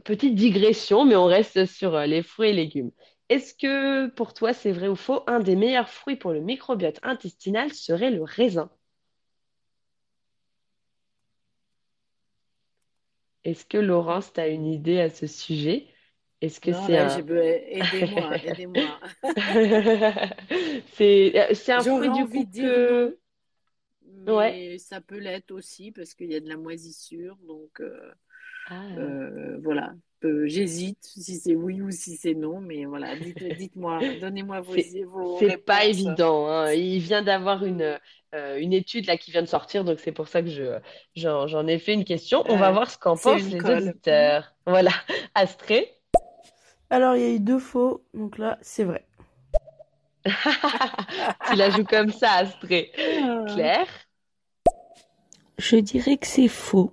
[0.04, 2.90] petite digression, mais on reste sur les fruits et légumes.
[3.30, 7.00] Est-ce que pour toi, c'est vrai ou faux, un des meilleurs fruits pour le microbiote
[7.02, 8.70] intestinal serait le raisin?
[13.44, 15.86] Est-ce que Laurence, tu as une idée à ce sujet?
[16.40, 17.18] Est-ce que c'est un...
[17.18, 19.00] aidez-moi, aidez-moi.
[20.92, 23.18] C'est c'est un fruit du coup que...
[24.26, 24.50] Ouais.
[24.52, 27.36] mais ça peut l'être aussi parce qu'il y a de la moisissure.
[27.46, 28.12] Donc, euh,
[28.66, 28.86] Ah.
[28.96, 29.94] euh, voilà.
[30.24, 33.14] Euh, j'hésite si c'est oui ou si c'est non, mais voilà.
[33.16, 34.74] Dites, dites-moi, donnez-moi vos,
[35.06, 36.72] vos c'est pas évident, hein.
[36.72, 37.98] Il vient d'avoir une,
[38.34, 40.78] euh, une étude là qui vient de sortir, donc c'est pour ça que je,
[41.14, 42.42] j'en, ai fait une question.
[42.48, 43.88] On va voir ce qu'en pensent les colle.
[43.88, 44.54] auditeurs.
[44.66, 44.92] Voilà.
[45.34, 45.90] Astrée.
[46.90, 49.04] Alors, il y a eu deux faux, donc là, c'est vrai.
[50.24, 52.92] Tu la joues comme ça, Astrée.
[52.98, 53.44] Ah.
[53.48, 53.88] Claire?
[55.58, 56.92] Je dirais que c'est faux.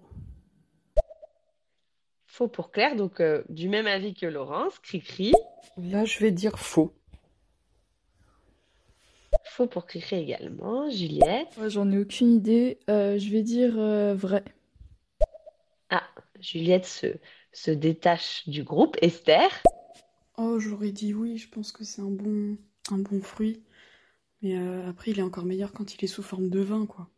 [2.31, 4.79] Faux pour Claire, donc euh, du même avis que Laurence.
[4.79, 5.33] Cricri.
[5.75, 6.93] Là, je vais dire faux.
[9.43, 10.89] Faux pour Cricri également.
[10.89, 11.49] Juliette.
[11.57, 12.79] Ouais, j'en ai aucune idée.
[12.89, 14.45] Euh, je vais dire euh, vrai.
[15.89, 16.07] Ah,
[16.39, 17.07] Juliette se,
[17.51, 18.95] se détache du groupe.
[19.01, 19.49] Esther.
[20.37, 22.55] Oh, j'aurais dit oui, je pense que c'est un bon,
[22.91, 23.61] un bon fruit.
[24.41, 24.55] Mais
[24.87, 27.09] après, il est encore meilleur quand il est sous forme de vin, quoi.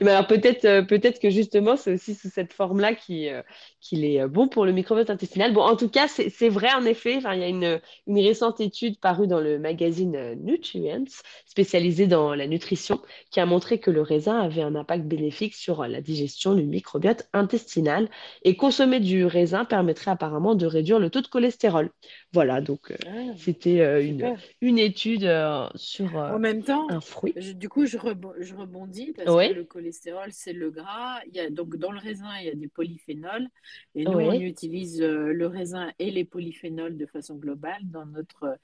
[0.00, 3.42] Alors peut-être euh, peut-être que justement c'est aussi sous cette forme-là qui, euh,
[3.80, 5.52] qu'il est euh, bon pour le microbiote intestinal.
[5.52, 7.16] Bon, en tout cas, c'est vrai en effet.
[7.16, 11.04] Enfin, il y a une, une récente étude parue dans le magazine Nutrients,
[11.46, 15.86] spécialisée dans la nutrition, qui a montré que le raisin avait un impact bénéfique sur
[15.86, 18.08] la digestion du microbiote intestinal.
[18.42, 21.90] Et consommer du raisin permettrait apparemment de réduire le taux de cholestérol.
[22.32, 25.30] Voilà, donc Ah, c'était une, une étude
[25.74, 27.34] sur En même temps, un fruit.
[27.36, 27.97] je- du coup, je,
[28.40, 29.48] je rebondis parce Oui.
[29.48, 31.20] que le cholestérol, c'est le gras.
[31.26, 33.48] Il y a, donc, dans le raisin, il y a des polyphénols.
[33.94, 34.40] Et nous, on Oui.
[34.40, 38.58] utilise euh, le raisin et les polyphénols de façon globale dans notre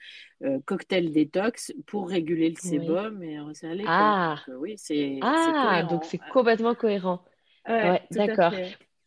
[0.44, 3.00] euh, cocktail détox pour réguler le Oui.
[3.00, 4.16] sébum et resserrer les corps.
[4.16, 4.46] Ah.
[4.48, 7.24] Donc, euh, oui, c'est Ah, donc c'est complètement cohérent.
[7.68, 8.54] Ouais, Ouais, d'accord.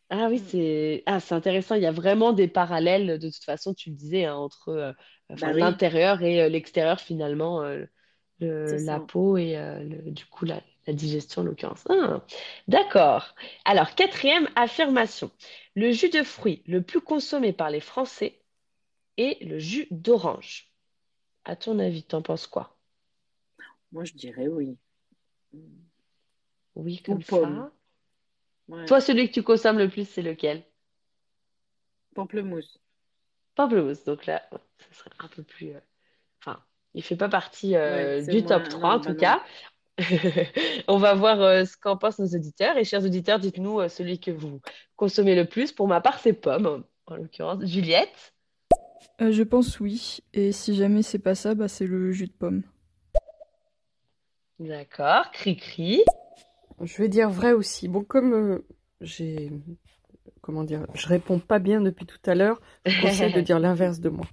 [0.09, 0.39] Ah oui, Mm.
[0.39, 1.75] c'est ah, c'est intéressant.
[1.75, 4.93] Il y a vraiment des parallèles, de toute façon, tu le disais, hein, entre euh,
[5.35, 7.85] Bah oui, l'intérieur et euh, l'extérieur, finalement, euh,
[8.39, 11.83] le- la peau et euh, le- du coup la, la digestion, en l'occurrence.
[11.89, 12.23] Ah,
[12.67, 13.35] d'accord.
[13.65, 15.31] Alors, quatrième affirmation.
[15.75, 18.41] Le jus de fruits le plus consommé par les Français
[19.17, 20.71] est le jus d'orange.
[21.45, 22.77] À ton avis, t'en penses quoi?
[23.91, 24.77] Moi, je dirais oui.
[26.75, 27.63] Oui, Ou comme pomme.
[27.63, 27.71] ça.
[28.69, 28.85] Ouais.
[28.87, 30.63] Toi, celui que tu consommes le plus, c'est lequel?
[32.15, 32.79] Pamplemousse.
[33.55, 34.05] Pamplemousse.
[34.05, 34.41] Donc là,
[34.77, 35.71] ce serait un peu plus.
[35.75, 35.79] euh,
[36.97, 38.69] Il fait pas partie Ouais, euh, du top moins.
[38.69, 39.15] 3 en tout non.
[39.15, 39.43] cas.
[40.87, 42.75] On va voir euh, ce qu'en pensent nos auditeurs.
[42.75, 44.61] Et chers auditeurs, dites-nous euh, celui que vous
[44.95, 45.71] consommez le plus.
[45.71, 47.63] Pour ma part, c'est pomme, en l'occurrence.
[47.63, 48.33] Juliette?
[49.21, 50.19] Euh, je pense oui.
[50.33, 52.63] Et si jamais c'est pas ça, bah c'est le jus de pomme.
[54.59, 55.29] D'accord.
[55.33, 56.03] Cri-cri.
[56.81, 57.87] Je vais dire vrai aussi.
[57.87, 58.65] Bon, comme euh,
[59.01, 59.51] j'ai,
[60.41, 63.99] comment dire, je réponds pas bien depuis tout à l'heure, je conseille de dire l'inverse
[63.99, 64.25] de moi.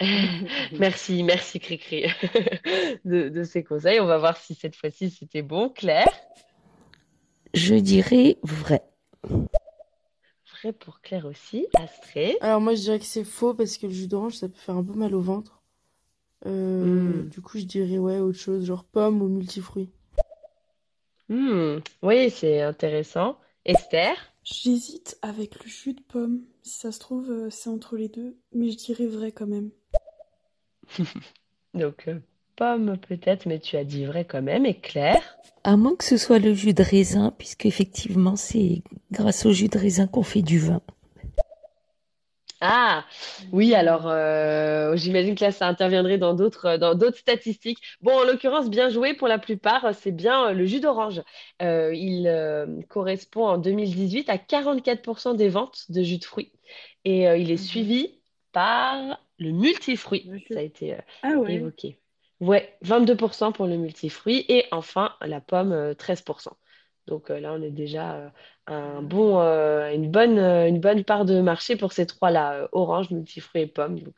[0.78, 2.04] Merci, merci Cricri
[3.04, 4.00] de, de ces conseils.
[4.00, 5.70] On va voir si cette fois-ci c'était bon.
[5.70, 6.08] Claire?
[7.54, 8.82] Je dirais vrai.
[10.62, 11.66] Vrai pour Claire aussi.
[11.74, 12.36] Astrée?
[12.40, 14.76] Alors moi je dirais que c'est faux parce que le jus d'orange ça peut faire
[14.76, 15.62] un peu mal au ventre.
[16.44, 17.28] Euh, Hmm.
[17.28, 19.90] du coup je dirais ouais autre chose, genre pomme ou multifruits.
[21.28, 23.38] Hmm, Oui, c'est intéressant.
[23.64, 24.16] Esther?
[24.44, 26.42] J'hésite avec le jus de pomme.
[26.62, 29.70] Si ça se trouve, euh, c'est entre les deux, mais je dirais vrai quand même.
[31.74, 32.18] Donc, euh,
[32.56, 34.66] pomme peut-être, mais tu as dit vrai quand même.
[34.66, 35.38] Et Claire?
[35.64, 38.82] À moins que ce soit le jus de raisin, puisque effectivement c'est
[39.12, 40.80] grâce au jus de raisin qu'on fait du vin.
[42.62, 43.04] Ah,
[43.52, 47.78] oui, alors euh, j'imagine que là, ça interviendrait dans d'autres euh, dans d'autres statistiques.
[48.00, 51.22] Bon, en l'occurrence, bien joué pour la plupart, c'est bien le jus d'orange.
[51.60, 56.50] Euh, il euh, correspond en 2018 à 44% des ventes de jus de fruits.
[57.04, 57.58] Et il est Mhm.
[57.58, 58.20] suivi
[58.52, 60.32] par le multifruit.
[60.50, 61.66] Ça a été euh, Ah ouais.
[61.66, 62.00] évoqué.
[62.40, 64.44] Ouais, 22% pour le multifruit.
[64.48, 66.56] Et enfin, la pomme, euh, 13%.
[67.06, 68.30] Donc euh, là, on est déjà euh,
[68.66, 72.68] un bon, euh, une bonne, euh, une bonne part de marché pour ces trois-là, euh,
[72.72, 74.00] orange, multifruits et pommes.
[74.00, 74.14] Donc,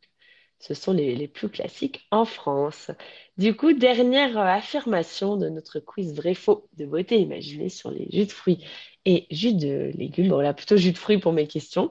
[0.60, 2.90] ce sont les, les plus classiques en France.
[3.36, 8.26] Du coup, dernière euh, affirmation de notre quiz vrai-faux de beauté imaginée sur les jus
[8.26, 8.64] de fruits
[9.04, 10.28] et jus de légumes.
[10.28, 11.90] Bon, là, plutôt jus de fruits pour mes questions.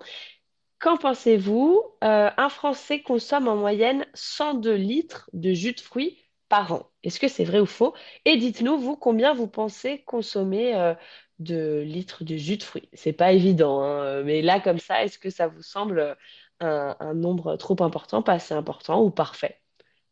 [0.79, 1.81] Qu'en pensez-vous?
[2.03, 6.91] Euh, un Français consomme en moyenne 102 litres de jus de fruits par an?
[7.03, 7.93] Est-ce que c'est vrai ou faux?
[8.25, 10.93] Et dites-nous, vous, combien vous pensez consommer euh,
[11.39, 12.89] de litres de jus de fruits?
[12.93, 16.15] C'est pas évident, hein, euh, mais là, comme ça, est-ce que ça vous semble
[16.59, 19.59] un, un nombre trop important, pas assez important ou parfait?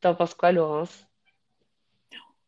[0.02, 1.06] T'en penses quoi, Laurence?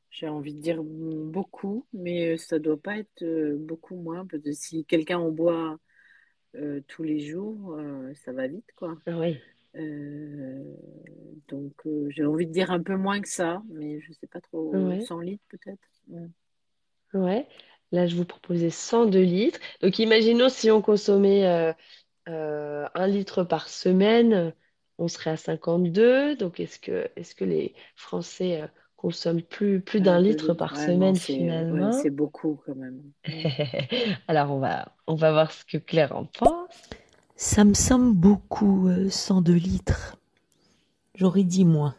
[0.10, 4.26] J'ai envie de dire beaucoup, mais euh, ça doit pas être euh, beaucoup moins.
[4.26, 5.78] Parce que si quelqu'un en boit
[6.58, 8.98] euh, tous les jours, euh, ça va vite, quoi.
[9.08, 9.38] Oui.
[9.76, 10.64] Euh,
[11.50, 11.74] donc
[12.10, 14.74] j'ai envie de dire un peu moins que ça, mais je sais pas trop.
[14.76, 15.02] Ouais.
[15.02, 15.88] 100 litres peut-être.
[17.14, 17.48] Ouais.
[17.92, 19.60] Là, je vous proposais 102 litres.
[19.82, 21.46] Donc, imaginons si on consommait
[22.26, 24.54] un litre par semaine,
[24.98, 26.36] on serait à 52.
[26.36, 28.68] Donc, est-ce que, est-ce que les Français
[29.06, 31.92] euh, consomment plus, plus d'un litre par Ouais, semaine c'est ouais, finalement?
[31.92, 33.02] c'est beaucoup quand même.
[34.28, 36.70] Alors, on va, on va voir ce que Claire en pense.
[37.36, 40.18] Ça me semble beaucoup, euh, 102 litres.
[41.16, 41.96] J'aurais dit moins.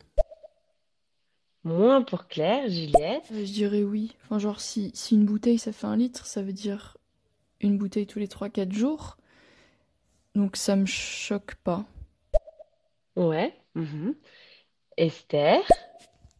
[1.64, 3.24] Moins pour Claire, Juliette.
[3.32, 4.16] Euh, je dirais oui.
[4.24, 6.96] Enfin, genre, si, si une bouteille ça fait un litre, ça veut dire
[7.60, 9.16] une bouteille tous les 3-4 jours.
[10.34, 11.84] Donc ça me choque pas.
[13.16, 13.54] Ouais.
[13.74, 14.14] mhm.
[14.96, 15.62] Esther.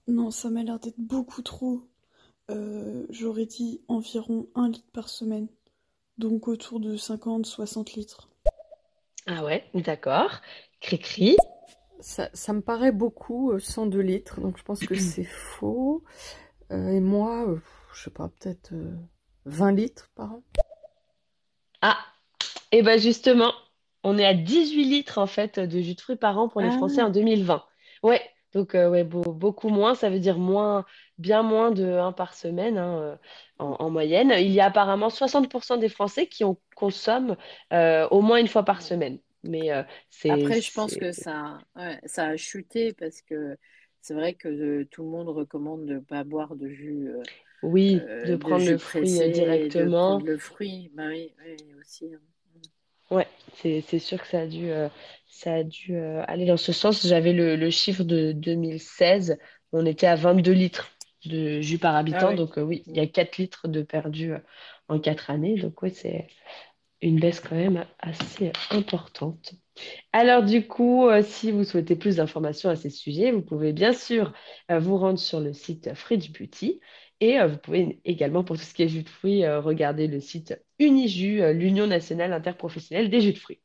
[0.08, 1.82] Non, ça m'a l'air d'être beaucoup trop.
[2.50, 5.48] Euh, j'aurais dit environ un litre par semaine.
[6.16, 8.28] Donc autour de 50-60 litres.
[9.26, 10.40] Ah ouais, d'accord.
[10.80, 11.36] Cri-cri.
[12.00, 16.04] Ça, ça me paraît beaucoup, euh, 102 litres, donc je pense que c'est faux.
[16.70, 17.60] Euh, et moi, euh,
[17.92, 18.94] je sais pas, peut-être euh,
[19.44, 20.42] 20 litres par an.
[21.82, 21.98] Ah,
[22.72, 23.52] et ben justement,
[24.04, 26.68] on est à 18 litres en fait de jus de fruits par an pour les
[26.68, 27.64] Ah, Français en 2020.
[28.02, 28.22] Ouais,
[28.52, 30.84] donc euh, ouais, beau- beaucoup moins, ça veut dire moins,
[31.18, 33.16] bien moins de un par semaine hein, euh,
[33.58, 34.32] en, en moyenne.
[34.38, 37.36] Il y a apparemment 60% des Français qui en consomment
[37.72, 39.18] euh, au moins une fois par semaine.
[39.44, 43.56] Mais euh, c'est, Après, je pense que ça, ouais, ça a chuté parce que
[44.00, 47.10] c'est vrai que tout le monde recommande de ne pas boire de jus,
[47.62, 49.30] Oui, de de prendre le fruit
[49.70, 49.90] de directement.
[49.90, 50.90] prendre le fruit.
[50.94, 52.14] Bah oui, oui, aussi.
[52.14, 52.20] hein.
[53.10, 54.88] Ouais, c'est c'est sûr que ça a dû, euh,
[55.28, 57.06] ça a dû euh, aller dans ce sens.
[57.06, 59.38] J'avais le, le chiffre de 2016,
[59.72, 60.90] on était à 22 litres
[61.24, 62.34] de jus par Ah habitant, oui.
[62.34, 64.38] donc euh, oui, il y a 4 litres de perdu euh,
[64.88, 66.28] en 4 années, donc oui, c'est
[67.02, 69.54] une baisse quand même assez importante.
[70.12, 73.92] Alors du coup, euh, si vous souhaitez plus d'informations à ces sujets, vous pouvez bien
[73.92, 74.32] sûr
[74.70, 76.80] euh, vous rendre sur le site Fridge Beauty
[77.20, 80.20] et euh, vous pouvez également, pour tout ce qui est jus de fruits, regarder le
[80.20, 83.60] site Unijus, euh, l'Union nationale interprofessionnelle des jus de fruits.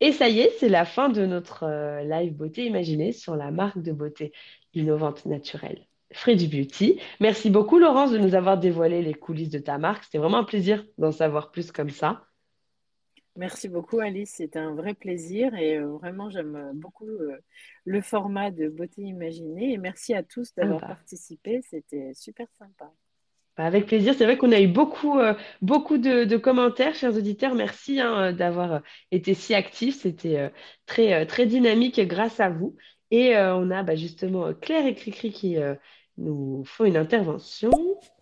[0.00, 3.50] Et ça y est, c'est la fin de notre euh, live beauté imaginée sur la
[3.50, 4.32] marque de beauté
[4.74, 7.00] innovante naturelle Fridge Beauty.
[7.20, 10.04] Merci beaucoup Laurence de nous avoir dévoilé les coulisses de ta marque.
[10.04, 12.26] C'était vraiment un plaisir d'en savoir plus comme ça.
[13.36, 14.32] Merci beaucoup, Alice.
[14.36, 17.36] C'était un vrai plaisir et euh, vraiment, j'aime euh, beaucoup euh,
[17.84, 19.72] le format de Beauté Imaginée.
[19.72, 20.86] Et merci à tous Ah d'avoir bah.
[20.88, 21.60] participé.
[21.62, 22.90] C'était super sympa.
[23.56, 24.14] Bah, Avec plaisir.
[24.16, 27.54] C'est vrai qu'on a eu beaucoup, euh, beaucoup de, de commentaires, chers auditeurs.
[27.54, 28.78] Merci hein, euh, d'avoir euh,
[29.12, 30.00] été si actifs.
[30.00, 30.48] C'était euh,
[30.84, 32.76] très, très dynamique grâce à vous.
[33.10, 35.56] Et euh, on a bah, justement Claire et Cricri qui,
[36.18, 37.70] nous font une intervention.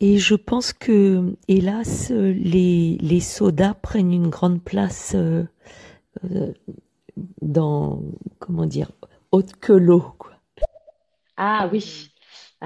[0.00, 5.14] Et je pense que, hélas, les, les sodas prennent une grande place
[7.40, 8.02] dans,
[8.40, 8.90] comment dire,
[9.30, 10.04] autre que l'eau.
[11.36, 12.10] Ah oui,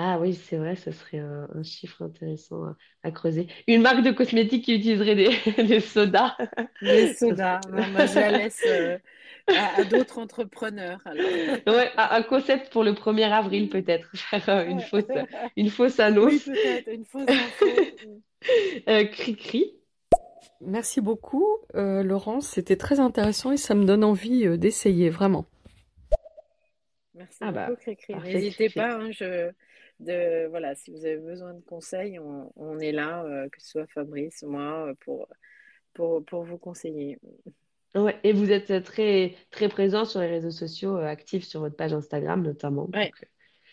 [0.00, 3.48] ah oui, c'est vrai, ce serait un, un chiffre intéressant à, à creuser.
[3.66, 5.30] Une marque de cosmétiques qui utiliserait des,
[5.64, 6.36] des sodas.
[6.80, 8.98] Les Ça sodas, moi je la laisse euh,
[9.48, 11.00] à, à d'autres entrepreneurs.
[11.04, 11.26] Alors.
[11.66, 15.04] Ouais, un concept pour le 1er avril peut-être, faire euh, une fausse,
[15.56, 16.44] une fausse Oui, annonce.
[16.44, 17.66] peut-être, une fausse info.
[18.88, 19.74] Euh, cri-cri.
[20.60, 22.48] Merci beaucoup, euh, Laurence.
[22.48, 25.46] C'était très intéressant et ça me donne envie euh, d'essayer, vraiment.
[27.14, 28.12] Merci Ah bah, beaucoup, Cricri.
[28.12, 29.50] parfait, N'hésitez pas, hein, je,
[30.00, 33.70] de, voilà, si vous avez besoin de conseils, on, on est là, euh, que ce
[33.70, 35.28] soit Fabrice, moi, euh, pour,
[35.94, 37.18] pour, pour vous conseiller.
[37.94, 41.76] Ouais, et vous êtes très, très présent sur les réseaux sociaux, euh, actifs sur votre
[41.76, 42.88] page Instagram notamment.
[42.94, 43.10] Ouais.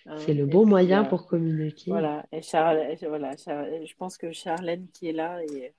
[0.07, 1.91] Hein, c'est le bon moyen pour communiquer.
[1.91, 5.73] Voilà, et Charles, voilà, je pense que Charlène qui est là, et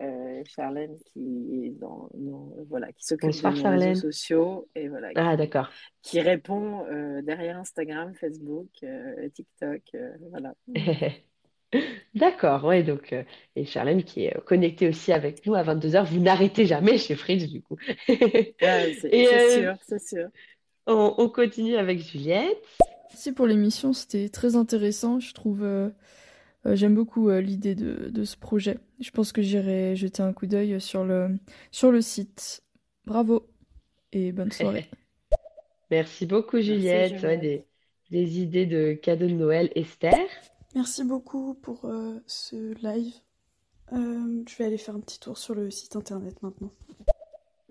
[0.00, 3.88] euh, Charlène qui est dans, dans- voilà, qui s'occupe de Bonsoir, nos Charlène.
[3.88, 5.70] réseaux sociaux, et voilà, Ah, qui, d'accord.
[6.02, 10.54] qui répond euh, derrière Instagram, Facebook, euh, TikTok, euh, voilà.
[12.14, 13.24] D'accord, ouais, donc, euh,
[13.56, 16.04] et Charlène qui est connectée aussi avec nous à 22h.
[16.06, 17.76] Vous n'arrêtez jamais chez Fritz, du coup.
[18.60, 20.28] Ah, c'est euh, sûr, c'est sûr.
[20.86, 22.58] on, on continue avec Juliette.
[23.10, 25.20] Merci pour l'émission, c'était très intéressant.
[25.20, 25.62] Je trouve,
[26.72, 28.78] j'aime beaucoup euh, l'idée de, de ce projet.
[29.00, 31.36] Je pense que j'irai jeter un coup d'œil sur le,
[31.70, 32.62] sur le site.
[33.06, 33.46] Bravo
[34.12, 34.88] et bonne soirée.
[35.90, 37.12] Merci beaucoup, Merci, Juliette.
[37.22, 37.40] Ouais, Juliette.
[37.40, 37.66] des,
[38.10, 39.70] des idées de cadeaux de Noël.
[39.74, 40.14] Esther?
[40.74, 43.14] Merci beaucoup pour euh, ce live.
[43.92, 46.72] Euh, je vais aller faire un petit tour sur le site internet maintenant.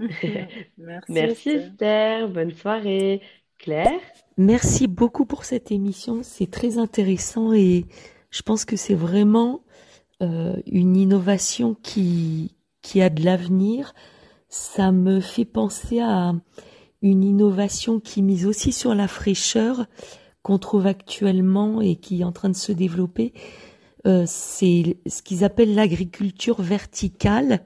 [0.77, 1.61] Merci, Merci, Esther.
[1.61, 2.29] Esther.
[2.29, 3.21] Bonne soirée.
[3.57, 3.99] Claire?
[4.37, 7.85] Merci beaucoup pour cette émission, c'est très intéressant et
[8.33, 9.61] je pense que c'est vraiment
[10.21, 13.93] euh, une innovation qui, qui a de l'avenir.
[14.49, 16.33] Ça me fait penser à
[17.03, 19.85] une innovation qui mise aussi sur la fraîcheur
[20.41, 23.33] qu'on trouve actuellement et qui est en train de se développer.
[24.07, 27.63] Euh, c'est ce qu'ils appellent l'agriculture verticale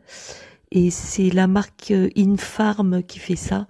[0.72, 3.68] et c'est la marque euh, Infarm qui fait ça.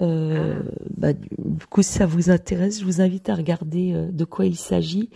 [0.00, 0.62] Euh,
[0.96, 4.46] bah, du coup, si ça vous intéresse, je vous invite à regarder euh, de quoi
[4.46, 5.10] il s'agit.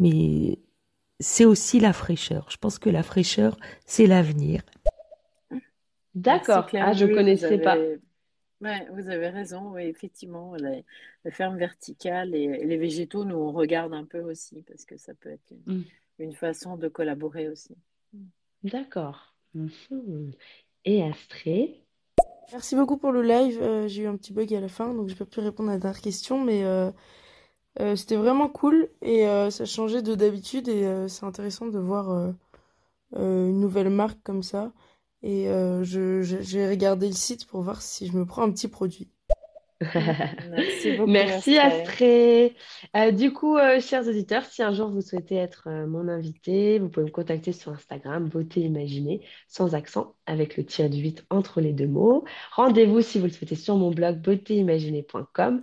[0.00, 0.58] Mais
[1.20, 2.48] c'est aussi la fraîcheur.
[2.50, 3.56] Je pense que la fraîcheur,
[3.86, 4.62] c'est l'avenir.
[6.14, 6.66] D'accord.
[6.74, 7.76] Ah, je Oui, vous connaissais pas.
[8.60, 10.84] Ouais, vous avez raison, oui, effectivement, les,
[11.24, 15.14] les fermes verticales et, les végétaux, nous, on regarde un peu aussi parce que ça
[15.14, 15.84] peut être une, Mm.
[16.18, 17.74] une façon de collaborer aussi.
[18.62, 19.34] D'accord.
[20.84, 21.86] Et Astrée?
[22.52, 23.58] Merci beaucoup pour le live.
[23.62, 25.74] Euh, j'ai eu un petit bug à la fin, donc j'ai pas pu répondre à
[25.74, 26.90] la dernière question, mais euh,
[27.78, 31.78] euh, c'était vraiment cool et euh, ça changeait de d'habitude et euh, c'est intéressant de
[31.78, 32.34] voir
[33.16, 34.72] une nouvelle marque comme ça.
[35.22, 38.50] Et euh, je, je, j'ai regardé le site pour voir si je me prends un
[38.50, 39.10] petit produit.
[40.50, 42.44] Merci beaucoup, Merci Astrée.
[42.44, 42.56] Astrée.
[42.96, 46.78] Euh, du coup, euh, chers auditeurs, si un jour vous souhaitez être euh, mon invité,
[46.78, 51.24] vous pouvez me contacter sur Instagram, Beauté Imaginée, sans accent, avec le tir du 8
[51.30, 52.24] entre les deux mots.
[52.52, 55.62] Rendez-vous si vous le souhaitez sur mon blog beautéimaginée.com.